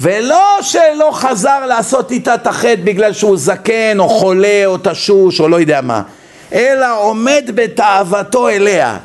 [0.01, 5.49] ולא שלא חזר לעשות איתה את החטא בגלל שהוא זקן או חולה או תשוש או
[5.49, 6.03] לא יודע מה,
[6.53, 8.99] אלא עומד בתאוותו אליה.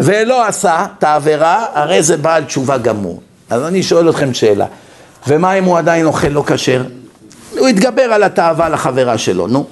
[0.00, 3.20] ולא עשה את העבירה, הרי זה בעל תשובה גמור.
[3.50, 4.66] אז אני שואל אתכם שאלה,
[5.26, 6.84] ומה אם הוא עדיין אוכל לא כשר?
[7.58, 9.66] הוא התגבר על התאווה לחברה שלו, נו.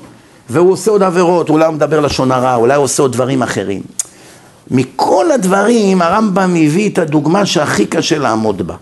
[0.50, 3.82] והוא עושה עוד עבירות, אולי הוא מדבר לשון הרע, אולי הוא עושה עוד דברים אחרים.
[4.70, 8.74] מכל הדברים הרמב"ם הביא את הדוגמה שהכי קשה לעמוד בה.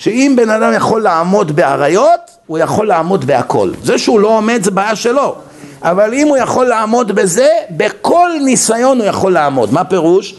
[0.00, 3.70] שאם בן אדם יכול לעמוד באריות, הוא יכול לעמוד בהכל.
[3.84, 5.34] זה שהוא לא עומד זה בעיה שלו.
[5.82, 9.72] אבל אם הוא יכול לעמוד בזה, בכל ניסיון הוא יכול לעמוד.
[9.72, 10.34] מה פירוש?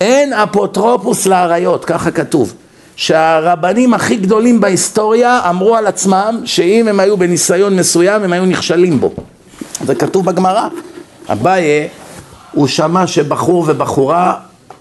[0.00, 2.54] אין אפוטרופוס לאריות, ככה כתוב.
[2.96, 9.00] שהרבנים הכי גדולים בהיסטוריה אמרו על עצמם שאם הם היו בניסיון מסוים הם היו נכשלים
[9.00, 9.12] בו.
[9.86, 10.68] זה כתוב בגמרא.
[11.32, 11.88] אביי,
[12.52, 14.34] הוא שמע שבחור ובחורה,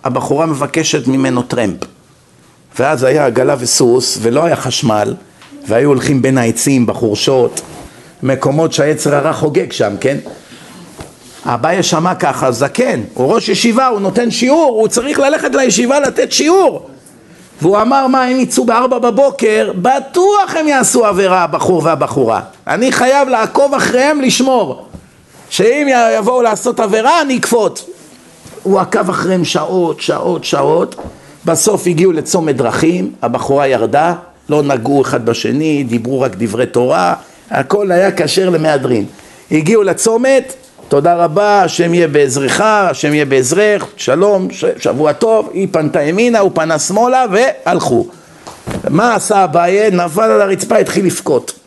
[0.04, 1.93] הבחורה מבקשת ממנו טרמפ.
[2.80, 5.14] ואז היה עגלה וסוס ולא היה חשמל
[5.68, 7.62] והיו הולכים בין העצים בחורשות
[8.24, 10.18] מקומות שהיצר הרע חוגג שם, כן?
[11.46, 16.32] אביי שמע ככה, זקן, הוא ראש ישיבה, הוא נותן שיעור, הוא צריך ללכת לישיבה לתת
[16.32, 16.90] שיעור.
[17.62, 22.42] והוא אמר מה הם יצאו בארבע בבוקר, בטוח הם יעשו עבירה הבחור והבחורה.
[22.68, 24.88] אני חייב לעקוב אחריהם לשמור.
[25.50, 25.88] שאם
[26.18, 27.80] יבואו לעשות עבירה אני אקפוט
[28.64, 30.96] הוא עקב אחריהם שעות, שעות, שעות
[31.46, 34.14] בסוף הגיעו לצומת דרכים, הבחורה ירדה,
[34.50, 37.14] לא נגעו אחד בשני, דיברו רק דברי תורה,
[37.50, 39.06] הכל היה כשר למהדרין.
[39.52, 40.54] הגיעו לצומת,
[40.88, 44.48] תודה רבה, השם יהיה בעזרך, השם יהיה בעזרך, שלום,
[44.80, 48.08] שבוע טוב, היא פנתה ימינה, הוא פנה שמאלה והלכו.
[48.90, 49.92] מה עשה אביי?
[49.92, 51.63] נפל על הרצפה, התחיל לבכות.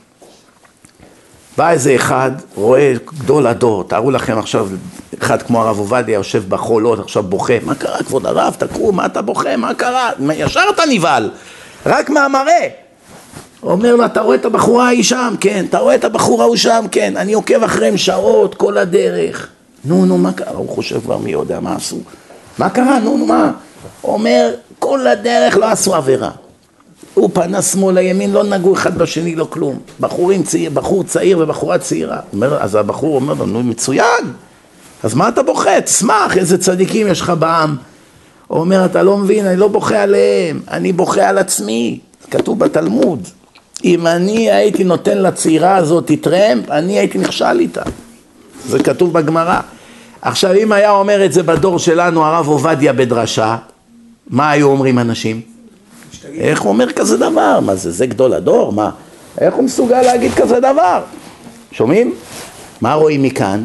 [1.56, 2.92] בא איזה אחד, רואה
[3.22, 4.68] גדול הדור, תארו לכם עכשיו,
[5.22, 9.22] אחד כמו הרב עובדיה יושב בחולות, עכשיו בוכה, מה קרה כבוד הרב, תקום, מה אתה
[9.22, 10.10] בוכה, מה קרה?
[10.34, 11.30] ישר אתה נבהל,
[11.86, 12.68] רק מהמראה.
[13.62, 15.34] אומר לו, אתה רואה את הבחורה ההיא שם?
[15.40, 15.64] כן.
[15.68, 16.84] אתה רואה את הבחור ההוא שם?
[16.90, 17.16] כן.
[17.16, 19.48] אני עוקב אחריהם שעות, כל הדרך.
[19.84, 20.52] נו, נו, מה קרה?
[20.52, 21.96] הוא חושב כבר מי יודע מה עשו.
[22.58, 22.98] מה קרה?
[22.98, 23.52] נו, נו, מה?
[24.04, 26.30] אומר, כל הדרך לא עשו עבירה.
[27.16, 29.78] הוא פנה שמאלה ימין, לא נגעו אחד בשני, לא כלום.
[30.00, 32.20] בחורים צעיר, בחור צעיר ובחורה צעירה.
[32.32, 34.32] אומר, אז הבחור אומר לו, נו מצוין,
[35.02, 35.80] אז מה אתה בוכה?
[35.80, 37.76] תשמח, איזה צדיקים יש לך בעם.
[38.46, 41.98] הוא אומר, אתה לא מבין, אני לא בוכה עליהם, אני בוכה על עצמי.
[42.30, 43.28] כתוב בתלמוד.
[43.84, 47.82] אם אני הייתי נותן לצעירה הזאת טרמפ, אני הייתי נכשל איתה.
[48.66, 49.60] זה כתוב בגמרא.
[50.22, 53.56] עכשיו, אם היה אומר את זה בדור שלנו, הרב עובדיה בדרשה,
[54.30, 55.55] מה היו אומרים אנשים?
[56.34, 57.60] איך הוא אומר כזה דבר?
[57.60, 58.72] מה זה, זה גדול הדור?
[58.72, 58.90] מה?
[59.40, 61.02] איך הוא מסוגל להגיד כזה דבר?
[61.72, 62.14] שומעים?
[62.80, 63.62] מה רואים מכאן?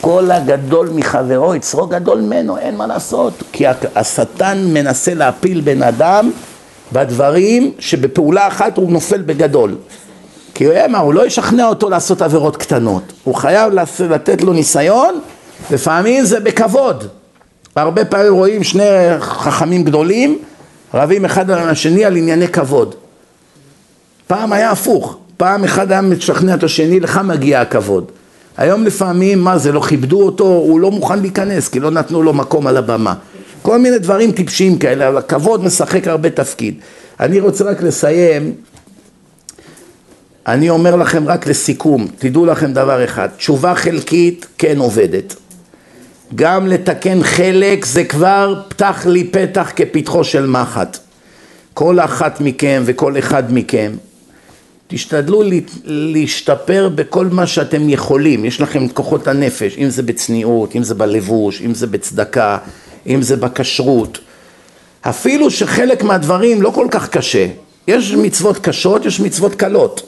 [0.00, 3.42] כל הגדול מחברו, יצרו גדול ממנו, אין מה לעשות.
[3.52, 3.64] כי
[3.94, 6.30] השטן מנסה להפיל בן אדם
[6.92, 9.74] בדברים שבפעולה אחת הוא נופל בגדול.
[10.54, 13.02] כי הוא אמר, הוא לא ישכנע אותו לעשות עבירות קטנות.
[13.24, 13.72] הוא חייב
[14.10, 15.20] לתת לו ניסיון,
[15.70, 17.04] לפעמים זה בכבוד.
[17.76, 18.84] הרבה פעמים רואים שני
[19.20, 20.38] חכמים גדולים
[20.96, 22.94] רבים אחד על השני על ענייני כבוד.
[24.26, 28.04] פעם היה הפוך, פעם אחד היה משכנע את השני, לך מגיע הכבוד.
[28.56, 32.32] היום לפעמים, מה זה, לא כיבדו אותו, הוא לא מוכן להיכנס, כי לא נתנו לו
[32.32, 33.14] מקום על הבמה.
[33.62, 36.74] כל מיני דברים טיפשיים כאלה, אבל הכבוד משחק הרבה תפקיד.
[37.20, 38.52] אני רוצה רק לסיים,
[40.46, 45.34] אני אומר לכם רק לסיכום, תדעו לכם דבר אחד, תשובה חלקית כן עובדת.
[46.34, 50.98] גם לתקן חלק זה כבר פתח לי פתח כפתחו של מחט.
[51.74, 53.92] כל אחת מכם וכל אחד מכם,
[54.88, 55.42] תשתדלו
[55.84, 60.94] להשתפר בכל מה שאתם יכולים, יש לכם את כוחות הנפש, אם זה בצניעות, אם זה
[60.94, 62.58] בלבוש, אם זה בצדקה,
[63.06, 64.18] אם זה בכשרות.
[65.00, 67.46] אפילו שחלק מהדברים לא כל כך קשה,
[67.88, 70.02] יש מצוות קשות, יש מצוות קלות.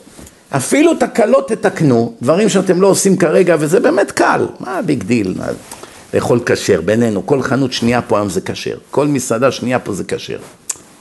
[0.51, 5.03] אפילו את הקלות תתקנו, דברים שאתם לא עושים כרגע, וזה באמת קל, מה ה big
[5.03, 5.35] deal?
[6.15, 10.05] לאכול כשר, בינינו, כל חנות שנייה פה היום זה כשר, כל מסעדה שנייה פה זה
[10.05, 10.39] כשר.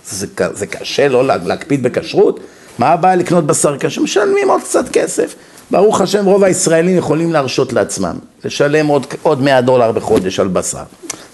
[0.09, 2.39] זה, זה קשה לא להקפיד בכשרות?
[2.79, 4.01] מה הבעיה לקנות בשר כשר?
[4.01, 5.35] משלמים עוד קצת כסף.
[5.71, 8.15] ברוך השם רוב הישראלים יכולים להרשות לעצמם,
[8.45, 10.83] לשלם עוד, עוד 100 דולר בחודש על בשר.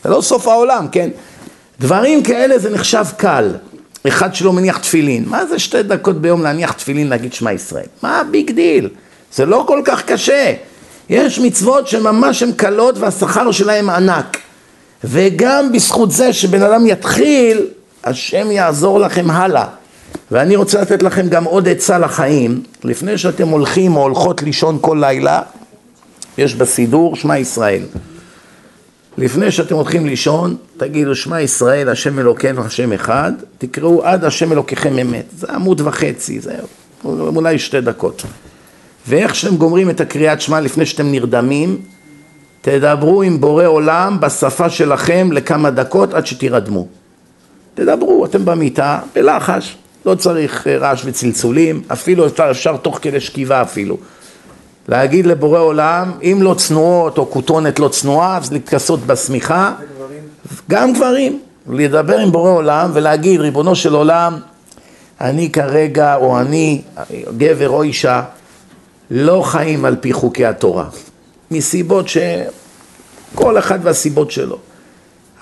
[0.04, 1.10] זה לא סוף העולם, כן?
[1.80, 3.52] דברים כאלה זה נחשב קל.
[4.08, 7.86] אחד שלא מניח תפילין, מה זה שתי דקות ביום להניח תפילין להגיד שמע ישראל?
[8.04, 8.90] מה ה big deal?
[9.36, 10.54] זה לא כל כך קשה.
[11.10, 14.38] יש מצוות שממש הן קלות והשכר שלהן ענק.
[15.04, 17.68] וגם בזכות זה שבן אדם יתחיל,
[18.04, 19.66] השם יעזור לכם הלאה.
[20.32, 22.64] ואני רוצה לתת לכם גם עוד עצה לחיים.
[22.84, 25.42] לפני שאתם הולכים או הולכות לישון כל לילה,
[26.38, 27.84] יש בסידור שמע ישראל.
[29.18, 35.00] לפני שאתם הולכים לישון, תגידו שמע ישראל, השם אלוקינו, השם אחד, תקראו עד השם אלוקיכם
[35.00, 35.26] אמת.
[35.38, 36.56] זה עמוד וחצי, זה
[37.06, 38.24] אולי שתי דקות.
[39.08, 41.78] ואיך שאתם גומרים את הקריאת שמע לפני שאתם נרדמים,
[42.62, 46.88] תדברו עם בורא עולם בשפה שלכם לכמה דקות עד שתירדמו.
[47.74, 53.62] תדברו, אתם במיטה, בלחש, לא צריך אה, רעש וצלצולים, אפילו אפשר, אפשר תוך כדי שכיבה
[53.62, 53.98] אפילו.
[54.88, 59.74] להגיד לבורא עולם, אם לא צנועות או כותונת לא צנועה, אז להתכסות בשמיכה,
[60.70, 61.40] גם גברים,
[61.70, 64.40] לדבר עם בורא עולם ולהגיד, ריבונו של עולם,
[65.22, 66.82] אני כרגע, או אני,
[67.38, 68.22] גבר או אישה,
[69.16, 70.86] לא חיים על פי חוקי התורה,
[71.52, 74.58] מסיבות שכל אחד והסיבות שלו.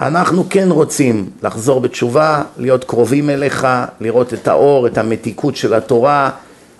[0.02, 3.68] אנחנו כן רוצים לחזור בתשובה, להיות קרובים אליך,
[4.02, 6.30] לראות את האור, את המתיקות של התורה,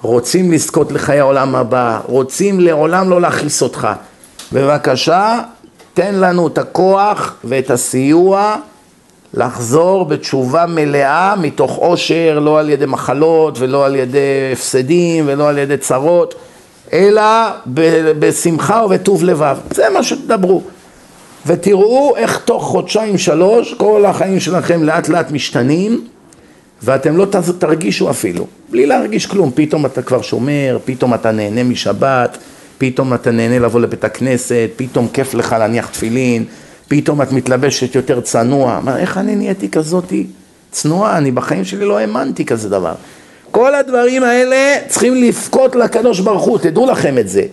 [0.02, 3.88] רוצים לזכות לחיי העולם הבא, רוצים לעולם לא להכעיס אותך.
[4.54, 5.40] בבקשה,
[5.94, 8.56] תן לנו את הכוח ואת הסיוע
[9.34, 15.58] לחזור בתשובה מלאה מתוך עושר, לא על ידי מחלות ולא על ידי הפסדים ולא על
[15.58, 16.36] ידי צרות,
[16.94, 17.22] אלא
[18.20, 19.58] בשמחה ובטוב לבב.
[19.74, 20.62] זה מה שתדברו.
[21.46, 26.08] ותראו איך תוך חודשיים שלוש כל החיים שלכם לאט לאט משתנים
[26.84, 27.28] ואתם לא
[27.60, 32.38] תרגישו אפילו, בלי להרגיש כלום, פתאום אתה כבר שומר, פתאום אתה נהנה משבת,
[32.78, 36.46] פתאום אתה נהנה לבוא לבית הכנסת, פתאום כיף לך להניח תפילין,
[36.88, 40.28] פתאום את מתלבשת יותר צנוע, מה, איך אני נהייתי כזאתי
[40.72, 42.94] צנועה, אני בחיים שלי לא האמנתי כזה דבר.
[43.52, 47.44] כל הדברים האלה צריכים לבכות לקדוש ברוך הוא, תדעו לכם את זה.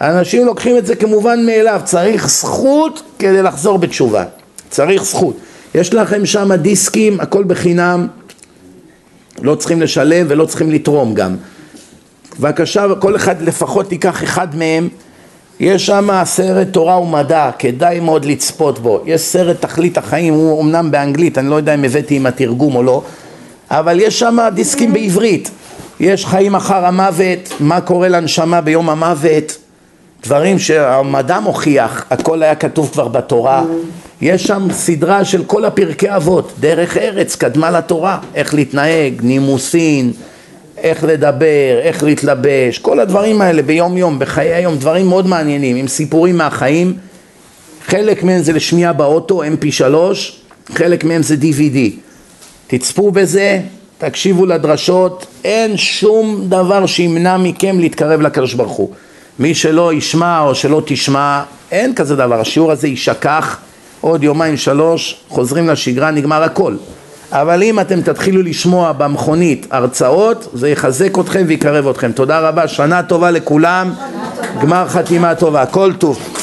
[0.00, 4.24] אנשים לוקחים את זה כמובן מאליו, צריך זכות כדי לחזור בתשובה,
[4.70, 5.36] צריך זכות.
[5.74, 8.06] יש לכם שם דיסקים, הכל בחינם,
[9.42, 11.36] לא צריכים לשלם ולא צריכים לתרום גם.
[12.40, 14.88] בבקשה, כל אחד לפחות ייקח אחד מהם.
[15.60, 19.02] יש שם סרט תורה ומדע, כדאי מאוד לצפות בו.
[19.06, 22.82] יש סרט תכלית החיים, הוא אמנם באנגלית, אני לא יודע אם הבאתי עם התרגום או
[22.82, 23.02] לא,
[23.70, 25.50] אבל יש שם דיסקים בעברית.
[26.00, 29.56] יש חיים אחר המוות, מה קורה לנשמה ביום המוות,
[30.22, 33.64] דברים שהמדע מוכיח, הכל היה כתוב כבר בתורה.
[34.20, 40.12] יש שם סדרה של כל הפרקי אבות, דרך ארץ קדמה לתורה, איך להתנהג, נימוסין,
[40.78, 45.88] איך לדבר, איך להתלבש, כל הדברים האלה ביום יום, בחיי היום, דברים מאוד מעניינים, עם
[45.88, 46.94] סיפורים מהחיים,
[47.86, 49.94] חלק מהם זה לשמיעה באוטו, mp3,
[50.74, 52.07] חלק מהם זה DVD.
[52.70, 53.60] תצפו בזה,
[53.98, 58.90] תקשיבו לדרשות, אין שום דבר שימנע מכם להתקרב לקדוש ברוך הוא.
[59.38, 63.58] מי שלא ישמע או שלא תשמע, אין כזה דבר, השיעור הזה יישכח,
[64.00, 66.74] עוד יומיים שלוש, חוזרים לשגרה, נגמר הכל.
[67.32, 72.12] אבל אם אתם תתחילו לשמוע במכונית הרצאות, זה יחזק אתכם ויקרב אתכם.
[72.12, 73.92] תודה רבה, שנה טובה לכולם,
[74.60, 76.37] גמר חתימה טובה, כל טוב.